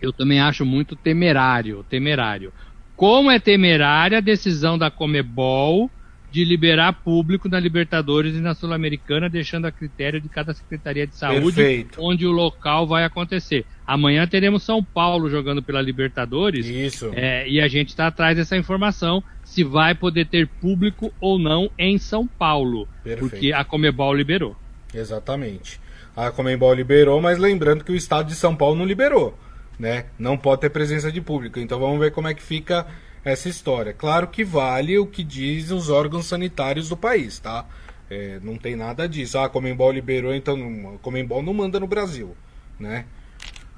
eu 0.00 0.12
também 0.12 0.40
acho 0.40 0.64
muito 0.64 0.94
temerário, 0.94 1.84
temerário. 1.90 2.52
Como 2.94 3.28
é 3.28 3.40
temerária 3.40 4.18
a 4.18 4.20
decisão 4.20 4.78
da 4.78 4.88
Comebol 4.88 5.90
de 6.30 6.44
liberar 6.44 6.92
público 6.92 7.48
na 7.48 7.58
Libertadores 7.58 8.36
e 8.36 8.40
na 8.40 8.54
Sul-Americana, 8.54 9.28
deixando 9.28 9.66
a 9.66 9.72
critério 9.72 10.20
de 10.20 10.28
cada 10.28 10.54
Secretaria 10.54 11.06
de 11.06 11.16
Saúde 11.16 11.56
Perfeito. 11.56 11.98
onde 12.00 12.26
o 12.26 12.30
local 12.30 12.86
vai 12.86 13.04
acontecer. 13.04 13.66
Amanhã 13.90 14.24
teremos 14.24 14.62
São 14.62 14.84
Paulo 14.84 15.28
jogando 15.28 15.60
pela 15.60 15.82
Libertadores. 15.82 16.64
Isso. 16.64 17.10
É, 17.12 17.48
e 17.48 17.60
a 17.60 17.66
gente 17.66 17.88
está 17.88 18.06
atrás 18.06 18.36
dessa 18.36 18.56
informação 18.56 19.20
se 19.42 19.64
vai 19.64 19.96
poder 19.96 20.28
ter 20.28 20.46
público 20.46 21.12
ou 21.20 21.40
não 21.40 21.68
em 21.76 21.98
São 21.98 22.24
Paulo. 22.24 22.86
Perfeito. 23.02 23.28
Porque 23.28 23.52
a 23.52 23.64
Comebol 23.64 24.14
liberou. 24.14 24.54
Exatamente. 24.94 25.80
A 26.14 26.30
Comebol 26.30 26.72
liberou, 26.72 27.20
mas 27.20 27.36
lembrando 27.36 27.82
que 27.82 27.90
o 27.90 27.96
estado 27.96 28.28
de 28.28 28.36
São 28.36 28.54
Paulo 28.54 28.76
não 28.76 28.84
liberou. 28.84 29.36
Né? 29.76 30.04
Não 30.16 30.38
pode 30.38 30.60
ter 30.60 30.70
presença 30.70 31.10
de 31.10 31.20
público. 31.20 31.58
Então 31.58 31.80
vamos 31.80 31.98
ver 31.98 32.12
como 32.12 32.28
é 32.28 32.34
que 32.34 32.42
fica 32.44 32.86
essa 33.24 33.48
história. 33.48 33.92
Claro 33.92 34.28
que 34.28 34.44
vale 34.44 34.96
o 35.00 35.06
que 35.06 35.24
diz 35.24 35.72
os 35.72 35.90
órgãos 35.90 36.26
sanitários 36.26 36.88
do 36.88 36.96
país, 36.96 37.40
tá? 37.40 37.66
É, 38.08 38.38
não 38.40 38.56
tem 38.56 38.76
nada 38.76 39.08
disso. 39.08 39.36
Ah, 39.36 39.46
a 39.46 39.48
Comembol 39.48 39.90
liberou, 39.90 40.32
então 40.32 40.94
a 40.94 40.98
Comembol 40.98 41.42
não 41.42 41.52
manda 41.52 41.80
no 41.80 41.88
Brasil, 41.88 42.36
né? 42.78 43.04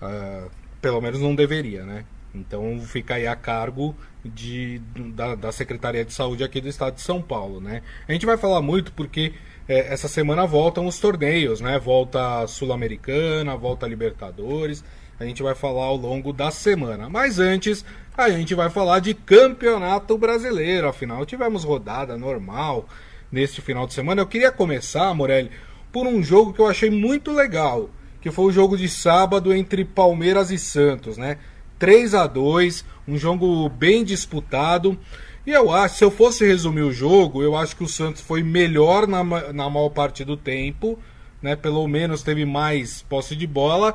Ah, 0.03 0.49
pelo 0.81 1.01
menos 1.01 1.21
não 1.21 1.35
deveria, 1.35 1.85
né? 1.85 2.05
Então 2.35 2.81
fica 2.81 3.15
aí 3.15 3.27
a 3.27 3.37
cargo 3.37 3.95
de, 4.25 4.81
da, 5.15 5.35
da, 5.37 5.53
Secretaria 5.53 6.05
de 6.05 6.13
Saúde 6.13 6.43
aqui 6.43 6.61
do 6.61 6.69
Estado 6.69 6.95
de 6.95 7.03
São 7.03 7.23
Paulo, 7.23 7.61
né? 7.61 7.83
A 8.09 8.13
gente 8.13 8.27
vai 8.27 8.37
falar 8.37 8.61
muito 8.61 8.93
porque 8.93 9.33
é, 9.69 9.93
essa 9.93 10.09
semana 10.09 10.45
voltam 10.45 10.87
os 10.87 10.99
torneios, 10.99 11.61
né? 11.61 11.79
Volta 11.79 12.47
Sul-Americana, 12.49 13.57
volta 13.57 13.87
Libertadores. 13.87 14.83
A 15.21 15.25
gente 15.25 15.43
vai 15.43 15.55
falar 15.55 15.85
ao 15.85 15.97
longo 15.97 16.33
da 16.33 16.51
semana. 16.51 17.09
Mas 17.09 17.39
antes, 17.39 17.85
a 18.17 18.29
gente 18.29 18.55
vai 18.57 18.71
falar 18.71 18.99
de 18.99 19.15
Campeonato 19.15 20.19
Brasileiro. 20.19 20.89
Afinal, 20.89 21.25
tivemos 21.25 21.63
rodada 21.63 22.17
normal 22.17 22.89
neste 23.31 23.61
final 23.61 23.87
de 23.87 23.95
semana. 23.95 24.23
Eu 24.23 24.27
queria 24.27 24.51
começar, 24.51 25.15
Morelli, 25.15 25.51
por 25.93 26.09
um 26.09 26.23
jogo 26.23 26.53
que 26.53 26.61
eu 26.61 26.67
achei 26.67 26.91
muito 26.91 27.31
legal, 27.31 27.89
que 28.23 28.31
foi 28.31 28.47
o 28.47 28.53
jogo 28.53 28.77
de 28.77 28.89
sábado 28.89 29.53
entre 29.53 29.85
Palmeiras 29.85 30.51
e 30.51 30.59
Santos, 30.59 31.19
né? 31.19 31.39
3 31.79 32.15
a 32.15 32.27
2 32.29 32.85
um 33.09 33.19
jogo 33.19 33.69
bem 33.69 34.05
disputado. 34.05 34.97
E 35.45 35.51
eu 35.51 35.73
acho, 35.73 35.97
se 35.97 36.05
eu 36.05 36.11
fosse 36.11 36.47
resumir 36.47 36.83
o 36.83 36.93
jogo, 36.93 37.43
eu 37.43 37.57
acho 37.57 37.75
que 37.75 37.83
o 37.83 37.89
Santos 37.89 38.23
foi 38.23 38.45
melhor 38.45 39.09
na, 39.09 39.25
na 39.53 39.69
maior 39.69 39.89
parte 39.89 40.25
do 40.25 40.37
tempo, 40.37 40.97
né? 41.43 41.57
Pelo 41.57 41.87
menos 41.89 42.23
teve 42.23 42.45
mais 42.45 43.03
posse 43.03 43.35
de 43.35 43.47
bola, 43.47 43.95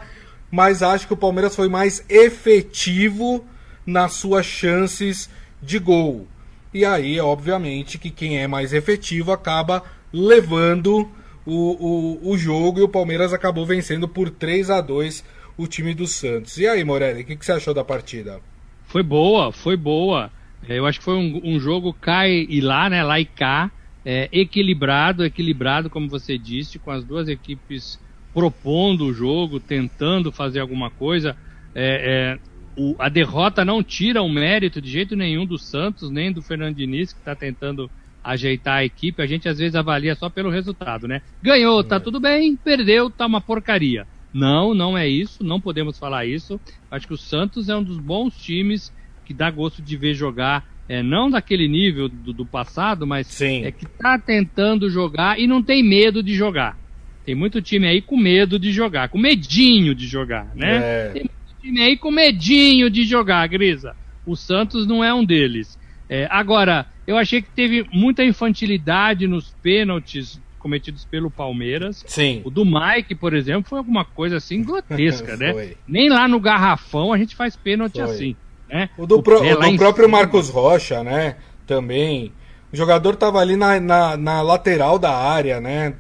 mas 0.51 0.83
acho 0.83 1.07
que 1.07 1.13
o 1.13 1.17
Palmeiras 1.17 1.55
foi 1.55 1.69
mais 1.69 2.03
efetivo 2.09 3.45
nas 3.85 4.13
suas 4.13 4.45
chances 4.45 5.29
de 5.61 5.79
gol. 5.79 6.27
E 6.73 6.83
aí, 6.83 7.17
obviamente, 7.21 7.97
que 7.97 8.09
quem 8.09 8.39
é 8.39 8.45
mais 8.45 8.73
efetivo 8.73 9.31
acaba 9.31 9.81
levando 10.11 11.09
o, 11.47 12.19
o, 12.27 12.31
o 12.31 12.38
jogo 12.38 12.79
e 12.79 12.83
o 12.83 12.89
Palmeiras 12.89 13.31
acabou 13.31 13.65
vencendo 13.65 14.05
por 14.05 14.29
3 14.29 14.69
a 14.69 14.81
2 14.81 15.23
o 15.57 15.65
time 15.65 15.93
do 15.93 16.05
Santos. 16.05 16.57
E 16.57 16.67
aí, 16.67 16.83
Morelli, 16.83 17.21
o 17.21 17.25
que, 17.25 17.38
que, 17.38 17.45
você 17.45 17.53
achou 17.53 17.73
da 17.73 17.86
partida? 17.86 18.41
Foi 18.86 19.01
boa, 19.01 19.53
foi 19.53 19.77
boa. 19.77 20.29
É, 20.67 20.77
eu 20.77 20.86
acho 20.86 20.99
que 20.99 21.05
foi 21.05 21.15
um, 21.15 21.39
um 21.43 21.60
jogo 21.60 21.93
cai 21.93 22.45
e 22.49 22.60
lá, 22.60 22.89
né? 22.89 23.01
Lá 23.01 23.17
e 23.17 23.25
cá. 23.25 23.71
É, 24.05 24.29
equilibrado, 24.31 25.23
equilibrado, 25.23 25.89
como 25.89 26.10
você 26.10 26.38
disse, 26.38 26.79
com 26.79 26.91
as 26.91 27.03
duas 27.03 27.29
equipes 27.29 27.99
propondo 28.33 29.05
o 29.05 29.13
jogo, 29.13 29.60
tentando 29.60 30.31
fazer 30.31 30.60
alguma 30.60 30.89
coisa. 30.89 31.36
É, 31.73 32.36
é, 32.36 32.39
o, 32.77 32.95
a 32.99 33.07
derrota 33.07 33.63
não 33.63 33.81
tira 33.81 34.21
o 34.21 34.29
mérito 34.29 34.81
de 34.81 34.89
jeito 34.89 35.15
nenhum 35.15 35.45
do 35.45 35.57
Santos, 35.57 36.10
nem 36.10 36.31
do 36.31 36.41
Fernando 36.41 36.75
Diniz, 36.75 37.13
que 37.13 37.19
está 37.19 37.36
tentando 37.36 37.89
ajeitar 38.27 38.77
a 38.77 38.85
equipe. 38.85 39.21
A 39.21 39.25
gente 39.25 39.47
às 39.47 39.57
vezes 39.57 39.75
avalia 39.75 40.15
só 40.15 40.29
pelo 40.29 40.49
resultado, 40.49 41.07
né? 41.07 41.21
Ganhou, 41.41 41.83
tá 41.83 41.95
é. 41.95 41.99
tudo 41.99 42.19
bem, 42.19 42.55
perdeu, 42.55 43.09
tá 43.09 43.25
uma 43.25 43.39
porcaria. 43.39 44.05
Não, 44.33 44.73
não 44.73 44.97
é 44.97 45.07
isso, 45.07 45.43
não 45.43 45.59
podemos 45.61 45.97
falar 45.97 46.25
isso. 46.25 46.59
Acho 46.91 47.07
que 47.07 47.13
o 47.13 47.17
Santos 47.17 47.69
é 47.69 47.75
um 47.75 47.83
dos 47.83 47.97
bons 47.97 48.35
times 48.37 48.93
que 49.25 49.33
dá 49.33 49.49
gosto 49.49 49.81
de 49.81 49.97
ver 49.97 50.13
jogar, 50.13 50.65
é, 50.87 51.01
não 51.01 51.29
daquele 51.29 51.67
nível 51.67 52.07
do, 52.07 52.31
do 52.33 52.45
passado, 52.45 53.05
mas 53.07 53.27
Sim. 53.27 53.65
é 53.65 53.71
que 53.71 53.85
tá 53.85 54.17
tentando 54.17 54.89
jogar 54.89 55.39
e 55.39 55.47
não 55.47 55.63
tem 55.63 55.83
medo 55.83 56.21
de 56.21 56.33
jogar. 56.33 56.77
Tem 57.25 57.35
muito 57.35 57.61
time 57.61 57.87
aí 57.87 58.01
com 58.01 58.17
medo 58.17 58.57
de 58.57 58.71
jogar, 58.71 59.09
com 59.09 59.17
medinho 59.17 59.93
de 59.93 60.07
jogar, 60.07 60.49
né? 60.55 60.77
É. 60.77 61.09
Tem 61.09 61.23
muito 61.23 61.61
time 61.61 61.81
aí 61.81 61.97
com 61.97 62.11
medinho 62.11 62.89
de 62.89 63.03
jogar, 63.03 63.45
Grisa. 63.47 63.95
O 64.25 64.35
Santos 64.35 64.87
não 64.87 65.03
é 65.03 65.13
um 65.13 65.25
deles. 65.25 65.77
É, 66.09 66.27
agora, 66.29 66.85
eu 67.07 67.17
achei 67.17 67.41
que 67.41 67.49
teve 67.49 67.87
muita 67.91 68.23
infantilidade 68.23 69.25
nos 69.27 69.55
pênaltis 69.63 70.39
cometidos 70.59 71.05
pelo 71.05 71.31
Palmeiras. 71.31 72.03
Sim. 72.05 72.41
O 72.43 72.49
do 72.49 72.65
Mike, 72.65 73.15
por 73.15 73.33
exemplo, 73.33 73.69
foi 73.69 73.77
alguma 73.77 74.03
coisa 74.03 74.35
assim 74.35 74.61
grotesca, 74.61 75.37
né? 75.37 75.71
Nem 75.87 76.09
lá 76.09 76.27
no 76.27 76.39
garrafão 76.39 77.13
a 77.13 77.17
gente 77.17 77.35
faz 77.35 77.55
pênalti 77.55 77.93
foi. 77.93 78.03
assim. 78.03 78.35
Né? 78.69 78.89
O 78.97 79.07
do, 79.07 79.23
pro, 79.23 79.41
o 79.41 79.71
do 79.71 79.77
próprio 79.77 80.05
cima. 80.05 80.17
Marcos 80.17 80.49
Rocha, 80.49 81.01
né? 81.01 81.37
Também. 81.65 82.33
O 82.73 82.75
jogador 82.75 83.15
tava 83.15 83.39
ali 83.39 83.55
na, 83.55 83.79
na, 83.79 84.17
na 84.17 84.41
lateral 84.41 84.99
da 84.99 85.15
área, 85.15 85.61
né? 85.61 85.93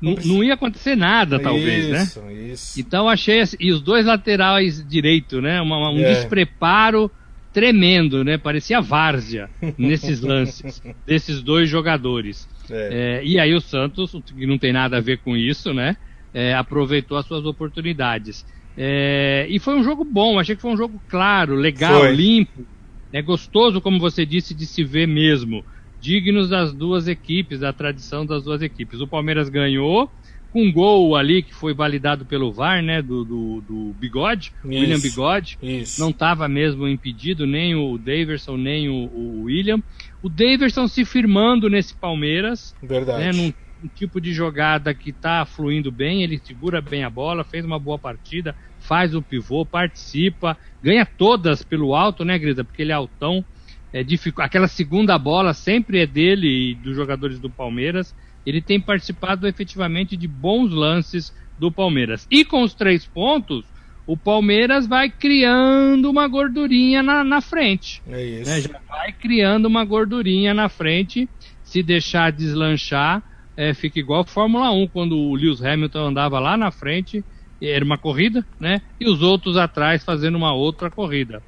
Não, 0.00 0.14
não, 0.24 0.44
ia 0.44 0.54
acontecer 0.54 0.94
nada, 0.94 1.38
talvez, 1.38 1.86
isso, 1.86 2.20
né? 2.20 2.32
Isso. 2.32 2.80
Então 2.80 3.08
achei 3.08 3.40
assim, 3.40 3.56
e 3.58 3.72
os 3.72 3.80
dois 3.80 4.06
laterais 4.06 4.86
direito, 4.86 5.40
né? 5.40 5.60
Uma, 5.60 5.90
um 5.90 6.00
é. 6.00 6.14
despreparo 6.14 7.10
tremendo, 7.56 8.22
né? 8.22 8.36
Parecia 8.36 8.82
várzea 8.82 9.48
nesses 9.78 10.20
lances 10.20 10.82
desses 11.06 11.42
dois 11.42 11.70
jogadores. 11.70 12.46
É. 12.68 13.20
É, 13.22 13.24
e 13.24 13.40
aí 13.40 13.54
o 13.54 13.62
Santos, 13.62 14.12
que 14.26 14.46
não 14.46 14.58
tem 14.58 14.74
nada 14.74 14.98
a 14.98 15.00
ver 15.00 15.22
com 15.22 15.34
isso, 15.34 15.72
né? 15.72 15.96
É, 16.34 16.52
aproveitou 16.52 17.16
as 17.16 17.24
suas 17.24 17.46
oportunidades. 17.46 18.44
É, 18.76 19.46
e 19.48 19.58
foi 19.58 19.74
um 19.74 19.82
jogo 19.82 20.04
bom, 20.04 20.38
achei 20.38 20.54
que 20.54 20.60
foi 20.60 20.70
um 20.70 20.76
jogo 20.76 21.02
claro, 21.08 21.54
legal, 21.54 22.00
foi. 22.00 22.14
limpo. 22.14 22.66
É 23.10 23.22
gostoso, 23.22 23.80
como 23.80 23.98
você 23.98 24.26
disse, 24.26 24.54
de 24.54 24.66
se 24.66 24.84
ver 24.84 25.08
mesmo 25.08 25.64
dignos 25.98 26.50
das 26.50 26.74
duas 26.74 27.08
equipes, 27.08 27.60
da 27.60 27.72
tradição 27.72 28.26
das 28.26 28.44
duas 28.44 28.60
equipes. 28.60 29.00
O 29.00 29.08
Palmeiras 29.08 29.48
ganhou 29.48 30.10
com 30.52 30.64
um 30.64 30.72
gol 30.72 31.16
ali 31.16 31.42
que 31.42 31.54
foi 31.54 31.74
validado 31.74 32.24
pelo 32.24 32.52
VAR, 32.52 32.82
né, 32.82 33.02
do, 33.02 33.24
do, 33.24 33.60
do 33.60 33.94
Bigode, 33.98 34.52
isso, 34.64 34.68
William 34.68 34.98
Bigode. 34.98 35.58
Isso. 35.62 36.00
Não 36.00 36.10
estava 36.10 36.48
mesmo 36.48 36.88
impedido 36.88 37.46
nem 37.46 37.74
o 37.74 37.98
Daverson 37.98 38.56
nem 38.56 38.88
o, 38.88 39.06
o, 39.06 39.42
William. 39.44 39.82
O 40.22 40.28
Daverson 40.28 40.88
se 40.88 41.04
firmando 41.04 41.68
nesse 41.68 41.94
Palmeiras, 41.94 42.74
Verdade. 42.82 43.24
Né, 43.24 43.32
num, 43.32 43.52
um 43.84 43.88
tipo 43.88 44.20
de 44.20 44.32
jogada 44.32 44.94
que 44.94 45.10
está 45.10 45.44
fluindo 45.44 45.92
bem, 45.92 46.22
ele 46.22 46.38
segura 46.38 46.80
bem 46.80 47.04
a 47.04 47.10
bola, 47.10 47.44
fez 47.44 47.64
uma 47.64 47.78
boa 47.78 47.98
partida, 47.98 48.54
faz 48.80 49.14
o 49.14 49.22
pivô, 49.22 49.66
participa, 49.66 50.56
ganha 50.82 51.04
todas 51.04 51.62
pelo 51.62 51.94
alto, 51.94 52.24
né, 52.24 52.38
Grisa? 52.38 52.64
Porque 52.64 52.82
ele 52.82 52.92
é 52.92 52.94
altão 52.94 53.44
é, 53.92 54.04
aquela 54.38 54.68
segunda 54.68 55.18
bola 55.18 55.54
sempre 55.54 56.00
é 56.00 56.06
dele 56.06 56.72
e 56.72 56.74
dos 56.74 56.94
jogadores 56.94 57.38
do 57.38 57.48
Palmeiras. 57.48 58.14
Ele 58.46 58.62
tem 58.62 58.80
participado 58.80 59.46
efetivamente 59.46 60.16
de 60.16 60.28
bons 60.28 60.72
lances 60.72 61.34
do 61.58 61.70
Palmeiras. 61.72 62.26
E 62.30 62.44
com 62.44 62.62
os 62.62 62.72
três 62.72 63.04
pontos, 63.04 63.64
o 64.06 64.16
Palmeiras 64.16 64.86
vai 64.86 65.10
criando 65.10 66.08
uma 66.08 66.28
gordurinha 66.28 67.02
na, 67.02 67.24
na 67.24 67.40
frente. 67.40 68.00
É 68.08 68.24
isso. 68.24 68.50
Né? 68.50 68.60
Já 68.60 68.80
vai 68.88 69.12
criando 69.12 69.66
uma 69.66 69.84
gordurinha 69.84 70.54
na 70.54 70.68
frente. 70.68 71.28
Se 71.64 71.82
deixar 71.82 72.30
deslanchar, 72.30 73.22
é, 73.56 73.74
fica 73.74 73.98
igual 73.98 74.20
a 74.20 74.24
Fórmula 74.24 74.70
1, 74.70 74.86
quando 74.88 75.18
o 75.18 75.34
Lewis 75.34 75.60
Hamilton 75.60 76.06
andava 76.06 76.38
lá 76.38 76.56
na 76.56 76.70
frente, 76.70 77.24
era 77.60 77.84
uma 77.84 77.98
corrida, 77.98 78.46
né? 78.60 78.82
E 79.00 79.08
os 79.08 79.22
outros 79.22 79.56
atrás 79.56 80.04
fazendo 80.04 80.36
uma 80.36 80.52
outra 80.52 80.90
corrida. 80.90 81.42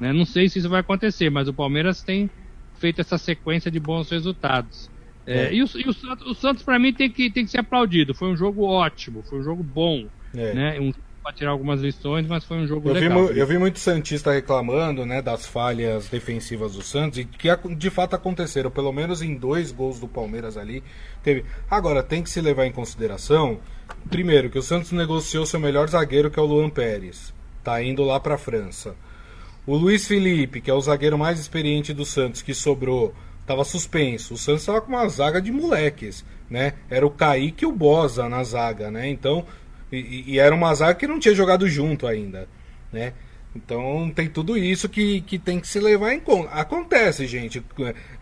Né? 0.00 0.12
Não 0.12 0.24
sei 0.24 0.48
se 0.48 0.58
isso 0.58 0.68
vai 0.68 0.80
acontecer, 0.80 1.30
mas 1.30 1.46
o 1.46 1.52
Palmeiras 1.52 2.02
tem 2.02 2.28
feito 2.78 3.00
essa 3.00 3.18
sequência 3.18 3.70
de 3.70 3.78
bons 3.78 4.10
resultados. 4.10 4.90
É, 5.30 5.46
é. 5.46 5.54
E, 5.54 5.62
o, 5.62 5.66
e 5.74 5.84
o, 5.84 6.30
o 6.30 6.34
Santos, 6.34 6.62
para 6.62 6.78
mim, 6.78 6.92
tem 6.92 7.08
que, 7.08 7.30
tem 7.30 7.44
que 7.44 7.50
ser 7.50 7.60
aplaudido. 7.60 8.14
Foi 8.14 8.28
um 8.28 8.36
jogo 8.36 8.64
ótimo, 8.64 9.22
foi 9.22 9.38
um 9.38 9.42
jogo 9.42 9.62
bom. 9.62 10.06
É. 10.34 10.54
Né? 10.54 10.80
Um 10.80 10.92
para 11.22 11.34
tirar 11.34 11.50
algumas 11.50 11.80
lições, 11.80 12.26
mas 12.26 12.44
foi 12.44 12.58
um 12.58 12.66
jogo 12.66 12.88
eu 12.88 12.94
legal. 12.94 13.26
Vi, 13.26 13.38
eu 13.38 13.46
vi 13.46 13.58
muito 13.58 13.78
Santista 13.78 14.32
reclamando 14.32 15.04
né, 15.04 15.20
das 15.20 15.46
falhas 15.46 16.08
defensivas 16.08 16.74
do 16.74 16.82
Santos, 16.82 17.18
e 17.18 17.24
que 17.24 17.48
de 17.76 17.90
fato 17.90 18.14
aconteceram, 18.16 18.70
pelo 18.70 18.92
menos 18.92 19.20
em 19.22 19.34
dois 19.34 19.70
gols 19.70 20.00
do 20.00 20.08
Palmeiras 20.08 20.56
ali. 20.56 20.82
Teve. 21.22 21.44
Agora, 21.70 22.02
tem 22.02 22.22
que 22.22 22.30
se 22.30 22.40
levar 22.40 22.66
em 22.66 22.72
consideração, 22.72 23.60
primeiro, 24.08 24.50
que 24.50 24.58
o 24.58 24.62
Santos 24.62 24.92
negociou 24.92 25.44
seu 25.44 25.60
melhor 25.60 25.88
zagueiro, 25.88 26.30
que 26.30 26.38
é 26.38 26.42
o 26.42 26.46
Luan 26.46 26.70
Pérez. 26.70 27.34
Tá 27.62 27.82
indo 27.82 28.02
lá 28.02 28.18
para 28.18 28.36
a 28.36 28.38
França. 28.38 28.96
O 29.66 29.76
Luiz 29.76 30.08
Felipe, 30.08 30.60
que 30.60 30.70
é 30.70 30.74
o 30.74 30.80
zagueiro 30.80 31.18
mais 31.18 31.38
experiente 31.38 31.92
do 31.92 32.04
Santos, 32.04 32.40
que 32.40 32.54
sobrou, 32.54 33.14
estava 33.42 33.64
suspenso. 33.64 34.34
O 34.34 34.38
Santos 34.38 34.62
estava 34.62 34.80
com 34.80 34.88
uma 34.88 35.08
zaga 35.08 35.40
de 35.40 35.50
moleques, 35.50 36.24
né? 36.48 36.74
Era 36.88 37.06
o 37.06 37.10
Kaique 37.10 37.64
e 37.64 37.66
o 37.66 37.72
Bosa 37.72 38.28
na 38.28 38.42
zaga, 38.44 38.90
né? 38.90 39.08
Então, 39.08 39.44
e, 39.90 40.24
e 40.26 40.38
era 40.38 40.54
uma 40.54 40.74
zaga 40.74 40.94
que 40.94 41.06
não 41.06 41.18
tinha 41.18 41.34
jogado 41.34 41.68
junto 41.68 42.06
ainda, 42.06 42.48
né? 42.92 43.12
Então 43.54 44.12
tem 44.14 44.28
tudo 44.28 44.56
isso 44.56 44.88
que, 44.88 45.22
que 45.22 45.38
tem 45.38 45.58
que 45.58 45.66
se 45.66 45.80
levar 45.80 46.12
em 46.12 46.20
conta. 46.20 46.50
Acontece, 46.50 47.26
gente. 47.26 47.62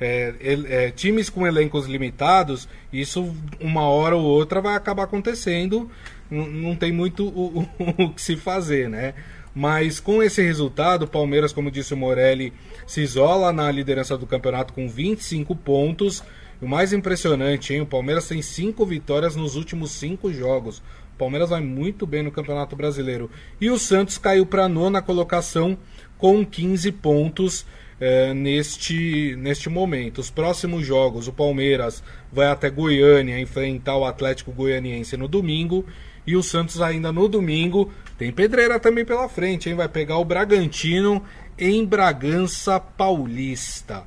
É, 0.01 0.35
é, 0.41 0.85
é, 0.87 0.91
times 0.91 1.29
com 1.29 1.47
elencos 1.47 1.87
limitados, 1.87 2.69
isso 2.93 3.35
uma 3.61 3.83
hora 3.83 4.17
ou 4.17 4.25
outra 4.25 4.61
vai 4.61 4.75
acabar 4.75 5.05
acontecendo. 5.05 5.91
Não, 6.31 6.47
não 6.47 6.77
tem 6.77 6.93
muito 6.93 7.27
o, 7.27 7.61
o, 7.79 8.05
o, 8.05 8.15
que 8.15 8.23
se 8.23 8.37
fazer, 8.37 8.89
né? 8.89 9.15
Mas 9.59 9.99
com 9.99 10.23
esse 10.23 10.41
resultado, 10.41 11.03
o 11.03 11.09
Palmeiras, 11.09 11.53
como 11.53 11.69
disse 11.69 11.93
o 11.93 11.97
Morelli, 11.97 12.53
se 12.87 13.01
isola 13.01 13.53
na 13.53 13.69
liderança 13.73 14.17
do 14.17 14.25
campeonato 14.25 14.73
com 14.73 14.89
25 14.89 15.57
pontos. 15.57 16.23
O 16.63 16.69
mais 16.69 16.93
impressionante, 16.93 17.75
hein? 17.75 17.81
O 17.81 17.87
Palmeiras 17.87 18.29
tem 18.29 18.41
cinco 18.41 18.87
vitórias 18.87 19.35
nos 19.35 19.57
últimos 19.57 19.91
cinco 19.91 20.33
jogos. 20.33 20.81
Palmeiras 21.19 21.51
vai 21.51 21.61
muito 21.61 22.07
bem 22.07 22.23
no 22.23 22.31
Campeonato 22.31 22.77
Brasileiro. 22.77 23.29
E 23.61 23.69
o 23.69 23.77
Santos 23.81 24.17
caiu 24.17 24.47
para 24.47 24.69
nona 24.69 25.03
colocação 25.03 25.77
com 26.17 26.47
15 26.47 26.93
pontos 26.93 27.67
é, 28.01 28.33
neste, 28.33 29.35
neste 29.37 29.69
momento. 29.69 30.19
Os 30.19 30.31
próximos 30.31 30.87
jogos, 30.87 31.27
o 31.27 31.33
Palmeiras 31.33 32.01
vai 32.33 32.47
até 32.47 32.71
Goiânia 32.71 33.41
enfrentar 33.41 33.97
o 33.97 34.05
Atlético 34.05 34.53
Goianiense 34.53 35.17
no 35.17 35.27
domingo. 35.27 35.85
E 36.29 36.37
o 36.37 36.43
Santos 36.43 36.83
ainda 36.83 37.11
no 37.11 37.27
domingo 37.27 37.91
tem 38.19 38.31
pedreira 38.31 38.79
também 38.79 39.03
pela 39.03 39.31
frente, 39.31 39.71
hein? 39.71 39.75
Vai 39.75 39.89
pegar 39.89 40.19
o 40.19 40.25
Bragantino 40.27 41.25
em 41.59 41.87
Bragança 41.87 42.79
Paulista. 42.79 44.05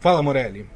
Fala, 0.00 0.20
Morelli. 0.24 0.66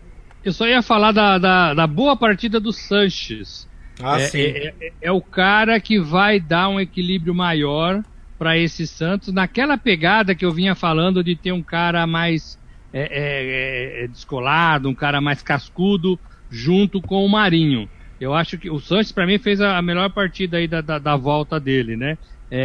Eu 0.44 0.52
só 0.52 0.64
ia 0.64 0.80
falar 0.80 1.10
da, 1.10 1.38
da, 1.38 1.74
da 1.74 1.86
boa 1.88 2.16
partida 2.16 2.60
do 2.60 2.72
Sanches. 2.72 3.68
Ah, 4.00 4.20
é, 4.20 4.30
é, 4.32 4.74
é, 4.80 4.92
é, 5.02 5.10
o 5.10 5.20
cara 5.20 5.80
que 5.80 5.98
vai 5.98 6.38
dar 6.38 6.68
um 6.68 6.78
equilíbrio 6.78 7.34
maior 7.34 8.00
para 8.38 8.56
esse 8.56 8.86
Santos, 8.86 9.34
naquela 9.34 9.76
pegada 9.76 10.36
que 10.36 10.44
eu 10.44 10.52
vinha 10.52 10.76
falando 10.76 11.24
de 11.24 11.34
ter 11.34 11.50
um 11.50 11.64
cara 11.64 12.06
mais 12.06 12.56
é, 12.92 13.00
é, 13.00 14.04
é, 14.04 14.06
descolado, 14.06 14.88
um 14.88 14.94
cara 14.94 15.20
mais 15.20 15.42
cascudo, 15.42 16.16
junto 16.48 17.02
com 17.02 17.26
o 17.26 17.28
Marinho. 17.28 17.90
Eu 18.22 18.34
acho 18.34 18.58
que 18.58 18.70
o 18.70 18.78
Santos, 18.78 19.12
para 19.12 19.26
mim, 19.26 19.38
fez 19.38 19.60
a, 19.60 19.80
melhor 19.82 20.10
partida 20.10 20.58
aí 20.58 20.68
da, 20.68 20.80
da, 20.80 20.98
da 20.98 21.16
volta 21.16 21.58
dele, 21.58 21.96
né? 21.96 22.18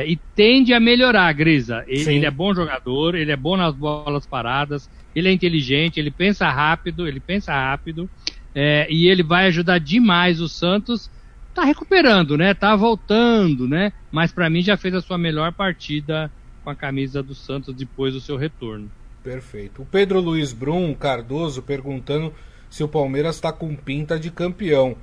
e 0.05 0.17
tende 0.35 0.73
a 0.73 0.81
melhorar, 0.81 1.31
Grisa. 1.31 1.85
Ele, 1.87 2.15
ele, 2.15 2.25
é 2.25 2.31
bom 2.31 2.53
jogador, 2.53 3.15
ele 3.15 3.31
é 3.31 3.37
bom 3.37 3.55
nas 3.55 3.73
bolas 3.73 4.25
paradas, 4.25 4.89
ele 5.15 5.29
é 5.29 5.31
inteligente, 5.31 5.97
ele 5.97 6.11
pensa 6.11 6.49
rápido, 6.49 7.07
ele 7.07 7.21
pensa 7.21 7.53
rápido, 7.53 8.09
e 8.89 9.07
ele 9.07 9.23
vai 9.23 9.47
ajudar 9.47 9.79
demais 9.79 10.41
o 10.41 10.49
Santos 10.49 11.09
tá 11.57 11.63
recuperando, 11.63 12.37
né? 12.37 12.53
Tá 12.53 12.75
voltando, 12.75 13.67
né? 13.67 13.91
Mas 14.11 14.31
para 14.31 14.47
mim 14.47 14.61
já 14.61 14.77
fez 14.77 14.93
a 14.93 15.01
sua 15.01 15.17
melhor 15.17 15.51
partida 15.51 16.31
com 16.63 16.69
a 16.69 16.75
camisa 16.75 17.23
do 17.23 17.33
Santos 17.33 17.73
depois 17.73 18.13
do 18.13 18.21
seu 18.21 18.37
retorno. 18.37 18.91
Perfeito. 19.23 19.81
O 19.81 19.85
Pedro 19.85 20.19
Luiz 20.19 20.53
Brum 20.53 20.93
Cardoso 20.93 21.63
perguntando 21.63 22.31
se 22.69 22.83
o 22.83 22.87
Palmeiras 22.87 23.35
está 23.35 23.51
com 23.51 23.75
pinta 23.75 24.19
de 24.19 24.29
campeão. 24.29 24.95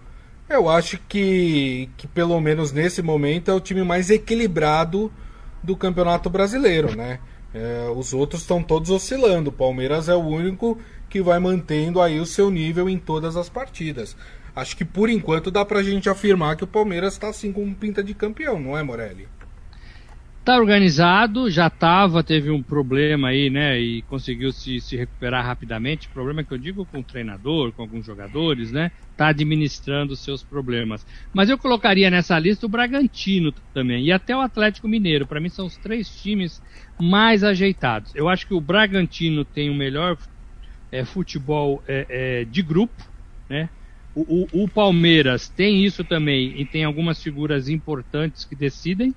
Eu 0.49 0.69
acho 0.69 0.99
que, 1.09 1.89
que 1.97 2.07
pelo 2.07 2.39
menos 2.41 2.73
nesse 2.73 3.03
momento 3.03 3.51
é 3.51 3.55
o 3.55 3.61
time 3.61 3.83
mais 3.83 4.11
equilibrado 4.11 5.13
do 5.63 5.77
Campeonato 5.77 6.29
Brasileiro, 6.29 6.95
né? 6.97 7.19
É, 7.53 7.89
os 7.95 8.13
outros 8.13 8.43
estão 8.43 8.63
todos 8.63 8.91
oscilando. 8.91 9.51
O 9.51 9.53
Palmeiras 9.53 10.09
é 10.09 10.15
o 10.15 10.21
único 10.21 10.79
que 11.09 11.23
vai 11.23 11.39
mantendo 11.39 12.01
aí 12.01 12.21
o 12.21 12.27
seu 12.27 12.51
nível 12.51 12.89
em 12.89 12.99
todas 12.99 13.37
as 13.37 13.49
partidas 13.49 14.17
acho 14.55 14.77
que 14.77 14.85
por 14.85 15.11
enquanto 15.11 15.51
dá 15.51 15.65
pra 15.65 15.83
gente 15.83 16.09
afirmar 16.09 16.57
que 16.57 16.65
o 16.65 16.69
Palmeiras 16.69 17.19
tá 17.19 17.29
assim 17.29 17.53
com 17.53 17.75
pinta 17.75 18.03
de 18.03 18.15
campeão, 18.15 18.61
não 18.61 18.79
é, 18.79 18.83
Morelli? 18.83 19.29
Tá 20.45 20.59
organizado, 20.59 21.51
já 21.51 21.71
tava, 21.71 22.23
teve 22.23 22.51
um 22.51 22.63
problema 22.63 23.29
aí, 23.29 23.49
né? 23.49 23.81
E 23.81 24.03
conseguiu 24.03 24.53
se, 24.53 24.79
se 24.79 24.95
recuperar 24.95 25.43
rapidamente. 25.43 26.07
Problema 26.11 26.45
que 26.45 26.53
eu 26.53 26.59
digo 26.59 26.85
com 26.85 27.01
o 27.01 27.03
treinador, 27.05 27.73
com 27.73 27.81
alguns 27.81 28.05
jogadores, 28.05 28.71
né? 28.71 28.93
Tá 29.17 29.29
administrando 29.29 30.15
seus 30.15 30.43
problemas. 30.43 31.07
Mas 31.33 31.49
eu 31.49 31.57
colocaria 31.57 32.11
nessa 32.11 32.39
lista 32.39 32.67
o 32.67 32.69
Bragantino 32.69 33.53
também. 33.73 34.05
E 34.05 34.13
até 34.13 34.37
o 34.37 34.41
Atlético 34.41 34.87
Mineiro. 34.87 35.27
Para 35.27 35.41
mim 35.41 35.49
são 35.49 35.65
os 35.65 35.79
três 35.79 36.15
times 36.15 36.61
mais 37.01 37.43
ajeitados. 37.43 38.15
Eu 38.15 38.29
acho 38.29 38.47
que 38.47 38.53
o 38.53 38.61
Bragantino 38.61 39.47
tem 39.47 39.71
o 39.71 39.75
melhor 39.75 40.19
é, 40.93 41.07
futebol 41.07 41.83
é, 41.89 42.07
é, 42.11 42.45
de 42.45 42.61
grupo, 42.61 43.03
né? 43.49 43.71
O, 44.15 44.47
o, 44.53 44.65
o, 44.65 44.69
Palmeiras 44.69 45.49
tem 45.49 45.85
isso 45.85 46.05
também 46.05 46.61
e 46.61 46.67
tem 46.67 46.85
algumas 46.85 47.21
figuras 47.21 47.69
importantes 47.69 48.45
que 48.45 48.55
decidem. 48.55 49.15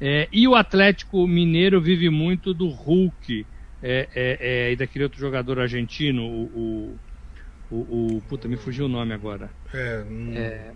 É, 0.00 0.28
e 0.30 0.46
o 0.46 0.54
Atlético 0.54 1.26
Mineiro 1.26 1.80
vive 1.80 2.10
muito 2.10 2.52
do 2.52 2.68
Hulk 2.68 3.46
é, 3.82 4.08
é, 4.14 4.38
é 4.40 4.72
e 4.72 4.76
daquele 4.76 5.04
outro 5.04 5.18
jogador 5.18 5.58
argentino, 5.58 6.22
o, 6.22 6.98
o, 7.70 7.76
o, 7.76 8.22
Puta, 8.28 8.46
me 8.46 8.56
fugiu 8.56 8.86
o 8.86 8.88
nome 8.88 9.14
agora. 9.14 9.50
É, 9.72 10.04
hum... 10.08 10.32
É, 10.34 10.72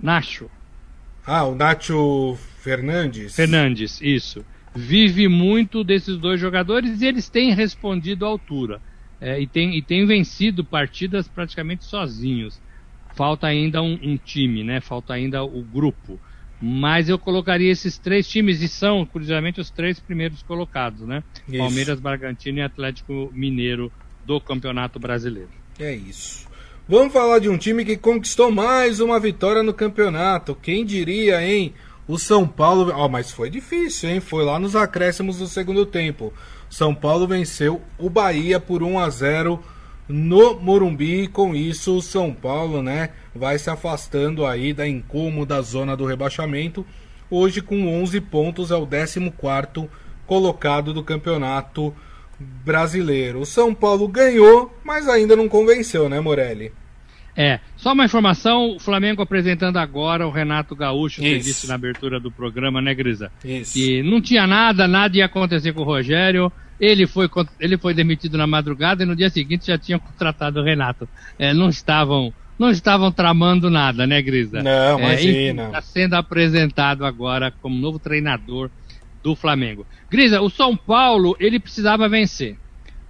Nacho. 0.00 0.50
Ah, 1.24 1.44
o 1.44 1.54
Nacho 1.54 2.36
Fernandes. 2.58 3.36
Fernandes, 3.36 4.00
isso. 4.00 4.44
Vive 4.74 5.28
muito 5.28 5.84
desses 5.84 6.16
dois 6.16 6.40
jogadores 6.40 7.02
e 7.02 7.06
eles 7.06 7.28
têm 7.28 7.52
respondido 7.52 8.24
à 8.24 8.28
altura 8.28 8.80
é, 9.22 9.40
e, 9.40 9.46
tem, 9.46 9.76
e 9.76 9.80
tem 9.80 10.04
vencido 10.04 10.64
partidas 10.64 11.28
praticamente 11.28 11.84
sozinhos. 11.84 12.60
Falta 13.14 13.46
ainda 13.46 13.80
um, 13.80 13.96
um, 14.02 14.16
time, 14.16 14.64
né? 14.64 14.80
Falta 14.80 15.14
ainda 15.14 15.44
o 15.44 15.62
grupo. 15.62 16.18
Mas 16.64 17.08
eu 17.08 17.18
colocaria 17.18 17.72
esses 17.72 17.98
três 17.98 18.28
times, 18.28 18.62
e 18.62 18.68
são, 18.68 19.04
curiosamente, 19.04 19.60
os 19.60 19.68
três 19.68 19.98
primeiros 19.98 20.42
colocados, 20.44 21.00
né? 21.00 21.24
Isso. 21.48 21.58
Palmeiras, 21.58 21.98
Bragantino 21.98 22.58
e 22.58 22.62
Atlético 22.62 23.32
Mineiro 23.34 23.90
do 24.24 24.40
Campeonato 24.40 25.00
Brasileiro. 25.00 25.50
É 25.76 25.92
isso. 25.92 26.46
Vamos 26.88 27.12
falar 27.12 27.40
de 27.40 27.48
um 27.48 27.58
time 27.58 27.84
que 27.84 27.96
conquistou 27.96 28.52
mais 28.52 29.00
uma 29.00 29.18
vitória 29.18 29.62
no 29.62 29.74
campeonato. 29.74 30.54
Quem 30.54 30.84
diria, 30.84 31.44
hein? 31.44 31.74
O 32.06 32.16
São 32.16 32.46
Paulo. 32.46 32.92
Ó, 32.94 33.06
oh, 33.06 33.08
mas 33.08 33.32
foi 33.32 33.50
difícil, 33.50 34.10
hein? 34.10 34.20
Foi 34.20 34.44
lá 34.44 34.56
nos 34.58 34.76
acréscimos 34.76 35.38
do 35.38 35.48
segundo 35.48 35.84
tempo. 35.84 36.32
São 36.70 36.94
Paulo 36.94 37.26
venceu 37.26 37.80
o 37.98 38.08
Bahia 38.08 38.60
por 38.60 38.84
1 38.84 38.98
a 39.00 39.10
0 39.10 39.62
no 40.08 40.58
Morumbi. 40.58 41.28
Com 41.28 41.54
isso, 41.54 41.96
o 41.96 42.02
São 42.02 42.32
Paulo, 42.32 42.82
né, 42.82 43.10
vai 43.34 43.58
se 43.58 43.70
afastando 43.70 44.46
aí 44.46 44.72
da 44.72 44.86
incômoda 44.86 45.60
zona 45.62 45.96
do 45.96 46.04
rebaixamento. 46.04 46.84
Hoje, 47.30 47.62
com 47.62 47.88
11 48.02 48.20
pontos, 48.20 48.70
é 48.70 48.76
o 48.76 48.86
14 48.86 49.88
colocado 50.26 50.92
do 50.92 51.02
campeonato 51.02 51.94
brasileiro. 52.38 53.40
O 53.40 53.46
São 53.46 53.74
Paulo 53.74 54.08
ganhou, 54.08 54.76
mas 54.84 55.08
ainda 55.08 55.36
não 55.36 55.48
convenceu, 55.48 56.08
né, 56.08 56.20
Morelli? 56.20 56.72
É, 57.34 57.60
só 57.76 57.92
uma 57.92 58.04
informação, 58.04 58.76
o 58.76 58.78
Flamengo 58.78 59.22
apresentando 59.22 59.78
agora 59.78 60.26
o 60.26 60.30
Renato 60.30 60.76
Gaúcho, 60.76 61.22
que 61.22 61.38
disse 61.38 61.66
na 61.66 61.74
abertura 61.74 62.20
do 62.20 62.30
programa, 62.30 62.82
né, 62.82 62.94
Grisa? 62.94 63.32
Isso. 63.42 63.78
E 63.78 64.02
não 64.02 64.20
tinha 64.20 64.46
nada, 64.46 64.86
nada 64.86 65.16
ia 65.16 65.24
acontecer 65.24 65.72
com 65.72 65.80
o 65.80 65.84
Rogério, 65.84 66.52
ele 66.78 67.06
foi, 67.06 67.30
ele 67.58 67.78
foi 67.78 67.94
demitido 67.94 68.36
na 68.36 68.46
madrugada 68.46 69.02
e 69.02 69.06
no 69.06 69.16
dia 69.16 69.30
seguinte 69.30 69.68
já 69.68 69.78
tinham 69.78 69.98
contratado 69.98 70.60
o 70.60 70.64
Renato. 70.64 71.08
É, 71.38 71.54
não 71.54 71.68
estavam 71.68 72.32
não 72.58 72.70
estavam 72.70 73.10
tramando 73.10 73.70
nada, 73.70 74.06
né, 74.06 74.20
Grisa? 74.20 74.62
Não, 74.62 74.98
é, 74.98 75.02
imagina. 75.02 75.66
Está 75.66 75.82
sendo 75.82 76.14
apresentado 76.14 77.04
agora 77.04 77.50
como 77.62 77.76
novo 77.76 77.98
treinador 77.98 78.70
do 79.22 79.34
Flamengo. 79.34 79.86
Grisa, 80.10 80.40
o 80.40 80.50
São 80.50 80.76
Paulo, 80.76 81.36
ele 81.40 81.58
precisava 81.58 82.08
vencer. 82.08 82.56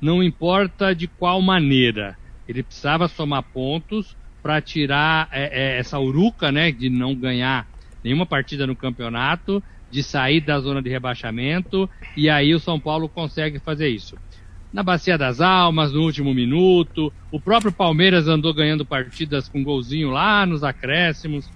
Não 0.01 0.23
importa 0.23 0.95
de 0.95 1.07
qual 1.07 1.41
maneira. 1.43 2.17
Ele 2.53 2.63
precisava 2.63 3.09
somar 3.09 3.43
pontos 3.43 4.15
para 4.43 4.61
tirar 4.61 5.29
é, 5.33 5.77
é, 5.77 5.79
essa 5.79 5.99
uruca, 5.99 6.53
né, 6.53 6.71
de 6.71 6.91
não 6.91 7.15
ganhar 7.15 7.67
nenhuma 8.05 8.27
partida 8.27 8.67
no 8.67 8.77
campeonato, 8.77 9.63
de 9.91 10.03
sair 10.03 10.41
da 10.41 10.59
zona 10.61 10.83
de 10.83 10.91
rebaixamento, 10.91 11.89
e 12.17 12.29
aí 12.29 12.55
o 12.55 12.61
São 12.61 12.79
Paulo 12.79 13.09
consegue 13.09 13.59
fazer 13.59 13.89
isso. 13.89 14.17
Na 14.73 14.83
Bacia 14.83 15.17
das 15.17 15.41
Almas, 15.41 15.93
no 15.93 16.03
último 16.03 16.35
minuto, 16.35 17.13
o 17.31 17.39
próprio 17.39 17.73
Palmeiras 17.73 18.27
andou 18.27 18.53
ganhando 18.53 18.85
partidas 18.85 19.49
com 19.49 19.63
golzinho 19.63 20.11
lá 20.11 20.45
nos 20.47 20.65
acréscimos. 20.65 21.49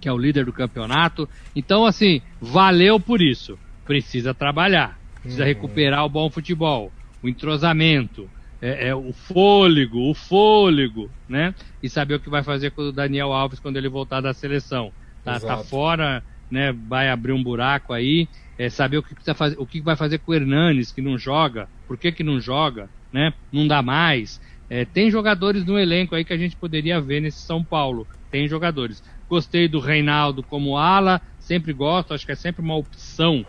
que 0.00 0.08
é 0.08 0.12
o 0.12 0.16
líder 0.16 0.46
do 0.46 0.52
campeonato. 0.52 1.28
Então, 1.54 1.84
assim, 1.84 2.22
valeu 2.40 2.98
por 2.98 3.20
isso. 3.20 3.58
Precisa 3.84 4.32
trabalhar, 4.32 4.98
precisa 5.20 5.42
uhum. 5.42 5.48
recuperar 5.48 6.06
o 6.06 6.08
bom 6.08 6.30
futebol, 6.30 6.90
o 7.22 7.28
entrosamento, 7.28 8.26
é, 8.60 8.88
é, 8.88 8.94
o 8.94 9.12
fôlego, 9.12 10.10
o 10.10 10.14
fôlego, 10.14 11.10
né? 11.28 11.54
E 11.82 11.88
saber 11.88 12.14
o 12.14 12.20
que 12.20 12.28
vai 12.28 12.42
fazer 12.42 12.70
com 12.70 12.82
o 12.82 12.92
Daniel 12.92 13.32
Alves 13.32 13.58
quando 13.58 13.76
ele 13.76 13.88
voltar 13.88 14.20
da 14.20 14.34
seleção. 14.34 14.92
Tá, 15.24 15.40
tá 15.40 15.58
fora, 15.58 16.22
né? 16.50 16.72
Vai 16.72 17.08
abrir 17.08 17.32
um 17.32 17.42
buraco 17.42 17.92
aí. 17.92 18.28
É, 18.58 18.68
saber 18.68 18.98
o 18.98 19.02
que, 19.02 19.14
precisa 19.14 19.34
fazer, 19.34 19.56
o 19.58 19.66
que 19.66 19.80
vai 19.80 19.96
fazer 19.96 20.18
com 20.18 20.32
o 20.32 20.34
Hernanes, 20.34 20.92
que 20.92 21.00
não 21.00 21.16
joga, 21.16 21.66
por 21.88 21.96
que, 21.96 22.12
que 22.12 22.22
não 22.22 22.38
joga, 22.38 22.90
né? 23.10 23.32
Não 23.50 23.66
dá 23.66 23.80
mais. 23.80 24.38
É, 24.68 24.84
tem 24.84 25.10
jogadores 25.10 25.64
no 25.64 25.78
elenco 25.78 26.14
aí 26.14 26.24
que 26.24 26.32
a 26.32 26.36
gente 26.36 26.56
poderia 26.56 27.00
ver 27.00 27.20
nesse 27.20 27.38
São 27.38 27.64
Paulo. 27.64 28.06
Tem 28.30 28.46
jogadores. 28.46 29.02
Gostei 29.28 29.66
do 29.66 29.80
Reinaldo 29.80 30.42
como 30.42 30.76
ala, 30.76 31.22
sempre 31.38 31.72
gosto, 31.72 32.12
acho 32.12 32.26
que 32.26 32.32
é 32.32 32.36
sempre 32.36 32.60
uma 32.60 32.76
opção 32.76 33.44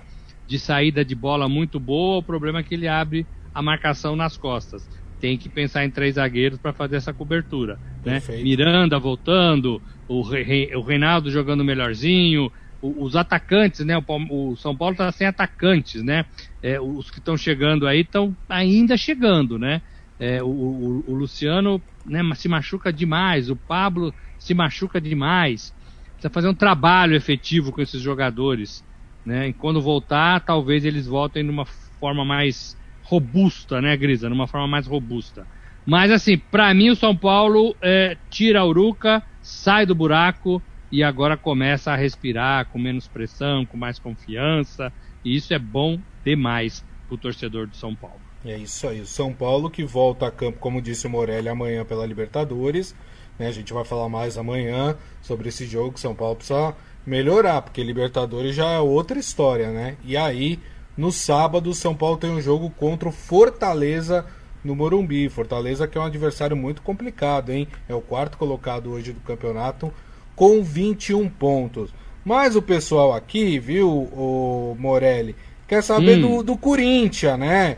de 0.47 0.57
saída 0.57 1.03
de 1.03 1.13
bola 1.13 1.49
muito 1.49 1.79
boa. 1.79 2.19
O 2.19 2.23
problema 2.23 2.59
é 2.59 2.63
que 2.63 2.73
ele 2.73 2.87
abre 2.87 3.25
a 3.53 3.61
marcação 3.61 4.15
nas 4.15 4.37
costas. 4.37 4.89
Tem 5.21 5.37
que 5.37 5.47
pensar 5.47 5.85
em 5.85 5.91
três 5.91 6.15
zagueiros 6.15 6.59
para 6.59 6.73
fazer 6.73 6.97
essa 6.97 7.13
cobertura. 7.13 7.79
Né? 8.03 8.21
Miranda 8.41 8.97
voltando, 8.97 9.81
o, 10.07 10.21
o 10.21 10.81
Reinaldo 10.81 11.29
jogando 11.29 11.63
melhorzinho, 11.63 12.51
os 12.81 13.15
atacantes, 13.15 13.85
né? 13.85 13.95
O, 14.29 14.55
São 14.55 14.75
Paulo 14.75 14.93
está 14.93 15.11
sem 15.11 15.27
atacantes, 15.27 16.03
né? 16.03 16.25
É, 16.63 16.81
os 16.81 17.11
que 17.11 17.19
estão 17.19 17.37
chegando 17.37 17.87
aí 17.87 18.01
estão 18.01 18.35
ainda 18.49 18.97
chegando, 18.97 19.59
né? 19.59 19.81
É, 20.19 20.41
o, 20.41 20.47
o, 20.47 21.03
o, 21.07 21.15
Luciano 21.15 21.81
né, 22.05 22.21
se 22.35 22.47
machuca 22.47 22.91
demais, 22.91 23.49
o 23.49 23.55
Pablo 23.55 24.13
se 24.37 24.53
machuca 24.53 24.99
demais. 24.99 25.73
Precisa 26.13 26.29
fazer 26.29 26.47
um 26.47 26.53
trabalho 26.53 27.15
efetivo 27.15 27.71
com 27.71 27.81
esses 27.81 28.01
jogadores. 28.01 28.83
Né? 29.25 29.49
E 29.49 29.53
quando 29.53 29.81
voltar, 29.81 30.39
talvez 30.41 30.85
eles 30.85 31.07
voltem 31.07 31.43
numa 31.43 31.65
forma 31.65 32.25
mais 32.25 32.77
robusta, 33.03 33.81
né, 33.81 33.95
Grisa? 33.97 34.29
Numa 34.29 34.47
forma 34.47 34.67
mais 34.67 34.87
robusta. 34.87 35.45
Mas 35.85 36.11
assim, 36.11 36.37
para 36.37 36.73
mim 36.73 36.89
o 36.89 36.95
São 36.95 37.15
Paulo 37.15 37.75
é, 37.81 38.15
tira 38.29 38.59
a 38.61 38.65
Uruca, 38.65 39.23
sai 39.41 39.85
do 39.85 39.95
buraco 39.95 40.61
e 40.91 41.03
agora 41.03 41.37
começa 41.37 41.91
a 41.91 41.95
respirar 41.95 42.65
com 42.67 42.77
menos 42.77 43.07
pressão, 43.07 43.65
com 43.65 43.77
mais 43.77 43.97
confiança. 43.97 44.91
E 45.23 45.35
isso 45.35 45.53
é 45.53 45.59
bom 45.59 45.99
demais 46.23 46.83
pro 47.07 47.17
torcedor 47.17 47.67
do 47.67 47.75
São 47.75 47.95
Paulo. 47.95 48.19
É 48.45 48.57
isso 48.57 48.87
aí. 48.87 49.01
O 49.01 49.05
São 49.05 49.33
Paulo 49.33 49.69
que 49.69 49.83
volta 49.83 50.27
a 50.27 50.31
campo, 50.31 50.59
como 50.59 50.81
disse 50.81 51.07
o 51.07 51.09
Morelli, 51.09 51.47
amanhã 51.47 51.85
pela 51.85 52.05
Libertadores. 52.05 52.95
Né? 53.37 53.47
A 53.47 53.51
gente 53.51 53.73
vai 53.73 53.85
falar 53.85 54.09
mais 54.09 54.37
amanhã 54.37 54.95
sobre 55.21 55.49
esse 55.49 55.65
jogo. 55.65 55.99
São 55.99 56.15
Paulo 56.15 56.35
precisa 56.35 56.75
melhorar, 57.05 57.61
porque 57.61 57.83
Libertadores 57.83 58.55
já 58.55 58.69
é 58.69 58.79
outra 58.79 59.19
história, 59.19 59.71
né? 59.71 59.97
E 60.03 60.17
aí, 60.17 60.59
no 60.97 61.11
sábado, 61.11 61.73
São 61.73 61.95
Paulo 61.95 62.17
tem 62.17 62.29
um 62.29 62.41
jogo 62.41 62.69
contra 62.69 63.09
o 63.09 63.11
Fortaleza 63.11 64.25
no 64.63 64.75
Morumbi. 64.75 65.29
Fortaleza 65.29 65.87
que 65.87 65.97
é 65.97 66.01
um 66.01 66.05
adversário 66.05 66.55
muito 66.55 66.81
complicado, 66.81 67.51
hein? 67.51 67.67
É 67.87 67.95
o 67.95 68.01
quarto 68.01 68.37
colocado 68.37 68.91
hoje 68.91 69.13
do 69.13 69.21
campeonato 69.21 69.93
com 70.35 70.63
21 70.63 71.29
pontos. 71.29 71.93
Mas 72.23 72.55
o 72.55 72.61
pessoal 72.61 73.13
aqui, 73.13 73.57
viu, 73.57 73.89
o 73.89 74.75
Morelli, 74.79 75.35
quer 75.67 75.81
saber 75.81 76.17
hum. 76.17 76.37
do, 76.37 76.43
do 76.43 76.57
Corinthians, 76.57 77.39
né? 77.39 77.77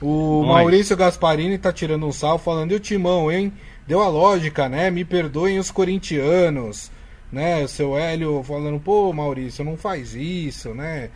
O 0.00 0.42
Nós. 0.42 0.56
Maurício 0.56 0.96
Gasparini 0.96 1.58
tá 1.58 1.72
tirando 1.72 2.06
um 2.06 2.12
sal 2.12 2.38
falando, 2.38 2.72
e 2.72 2.76
o 2.76 2.80
Timão, 2.80 3.30
hein? 3.30 3.52
deu 3.86 4.02
a 4.02 4.08
lógica, 4.08 4.68
né? 4.68 4.90
Me 4.90 5.04
perdoem 5.04 5.58
os 5.58 5.70
corintianos, 5.70 6.90
né? 7.30 7.64
O 7.64 7.68
seu 7.68 7.96
Hélio 7.96 8.42
falando, 8.42 8.80
pô, 8.80 9.12
Maurício, 9.12 9.64
não 9.64 9.76
faz 9.76 10.14
isso, 10.14 10.74
né? 10.74 11.10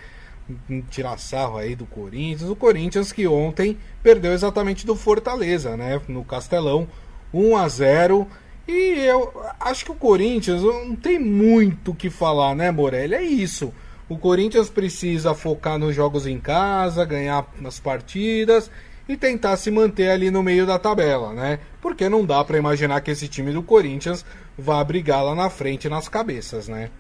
Tirar 0.91 1.19
sarro 1.19 1.59
aí 1.59 1.75
do 1.77 1.87
Corinthians. 1.87 2.51
O 2.51 2.57
Corinthians 2.57 3.13
que 3.13 3.27
ontem 3.27 3.77
perdeu 4.03 4.33
exatamente 4.33 4.87
do 4.87 4.95
Fortaleza, 4.95 5.77
né? 5.77 6.01
No 6.09 6.25
Castelão, 6.25 6.89
1 7.33 7.57
a 7.57 7.69
0 7.69 8.27
E 8.67 9.01
eu 9.01 9.33
acho 9.61 9.85
que 9.85 9.93
o 9.93 9.97
Corinthians 9.97 10.63
não 10.63 10.97
tem 10.97 11.19
muito 11.19 11.91
o 11.91 11.95
que 11.95 12.09
falar, 12.11 12.55
né, 12.55 12.71
Morelli? 12.71 13.15
É 13.15 13.23
isso. 13.23 13.73
O 14.09 14.17
Corinthians 14.17 14.71
precisa 14.71 15.35
focar 15.35 15.79
nos 15.79 15.95
jogos 15.95 16.27
em 16.27 16.39
casa, 16.39 17.05
ganhar 17.05 17.47
nas 17.61 17.79
partidas 17.79 18.71
e 19.09 19.17
tentar 19.17 19.57
se 19.57 19.71
manter 19.71 20.11
ali 20.11 20.31
no 20.31 20.43
meio 20.43 20.67
da 20.67 20.79
tabela, 20.79 21.33
né? 21.33 21.59
Porque 21.81 22.09
não 22.09 22.25
dá 22.25 22.43
para 22.45 22.59
imaginar 22.59 23.01
que 23.01 23.11
esse 23.11 23.29
time 23.29 23.53
do 23.53 23.63
Corinthians 23.63 24.25
vá 24.57 24.83
brigar 24.85 25.25
lá 25.25 25.35
na 25.35 25.49
frente 25.49 25.89
nas 25.89 26.09
cabeças, 26.09 26.69
né? 26.69 26.91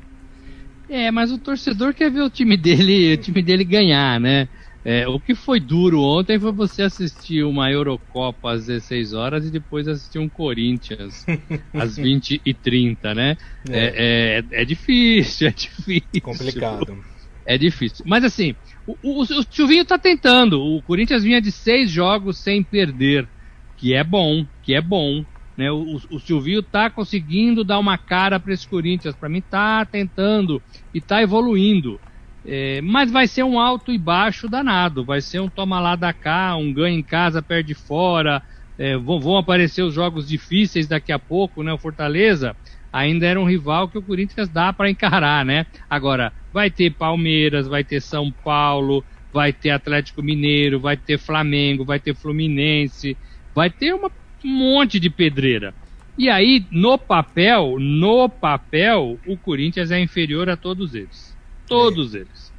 É, 0.88 1.11
mas 1.11 1.31
o 1.31 1.38
torcedor 1.38 1.92
quer 1.92 2.11
ver 2.11 2.22
o 2.22 2.31
time 2.31 2.57
dele, 2.57 3.12
o 3.14 3.18
time 3.18 3.42
dele 3.42 3.64
ganhar, 3.64 4.18
né? 4.18 4.48
É, 4.85 5.07
o 5.07 5.20
que 5.20 5.35
foi 5.35 5.61
duro 5.61 6.01
ontem 6.01 6.38
foi 6.40 6.51
você 6.51 6.83
assistir 6.83 7.44
uma 7.44 7.70
Eurocopa 7.70 8.53
às 8.53 8.66
16 8.66 9.12
horas 9.12 9.46
e 9.46 9.51
depois 9.51 9.87
assistir 9.87 10.18
um 10.18 10.31
Corinthians 10.31 11.27
às 11.74 11.96
20 11.96 12.40
e 12.44 12.55
30, 12.55 13.14
né? 13.14 13.37
É. 13.68 13.79
É, 13.79 14.38
é, 14.38 14.62
é 14.62 14.64
difícil, 14.64 15.48
é 15.48 15.51
difícil. 15.51 16.22
Complicado. 16.22 16.98
É 17.44 17.59
difícil. 17.59 18.05
Mas 18.07 18.24
assim, 18.24 18.55
o, 18.87 18.96
o, 19.03 19.22
o 19.22 19.42
Silvinho 19.51 19.85
tá 19.85 19.98
tentando. 19.98 20.61
O 20.61 20.83
Corinthians 20.83 21.22
vinha 21.22 21.40
de 21.40 21.53
seis 21.53 21.90
jogos 21.90 22.42
sem 22.42 22.62
perder, 22.62 23.29
que 23.77 23.92
é 23.94 24.05
bom, 24.05 24.46
que 24.62 24.74
é 24.74 24.81
bom. 24.81 25.24
Né? 25.59 25.73
O, 25.73 25.97
o 26.12 26.21
Silvinho 26.21 26.62
tá 26.62 26.88
conseguindo 26.88 27.64
dar 27.64 27.81
uma 27.81 27.99
cara 27.99 28.38
para 28.38 28.55
esse 28.55 28.66
Corinthians. 28.66 29.16
Para 29.16 29.29
mim 29.29 29.40
tá 29.40 29.85
tentando 29.85 30.62
e 30.94 31.01
tá 31.01 31.21
evoluindo. 31.21 32.01
É, 32.47 32.81
mas 32.81 33.11
vai 33.11 33.27
ser 33.27 33.42
um 33.42 33.59
alto 33.59 33.92
e 33.92 33.99
baixo 33.99 34.49
danado. 34.49 35.05
Vai 35.05 35.21
ser 35.21 35.40
um 35.40 35.49
toma 35.49 35.81
lá 35.81 35.97
da 35.97 36.12
cá, 36.12 36.55
um 36.55 36.73
ganho 36.73 36.97
em 36.97 37.03
casa, 37.03 37.42
perde 37.42 37.75
fora. 37.75 38.40
É, 38.79 38.97
vão, 38.97 39.18
vão, 39.18 39.37
aparecer 39.37 39.83
os 39.83 39.92
jogos 39.92 40.29
difíceis 40.29 40.87
daqui 40.87 41.11
a 41.11 41.18
pouco, 41.18 41.64
né? 41.64 41.73
O 41.73 41.79
Fortaleza 41.79 42.57
ainda 42.92 43.27
era 43.27 43.40
um 43.40 43.44
rival 43.44 43.88
que 43.88 43.99
o 43.99 44.03
Corinthians 44.03 44.49
dá 44.49 44.73
para 44.73 44.88
encarar, 44.88 45.44
né? 45.44 45.66
Agora, 45.90 46.33
vai 46.53 46.71
ter 46.71 46.94
Palmeiras, 46.94 47.66
vai 47.66 47.83
ter 47.83 48.01
São 48.01 48.31
Paulo, 48.31 49.05
vai 49.33 49.53
ter 49.53 49.71
Atlético 49.71 50.23
Mineiro, 50.23 50.79
vai 50.79 50.97
ter 50.97 51.18
Flamengo, 51.18 51.85
vai 51.85 51.99
ter 51.99 52.14
Fluminense, 52.14 53.18
vai 53.53 53.68
ter 53.68 53.92
uma, 53.92 54.09
um 54.44 54.48
monte 54.48 55.01
de 55.01 55.11
pedreira. 55.11 55.74
E 56.16 56.29
aí, 56.29 56.66
no 56.70 56.98
papel, 56.98 57.77
no 57.79 58.29
papel, 58.29 59.18
o 59.27 59.37
Corinthians 59.37 59.90
é 59.90 60.01
inferior 60.01 60.48
a 60.48 60.57
todos 60.57 60.94
eles. 60.94 61.37
Todos 61.66 62.14
é. 62.14 62.18
eles. 62.18 62.53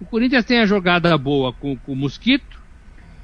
O 0.00 0.04
Corinthians 0.04 0.44
tem 0.44 0.58
a 0.58 0.66
jogada 0.66 1.16
boa 1.16 1.52
com, 1.52 1.76
com 1.76 1.92
o 1.92 1.96
Mosquito 1.96 2.60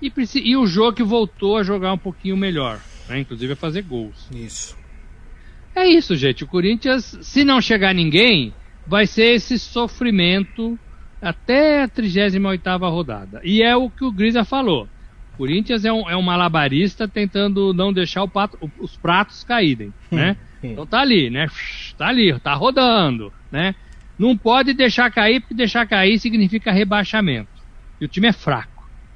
e, 0.00 0.10
e 0.36 0.56
o 0.56 0.66
jogo 0.66 0.96
que 0.96 1.02
voltou 1.02 1.58
a 1.58 1.62
jogar 1.62 1.92
um 1.92 1.98
pouquinho 1.98 2.36
melhor, 2.36 2.80
né? 3.08 3.20
inclusive 3.20 3.52
a 3.52 3.56
fazer 3.56 3.82
gols. 3.82 4.28
Isso. 4.34 4.76
É 5.74 5.86
isso, 5.86 6.16
gente. 6.16 6.44
O 6.44 6.46
Corinthians, 6.46 7.18
se 7.20 7.44
não 7.44 7.60
chegar 7.60 7.94
ninguém, 7.94 8.54
vai 8.86 9.06
ser 9.06 9.34
esse 9.34 9.58
sofrimento 9.58 10.78
até 11.20 11.82
a 11.82 11.88
38 11.88 12.62
rodada. 12.90 13.40
E 13.44 13.62
é 13.62 13.76
o 13.76 13.88
que 13.88 14.04
o 14.04 14.12
Grisa 14.12 14.44
falou. 14.44 14.88
O 15.34 15.36
Corinthians 15.38 15.84
é 15.84 15.92
um, 15.92 16.08
é 16.08 16.16
um 16.16 16.22
malabarista 16.22 17.08
tentando 17.08 17.72
não 17.72 17.92
deixar 17.92 18.26
pato, 18.28 18.58
os 18.78 18.96
pratos 18.96 19.44
caírem, 19.44 19.92
né? 20.10 20.36
Então 20.62 20.86
tá 20.86 21.00
ali, 21.00 21.30
né? 21.30 21.48
Tá 21.98 22.08
ali, 22.08 22.38
tá 22.38 22.54
rodando, 22.54 23.32
né? 23.50 23.74
Não 24.18 24.36
pode 24.36 24.72
deixar 24.74 25.10
cair, 25.10 25.40
porque 25.40 25.54
deixar 25.54 25.86
cair 25.86 26.18
significa 26.18 26.70
rebaixamento. 26.70 27.50
E 28.00 28.04
o 28.04 28.08
time 28.08 28.28
é 28.28 28.32
fraco. 28.32 28.72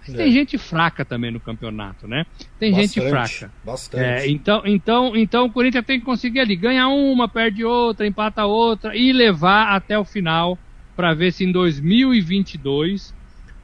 É. 0.09 0.13
Tem 0.13 0.33
gente 0.33 0.57
fraca 0.57 1.05
também 1.05 1.31
no 1.31 1.41
campeonato, 1.41 2.07
né? 2.07 2.25
Tem 2.59 2.71
bastante, 2.71 3.01
gente 3.01 3.11
fraca. 3.11 3.53
Bastante. 3.65 4.05
É, 4.05 4.29
então, 4.29 4.63
então, 4.65 5.17
então 5.17 5.47
o 5.47 5.53
Corinthians 5.53 5.85
tem 5.85 5.99
que 5.99 6.05
conseguir 6.05 6.41
ali, 6.41 6.55
ganha 6.55 6.89
uma, 6.89 7.29
perde 7.29 7.65
outra, 7.65 8.07
empata 8.07 8.45
outra 8.45 8.97
e 8.97 9.13
levar 9.13 9.75
até 9.75 9.99
o 9.99 10.05
final 10.05 10.59
para 10.95 11.13
ver 11.13 11.33
se 11.33 11.45
em 11.45 11.53
2022 11.53 13.15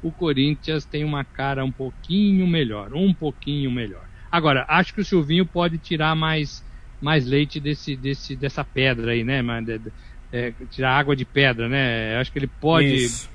o 0.03 0.11
Corinthians 0.11 0.85
tem 0.85 1.05
uma 1.05 1.25
cara 1.25 1.65
um 1.65 1.71
pouquinho 1.71 2.47
melhor, 2.47 2.93
um 2.93 3.15
pouquinho 3.15 3.71
melhor. 3.71 4.05
Agora, 4.31 4.65
acho 4.69 4.93
que 4.95 5.01
o 5.01 5.05
Silvinho 5.05 5.47
pode 5.47 5.79
tirar 5.79 6.17
mais, 6.17 6.65
mais 7.01 7.27
leite 7.27 7.61
desse, 7.61 7.95
desse, 7.95 8.35
dessa 8.35 8.65
pedra 8.65 9.13
aí, 9.13 9.23
né? 9.23 9.41
É, 10.33 10.53
tirar 10.71 10.99
água 10.99 11.15
de 11.15 11.25
pedra, 11.25 11.69
né? 11.69 12.17
Acho 12.17 12.33
que 12.33 12.39
ele 12.39 12.47
pode 12.47 12.95
Isso. 12.95 13.31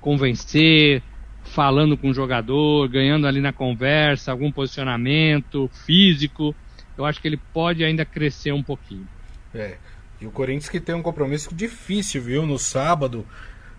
convencer, 0.00 1.02
falando 1.44 1.96
com 1.96 2.08
o 2.08 2.14
jogador, 2.14 2.88
ganhando 2.88 3.26
ali 3.26 3.40
na 3.40 3.52
conversa, 3.52 4.32
algum 4.32 4.50
posicionamento 4.50 5.70
físico. 5.84 6.54
Eu 6.96 7.04
acho 7.04 7.20
que 7.20 7.28
ele 7.28 7.40
pode 7.52 7.84
ainda 7.84 8.04
crescer 8.04 8.52
um 8.52 8.62
pouquinho. 8.62 9.06
É. 9.54 9.76
E 10.20 10.26
o 10.26 10.30
Corinthians 10.30 10.68
que 10.68 10.80
tem 10.80 10.94
um 10.94 11.02
compromisso 11.02 11.54
difícil, 11.54 12.22
viu? 12.22 12.46
No 12.46 12.58
sábado, 12.58 13.26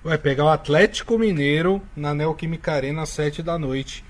vai 0.04 0.18
pegar 0.18 0.44
o 0.44 0.50
Atlético 0.50 1.18
Mineiro 1.18 1.82
na 1.96 2.14
Neoquímica 2.14 2.74
Arena 2.74 3.04
às 3.04 3.10
7 3.10 3.42
da 3.42 3.58
noite 3.58 4.04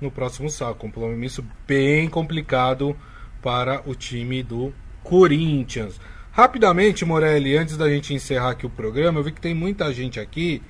no 0.00 0.10
próximo 0.10 0.48
sábado. 0.48 0.76
Compromisso 0.76 1.44
bem 1.66 2.08
complicado 2.08 2.96
para 3.42 3.82
o 3.84 3.94
time 3.94 4.42
do 4.42 4.72
Corinthians. 5.02 6.00
Rapidamente, 6.30 7.04
Morelli, 7.04 7.56
antes 7.56 7.76
da 7.76 7.90
gente 7.90 8.14
encerrar 8.14 8.50
aqui 8.50 8.64
o 8.64 8.70
programa, 8.70 9.18
eu 9.18 9.24
vi 9.24 9.32
que 9.32 9.40
tem 9.40 9.54
muita 9.54 9.92
gente 9.92 10.20
aqui 10.20 10.62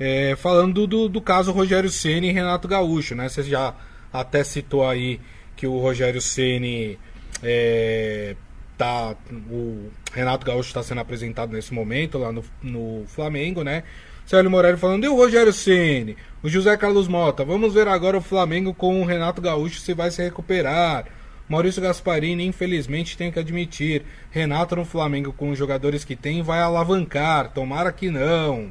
é, 0.00 0.34
falando 0.36 0.86
do, 0.86 1.08
do 1.08 1.20
caso 1.20 1.52
Rogério 1.52 1.88
Ceni 1.88 2.28
e 2.28 2.32
Renato 2.32 2.66
Gaúcho, 2.66 3.14
né? 3.14 3.28
Você 3.28 3.44
já 3.44 3.74
até 4.12 4.42
citou 4.42 4.88
aí 4.88 5.20
que 5.54 5.66
o 5.66 5.78
Rogério 5.78 6.20
Ceni 6.20 6.98
é, 7.42 8.34
tá, 8.76 9.14
o 9.50 9.90
Renato 10.12 10.44
Gaúcho 10.44 10.68
está 10.68 10.82
sendo 10.82 11.00
apresentado 11.00 11.52
nesse 11.52 11.72
momento 11.72 12.18
lá 12.18 12.32
no, 12.32 12.44
no 12.60 13.04
Flamengo, 13.06 13.62
né? 13.62 13.84
Célio 14.28 14.50
Morelli 14.50 14.76
falando, 14.76 15.04
e 15.04 15.08
o 15.08 15.16
Rogério 15.16 15.54
Ceni, 15.54 16.14
o 16.42 16.50
José 16.50 16.76
Carlos 16.76 17.08
Mota, 17.08 17.46
vamos 17.46 17.72
ver 17.72 17.88
agora 17.88 18.18
o 18.18 18.20
Flamengo 18.20 18.74
com 18.74 19.00
o 19.00 19.06
Renato 19.06 19.40
Gaúcho 19.40 19.80
se 19.80 19.94
vai 19.94 20.10
se 20.10 20.22
recuperar. 20.22 21.06
Maurício 21.48 21.80
Gasparini, 21.80 22.44
infelizmente, 22.44 23.16
tem 23.16 23.32
que 23.32 23.38
admitir, 23.38 24.04
Renato 24.30 24.76
no 24.76 24.84
Flamengo 24.84 25.32
com 25.32 25.48
os 25.48 25.56
jogadores 25.56 26.04
que 26.04 26.14
tem 26.14 26.42
vai 26.42 26.60
alavancar, 26.60 27.54
tomara 27.54 27.90
que 27.90 28.10
não, 28.10 28.70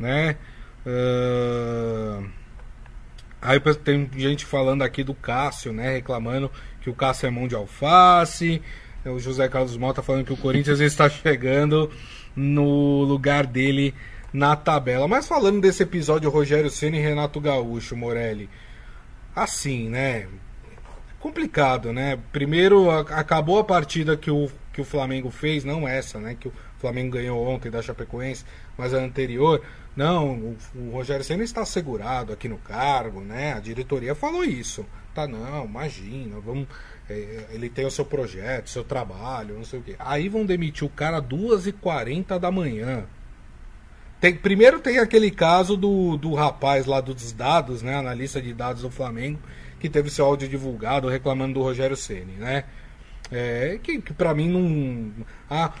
né? 0.00 0.36
Uh... 0.84 2.28
Aí 3.40 3.60
tem 3.84 4.10
gente 4.16 4.44
falando 4.44 4.82
aqui 4.82 5.04
do 5.04 5.14
Cássio, 5.14 5.72
né? 5.72 5.92
Reclamando 5.92 6.50
que 6.80 6.90
o 6.90 6.94
Cássio 6.94 7.28
é 7.28 7.30
mão 7.30 7.46
de 7.46 7.54
alface. 7.54 8.60
O 9.04 9.20
José 9.20 9.48
Carlos 9.48 9.76
Mota 9.76 10.02
falando 10.02 10.24
que 10.24 10.32
o 10.32 10.36
Corinthians 10.36 10.78
está 10.82 11.08
chegando 11.08 11.88
no 12.34 13.04
lugar 13.04 13.46
dele 13.46 13.94
na 14.32 14.56
tabela. 14.56 15.06
Mas 15.06 15.26
falando 15.26 15.60
desse 15.60 15.82
episódio 15.82 16.30
Rogério 16.30 16.70
Ceni 16.70 16.98
e 16.98 17.02
Renato 17.02 17.40
Gaúcho, 17.40 17.96
Morelli, 17.96 18.48
assim, 19.34 19.88
né? 19.88 20.26
Complicado, 21.20 21.92
né? 21.92 22.18
Primeiro 22.32 22.90
acabou 22.90 23.58
a 23.58 23.64
partida 23.64 24.16
que 24.16 24.30
o, 24.30 24.50
que 24.72 24.80
o 24.80 24.84
Flamengo 24.84 25.30
fez, 25.30 25.64
não 25.64 25.86
essa, 25.86 26.18
né? 26.18 26.36
Que 26.38 26.48
o 26.48 26.52
Flamengo 26.78 27.12
ganhou 27.12 27.46
ontem 27.46 27.70
da 27.70 27.82
Chapecoense, 27.82 28.44
mas 28.76 28.92
a 28.94 28.98
anterior. 28.98 29.62
Não, 29.94 30.32
o, 30.32 30.56
o 30.74 30.90
Rogério 30.90 31.24
Ceni 31.24 31.44
está 31.44 31.60
assegurado 31.60 32.32
aqui 32.32 32.48
no 32.48 32.58
cargo, 32.58 33.20
né? 33.20 33.52
A 33.52 33.60
diretoria 33.60 34.14
falou 34.14 34.42
isso. 34.42 34.84
Tá, 35.14 35.28
não, 35.28 35.66
imagina, 35.66 36.40
vamos. 36.40 36.66
É, 37.08 37.46
ele 37.50 37.68
tem 37.68 37.84
o 37.84 37.90
seu 37.90 38.04
projeto, 38.04 38.70
seu 38.70 38.82
trabalho, 38.82 39.56
não 39.56 39.64
sei 39.64 39.80
o 39.80 39.82
quê. 39.82 39.94
Aí 39.98 40.28
vão 40.28 40.46
demitir 40.46 40.86
o 40.86 40.90
cara 40.90 41.18
às 41.18 41.24
2h40 41.24 42.38
da 42.38 42.50
manhã. 42.50 43.04
Tem, 44.22 44.36
primeiro 44.36 44.78
tem 44.78 45.00
aquele 45.00 45.32
caso 45.32 45.76
do, 45.76 46.16
do 46.16 46.32
rapaz 46.32 46.86
lá 46.86 47.00
dos 47.00 47.32
dados, 47.32 47.82
né? 47.82 47.96
Analista 47.96 48.40
de 48.40 48.54
dados 48.54 48.82
do 48.82 48.88
Flamengo, 48.88 49.40
que 49.80 49.88
teve 49.88 50.10
seu 50.10 50.24
áudio 50.24 50.48
divulgado 50.48 51.08
reclamando 51.08 51.54
do 51.54 51.60
Rogério 51.60 51.96
Ceni, 51.96 52.34
né? 52.34 52.62
É, 53.32 53.80
que, 53.82 54.00
que 54.00 54.14
para 54.14 54.32
mim 54.32 54.48
não. 54.48 55.12
Ah, 55.50 55.72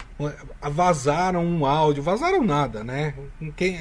vazaram 0.72 1.46
um 1.46 1.64
áudio, 1.64 2.02
vazaram 2.02 2.42
nada, 2.42 2.82
né? 2.82 3.14
Quem, 3.54 3.78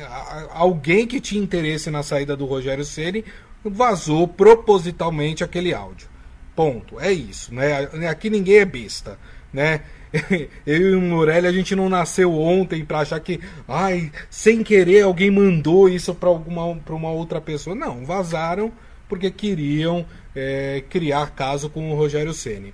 alguém 0.53 1.07
que 1.07 1.19
tinha 1.19 1.41
interesse 1.41 1.89
na 1.89 2.03
saída 2.03 2.37
do 2.37 2.45
Rogério 2.45 2.85
Ceni 2.85 3.25
vazou 3.65 4.27
propositalmente 4.27 5.43
aquele 5.43 5.73
áudio. 5.73 6.07
Ponto. 6.55 6.99
É 6.99 7.11
isso, 7.11 7.51
né? 7.51 7.87
Aqui 8.07 8.29
ninguém 8.29 8.57
é 8.57 8.65
besta, 8.65 9.17
né? 9.51 9.81
eu 10.65 10.91
e 10.91 10.95
o 10.95 11.01
Morelli, 11.01 11.47
a 11.47 11.51
gente 11.51 11.75
não 11.75 11.89
nasceu 11.89 12.33
ontem 12.33 12.83
para 12.83 12.99
achar 12.99 13.19
que, 13.19 13.39
ai, 13.67 14.11
sem 14.29 14.63
querer 14.63 15.01
alguém 15.01 15.31
mandou 15.31 15.87
isso 15.87 16.13
para 16.13 16.29
alguma 16.29 16.75
pra 16.77 16.95
uma 16.95 17.09
outra 17.09 17.39
pessoa. 17.39 17.75
Não, 17.75 18.05
vazaram 18.05 18.71
porque 19.07 19.31
queriam 19.31 20.05
é, 20.35 20.83
criar 20.89 21.31
caso 21.31 21.69
com 21.69 21.91
o 21.91 21.95
Rogério 21.95 22.33
Ceni. 22.33 22.73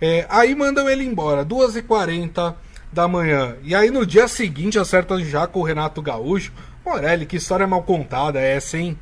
É, 0.00 0.26
aí 0.28 0.54
mandam 0.54 0.88
ele 0.88 1.04
embora, 1.04 1.44
2h40 1.44 2.54
da 2.92 3.08
manhã. 3.08 3.56
E 3.62 3.74
aí 3.74 3.90
no 3.90 4.04
dia 4.04 4.28
seguinte 4.28 4.78
acertam 4.78 5.18
já 5.24 5.46
com 5.46 5.60
o 5.60 5.64
Renato 5.64 6.02
Gaúcho. 6.02 6.52
Morelli, 6.84 7.26
que 7.26 7.36
história 7.36 7.66
mal 7.66 7.82
contada 7.82 8.40
é 8.40 8.56
essa, 8.56 8.76
hein? 8.76 8.98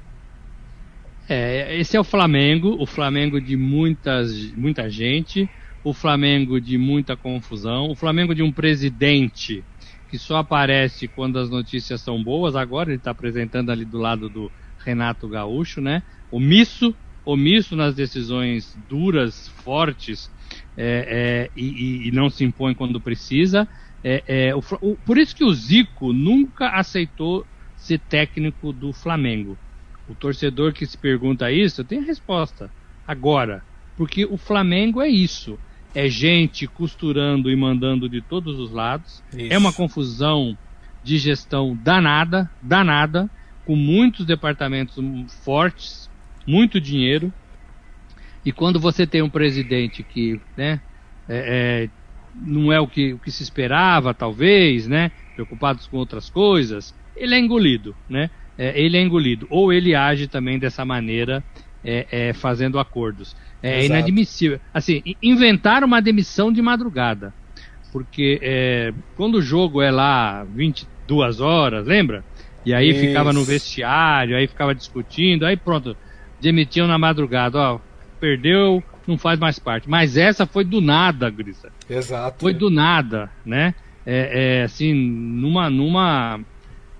É, 1.29 1.79
esse 1.79 1.97
é 1.97 2.01
o 2.01 2.05
Flamengo, 2.05 2.77
o 2.79 2.87
Flamengo 2.87 3.41
de 3.41 3.57
muitas, 3.57 4.33
muita 4.53 4.91
gente 4.91 5.49
o 5.83 5.95
Flamengo 5.95 6.61
de 6.61 6.77
muita 6.77 7.17
confusão, 7.17 7.91
o 7.91 7.97
Flamengo 7.97 8.35
de 8.35 8.43
um 8.43 8.53
presidente 8.53 9.65
que 10.11 10.19
só 10.19 10.39
aparece 10.39 11.09
quando 11.09 11.39
as 11.39 11.49
notícias 11.49 12.03
são 12.03 12.23
boas. 12.23 12.57
Agora 12.57 12.91
ele 12.91 12.99
está 12.99 13.13
apresentando 13.13 13.71
ali 13.71 13.85
do 13.85 13.99
lado 13.99 14.29
do 14.29 14.51
Renato 14.85 15.29
Gaúcho, 15.29 15.81
né? 15.81 16.03
Omisso, 16.31 16.95
omisso 17.25 17.77
nas 17.77 17.95
decisões 17.95 18.77
duras, 18.89 19.49
fortes 19.63 20.29
é, 20.77 21.49
é, 21.49 21.51
e, 21.57 22.09
e, 22.09 22.11
não 22.11 22.29
se 22.29 22.45
impõe 22.45 22.75
quando 22.75 23.01
precisa. 23.01 23.69
É, 24.03 24.49
é, 24.49 24.55
o, 24.55 24.61
o, 24.81 24.97
por 24.97 25.17
isso 25.17 25.35
que 25.35 25.45
o 25.45 25.53
Zico 25.53 26.13
nunca 26.13 26.71
aceitou 26.71 27.47
ser 27.77 28.01
técnico 28.01 28.73
do 28.73 28.93
Flamengo. 28.93 29.57
O 30.09 30.15
torcedor 30.15 30.73
que 30.73 30.85
se 30.87 30.99
pergunta 30.99 31.53
isso 31.53 31.85
tem 31.85 32.01
a 32.01 32.05
resposta 32.05 32.71
agora, 33.07 33.63
porque 33.97 34.25
o 34.25 34.37
Flamengo 34.37 35.01
é 35.01 35.09
isso 35.09 35.59
é 35.95 36.09
gente 36.09 36.67
costurando 36.67 37.51
e 37.51 37.57
mandando 37.57 38.09
de 38.09 38.21
todos 38.21 38.59
os 38.59 38.71
lados. 38.71 39.23
Isso. 39.33 39.53
É 39.53 39.59
uma 39.59 39.73
confusão 39.73 40.57
de 41.03 41.19
gestão 41.19 41.77
danada, 41.83 42.51
danada, 42.63 43.29
com 43.65 43.75
muitos 43.75 44.27
departamentos 44.27 44.97
fortes, 45.45 46.11
muito 46.47 46.81
dinheiro. 46.81 47.33
E 48.45 48.53
quando 48.53 48.81
você 48.81 49.07
tem 49.07 49.23
um 49.23 49.31
presidente 49.31 50.03
que, 50.03 50.41
né, 50.57 50.81
é, 51.29 51.87
é, 51.87 51.91
não 52.35 52.73
é 52.73 52.81
o 52.81 52.87
que, 52.87 53.13
o 53.13 53.19
que 53.19 53.31
se 53.31 53.43
esperava, 53.43 54.15
talvez, 54.15 54.87
né, 54.87 55.11
preocupados 55.35 55.87
com 55.87 55.97
outras 55.97 56.31
coisas, 56.31 56.95
ele 57.17 57.35
é 57.35 57.39
engolido, 57.39 57.95
né? 58.09 58.31
É, 58.57 58.79
ele 58.81 58.97
é 58.97 59.01
engolido. 59.01 59.47
Ou 59.51 59.73
ele 59.73 59.95
age 59.95 60.27
também 60.27 60.59
dessa 60.59 60.85
maneira, 60.85 61.43
é, 61.85 62.07
é, 62.11 62.33
fazendo 62.33 62.79
acordos. 62.79 63.37
É 63.63 63.81
Exato. 63.81 63.99
inadmissível. 63.99 64.61
Assim, 64.73 65.03
inventaram 65.23 65.87
uma 65.87 66.01
demissão 66.01 66.53
de 66.53 66.63
madrugada. 66.63 67.35
Porque 67.93 68.39
é, 68.43 68.93
quando 69.17 69.37
o 69.37 69.43
jogo 69.43 69.83
é 69.83 69.91
lá 69.91 70.45
22 70.45 71.41
horas, 71.41 71.87
lembra? 71.87 72.25
E 72.65 72.73
aí 72.73 72.91
Isso. 72.91 73.01
ficava 73.01 73.33
no 73.33 73.45
vestiário, 73.45 74.37
aí 74.37 74.47
ficava 74.47 74.75
discutindo, 74.75 75.45
aí 75.45 75.57
pronto, 75.57 75.97
demitiam 76.41 76.87
na 76.87 76.99
madrugada, 76.99 77.59
ó, 77.59 77.81
perdeu, 78.21 78.83
não 79.07 79.19
faz 79.19 79.39
mais 79.39 79.59
parte. 79.59 79.89
Mas 79.89 80.17
essa 80.17 80.47
foi 80.47 80.65
do 80.65 80.81
nada, 80.81 81.29
Grisa. 81.31 81.73
Exato. 81.89 82.41
Foi 82.41 82.55
do 82.55 82.71
nada, 82.71 83.31
né? 83.45 83.75
É, 84.07 84.61
é, 84.61 84.63
assim, 84.63 84.95
numa, 84.95 85.69
numa, 85.69 86.41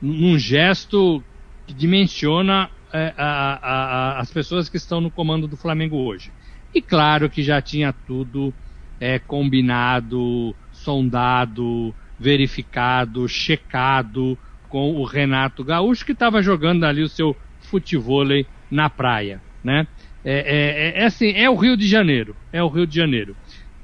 num 0.01 0.39
gesto 0.39 1.23
que 1.67 1.75
dimensiona 1.75 2.71
é, 2.93 3.15
a, 3.17 3.25
a, 3.25 3.85
a, 4.17 4.21
as 4.21 4.31
pessoas 4.31 4.69
que 4.69 4.77
estão 4.77 5.01
no 5.01 5.11
comando 5.11 5.47
do 5.47 5.57
Flamengo 5.57 5.97
hoje. 5.97 6.33
E 6.75 6.81
claro 6.81 7.29
que 7.29 7.43
já 7.43 7.61
tinha 7.61 7.93
tudo 7.93 8.53
é, 9.01 9.19
combinado, 9.19 10.55
sondado, 10.73 11.95
verificado, 12.19 13.29
checado 13.29 14.39
com 14.69 14.95
o 14.95 15.05
Renato 15.05 15.65
Gaúcho, 15.65 16.05
que 16.05 16.13
estava 16.13 16.43
jogando 16.43 16.85
ali 16.85 17.03
o 17.03 17.09
seu 17.09 17.37
futevôlei 17.63 18.47
na 18.71 18.89
praia, 18.89 19.41
né? 19.65 19.87
É, 20.25 20.95
é, 20.97 21.03
é, 21.03 21.05
assim, 21.07 21.31
é 21.31 21.49
o 21.49 21.57
Rio 21.57 21.77
de 21.77 21.89
Janeiro, 21.89 22.37
é 22.53 22.63
o 22.63 22.69
Rio 22.69 22.87
de 22.87 22.95
Janeiro. 22.95 23.35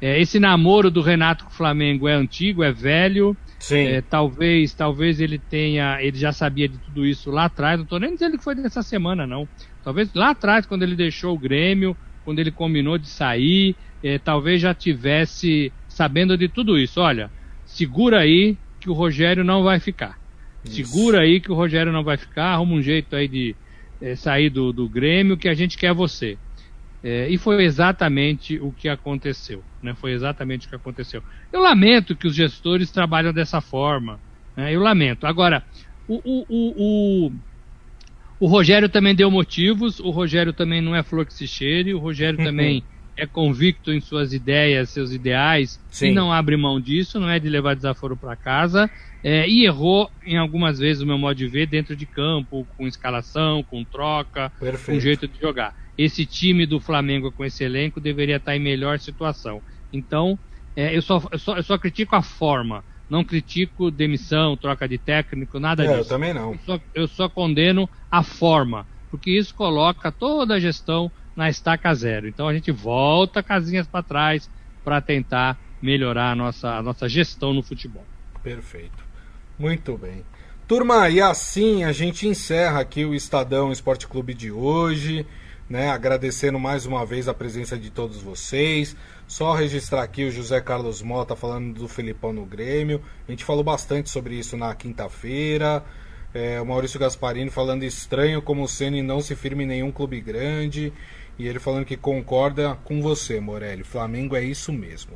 É, 0.01 0.21
esse 0.21 0.39
namoro 0.39 0.91
do 0.91 1.01
Renato 1.01 1.45
com 1.45 1.51
o 1.51 1.55
Flamengo 1.55 2.07
é 2.07 2.13
antigo, 2.13 2.63
é 2.63 2.71
velho. 2.71 3.37
Sim. 3.59 3.87
É, 3.87 4.03
talvez, 4.03 4.75
talvez 4.75 5.19
ele 5.19 5.39
tenha, 5.39 6.01
ele 6.03 6.19
já 6.19 6.31
sabia 6.31 6.69
de 6.69 6.77
tudo 6.77 7.07
isso 7.07 7.31
lá 7.31 7.47
atrás. 7.47 7.79
Não 7.79 7.85
estou 7.85 7.99
nem 7.99 8.13
dizendo 8.13 8.37
que 8.37 8.45
foi 8.45 8.55
dessa 8.55 8.83
semana, 8.83 9.27
não. 9.27 9.49
Talvez 9.83 10.13
lá 10.15 10.31
atrás, 10.31 10.67
quando 10.67 10.83
ele 10.83 10.95
deixou 10.95 11.35
o 11.35 11.39
Grêmio, 11.39 11.97
quando 12.27 12.41
ele 12.41 12.51
combinou 12.51 12.99
de 12.99 13.09
sair, 13.09 13.77
eh, 14.03 14.19
talvez 14.19 14.61
já 14.61 14.75
tivesse 14.75 15.73
sabendo 15.89 16.37
de 16.37 16.49
tudo 16.49 16.77
isso. 16.77 17.01
Olha, 17.01 17.31
segura 17.65 18.19
aí 18.19 18.59
que 18.81 18.91
o 18.91 18.93
Rogério 18.93 19.45
não 19.45 19.63
vai 19.63 19.79
ficar. 19.79 20.19
Isso. 20.65 20.75
Segura 20.75 21.21
aí 21.21 21.39
que 21.39 21.53
o 21.53 21.55
Rogério 21.55 21.93
não 21.93 22.03
vai 22.03 22.17
ficar, 22.17 22.47
arruma 22.47 22.75
um 22.75 22.83
jeito 22.83 23.15
aí 23.15 23.29
de 23.29 23.55
eh, 24.03 24.17
sair 24.17 24.51
do, 24.51 24.73
do 24.73 24.89
Grêmio 24.89 25.37
que 25.37 25.49
a 25.49 25.55
gente 25.55 25.79
quer 25.79 25.95
você. 25.95 26.37
Eh, 27.05 27.29
e 27.31 27.39
foi 27.39 27.63
exatamente 27.63 28.59
o 28.59 28.73
que 28.73 28.89
aconteceu. 28.89 29.63
Né? 29.81 29.95
Foi 29.95 30.11
exatamente 30.11 30.67
o 30.67 30.71
que 30.71 30.75
aconteceu. 30.75 31.23
Eu 31.53 31.61
lamento 31.61 32.17
que 32.17 32.27
os 32.27 32.35
gestores 32.35 32.91
trabalham 32.91 33.33
dessa 33.33 33.61
forma. 33.61 34.19
Né? 34.57 34.75
Eu 34.75 34.81
lamento. 34.81 35.29
Agora, 35.29 35.65
o, 36.09 36.21
o, 36.25 36.47
o, 36.49 37.33
o 38.39 38.47
Rogério 38.47 38.89
também 38.89 39.15
deu 39.15 39.31
motivos, 39.31 39.99
o 40.01 40.11
Rogério 40.11 40.53
também 40.53 40.81
não 40.81 40.95
é 40.95 41.03
flor 41.03 41.25
que 41.25 41.33
se 41.33 41.47
cheire, 41.47 41.95
o 41.95 41.99
Rogério 41.99 42.39
uhum. 42.39 42.45
também 42.45 42.85
é 43.17 43.27
convicto 43.27 43.93
em 43.93 44.01
suas 44.01 44.35
ideias, 44.35 44.91
seus 44.91 45.11
ideais, 45.11 45.81
Sim. 45.89 46.09
e 46.09 46.13
não 46.13 46.31
abre 46.31 46.57
mão 46.57 46.79
disso, 46.79 47.19
não 47.19 47.31
é 47.31 47.39
de 47.39 47.49
levar 47.49 47.75
desaforo 47.75 48.17
para 48.17 48.37
casa, 48.37 48.91
é, 49.25 49.49
e 49.49 49.65
errou 49.65 50.11
em 50.25 50.37
algumas 50.37 50.79
vezes 50.79 51.03
o 51.03 51.07
meu 51.07 51.17
modo 51.17 51.35
de 51.35 51.47
ver 51.47 51.67
dentro 51.67 51.97
de 51.97 52.05
campo, 52.05 52.67
com 52.77 52.87
escalação, 52.87 53.63
com 53.63 53.83
troca, 53.85 54.53
Perfeito. 54.61 54.97
com 54.97 55.01
jeito 55.01 55.27
de 55.27 55.41
jogar. 55.41 55.75
Esse 55.97 56.27
time 56.27 56.67
do 56.67 56.79
Flamengo 56.79 57.33
com 57.33 57.43
esse 57.43 57.65
elenco 57.65 58.01
deveria 58.01 58.37
estar 58.37 58.55
em 58.55 58.61
melhor 58.61 58.99
situação. 58.99 59.63
Então, 59.91 60.39
é, 60.77 60.95
eu, 60.95 61.01
só, 61.01 61.23
eu, 61.33 61.39
só, 61.39 61.57
eu 61.57 61.63
só 61.63 61.79
critico 61.79 62.15
a 62.15 62.23
forma. 62.23 62.85
Não 63.09 63.25
critico 63.25 63.91
demissão, 63.91 64.57
troca 64.57 64.89
de 64.89 64.99
técnico, 64.99 65.61
nada 65.61 65.85
é, 65.85 65.87
disso. 65.87 66.01
Eu 66.01 66.05
também 66.05 66.35
não. 66.35 66.53
Eu 66.53 66.59
só, 66.67 66.81
eu 66.95 67.09
só 67.09 67.29
condeno 67.29 67.89
a 68.11 68.23
forma, 68.23 68.87
porque 69.11 69.31
isso 69.31 69.55
coloca 69.55 70.11
toda 70.11 70.55
a 70.55 70.61
gestão 70.61 71.11
na 71.37 71.49
estaca 71.49 71.95
zero. 71.95 72.27
Então 72.27 72.49
a 72.49 72.55
gente 72.55 72.73
volta 72.73 73.43
casinhas 73.43 73.87
para 73.87 74.03
trás 74.03 74.51
para 74.85 75.01
tentar 75.01 75.59
melhorar 75.81 76.33
a 76.33 76.35
nossa, 76.35 76.77
a 76.77 76.83
nossa 76.83 77.09
gestão 77.09 77.53
no 77.53 77.63
futebol. 77.63 78.05
Perfeito. 78.43 79.05
Muito 79.59 79.97
bem. 79.97 80.25
Turma, 80.67 81.09
e 81.09 81.21
assim 81.21 81.85
a 81.85 81.93
gente 81.93 82.27
encerra 82.27 82.81
aqui 82.81 83.05
o 83.05 83.15
Estadão 83.15 83.71
Esporte 83.71 84.07
Clube 84.09 84.35
de 84.35 84.51
hoje, 84.51 85.25
né? 85.69 85.91
Agradecendo 85.91 86.59
mais 86.59 86.87
uma 86.87 87.07
vez 87.07 87.29
a 87.29 87.35
presença 87.35 87.79
de 87.79 87.91
todos 87.91 88.21
vocês. 88.21 88.97
Só 89.27 89.55
registrar 89.55 90.03
aqui 90.03 90.25
o 90.25 90.31
José 90.31 90.61
Carlos 90.61 91.03
Mota 91.03 91.35
falando 91.35 91.75
do 91.75 91.89
Felipão 91.89 92.33
no 92.33 92.47
Grêmio. 92.47 93.03
A 93.27 93.31
gente 93.33 93.45
falou 93.45 93.65
bastante 93.65 94.09
sobre 94.09 94.37
isso 94.37 94.57
na 94.57 94.73
quinta-feira. 94.75 95.85
É, 96.33 96.61
o 96.61 96.67
Maurício 96.67 97.01
Gasparini 97.01 97.51
falando 97.51 97.83
estranho 97.83 98.41
como 98.41 98.63
o 98.63 98.69
Ceni 98.69 99.03
não 99.03 99.21
se 99.21 99.35
firma 99.35 99.65
em 99.65 99.67
nenhum 99.67 99.91
clube 99.91 100.21
grande. 100.21 100.93
E 101.39 101.47
ele 101.47 101.59
falando 101.59 101.85
que 101.85 101.97
concorda 101.97 102.79
com 102.85 103.03
você, 103.03 103.41
Morelli. 103.41 103.83
Flamengo 103.83 104.37
é 104.37 104.45
isso 104.45 104.73
mesmo. 104.73 105.15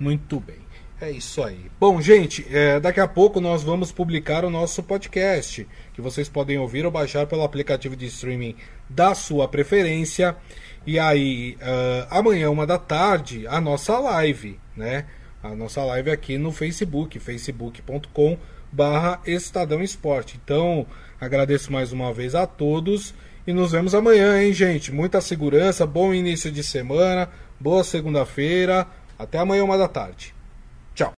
Muito 0.00 0.40
bem. 0.40 0.64
É 1.00 1.10
isso 1.10 1.42
aí. 1.42 1.70
Bom, 1.78 2.00
gente, 2.00 2.46
é, 2.50 2.80
daqui 2.80 2.98
a 2.98 3.06
pouco 3.06 3.40
nós 3.40 3.62
vamos 3.62 3.92
publicar 3.92 4.44
o 4.44 4.50
nosso 4.50 4.82
podcast, 4.82 5.66
que 5.92 6.00
vocês 6.00 6.30
podem 6.30 6.56
ouvir 6.56 6.86
ou 6.86 6.90
baixar 6.90 7.26
pelo 7.26 7.42
aplicativo 7.42 7.94
de 7.94 8.06
streaming 8.06 8.56
da 8.88 9.14
sua 9.14 9.46
preferência. 9.46 10.34
E 10.86 10.98
aí, 10.98 11.56
uh, 11.62 12.06
amanhã, 12.10 12.50
uma 12.50 12.66
da 12.66 12.78
tarde, 12.78 13.46
a 13.46 13.60
nossa 13.60 13.98
live, 13.98 14.60
né? 14.76 15.06
A 15.42 15.54
nossa 15.54 15.82
live 15.84 16.10
aqui 16.10 16.36
no 16.36 16.52
Facebook, 16.52 17.18
facebook.com 17.18 18.38
barra 18.70 19.20
Estadão 19.26 19.82
Esporte. 19.82 20.38
Então, 20.42 20.86
agradeço 21.20 21.72
mais 21.72 21.92
uma 21.92 22.12
vez 22.12 22.34
a 22.34 22.46
todos 22.46 23.14
e 23.46 23.52
nos 23.52 23.72
vemos 23.72 23.94
amanhã, 23.94 24.42
hein, 24.42 24.52
gente? 24.52 24.92
Muita 24.92 25.20
segurança, 25.20 25.86
bom 25.86 26.12
início 26.12 26.50
de 26.50 26.62
semana, 26.62 27.30
boa 27.58 27.84
segunda-feira. 27.84 28.86
Até 29.18 29.38
amanhã, 29.38 29.64
uma 29.64 29.78
da 29.78 29.88
tarde. 29.88 30.33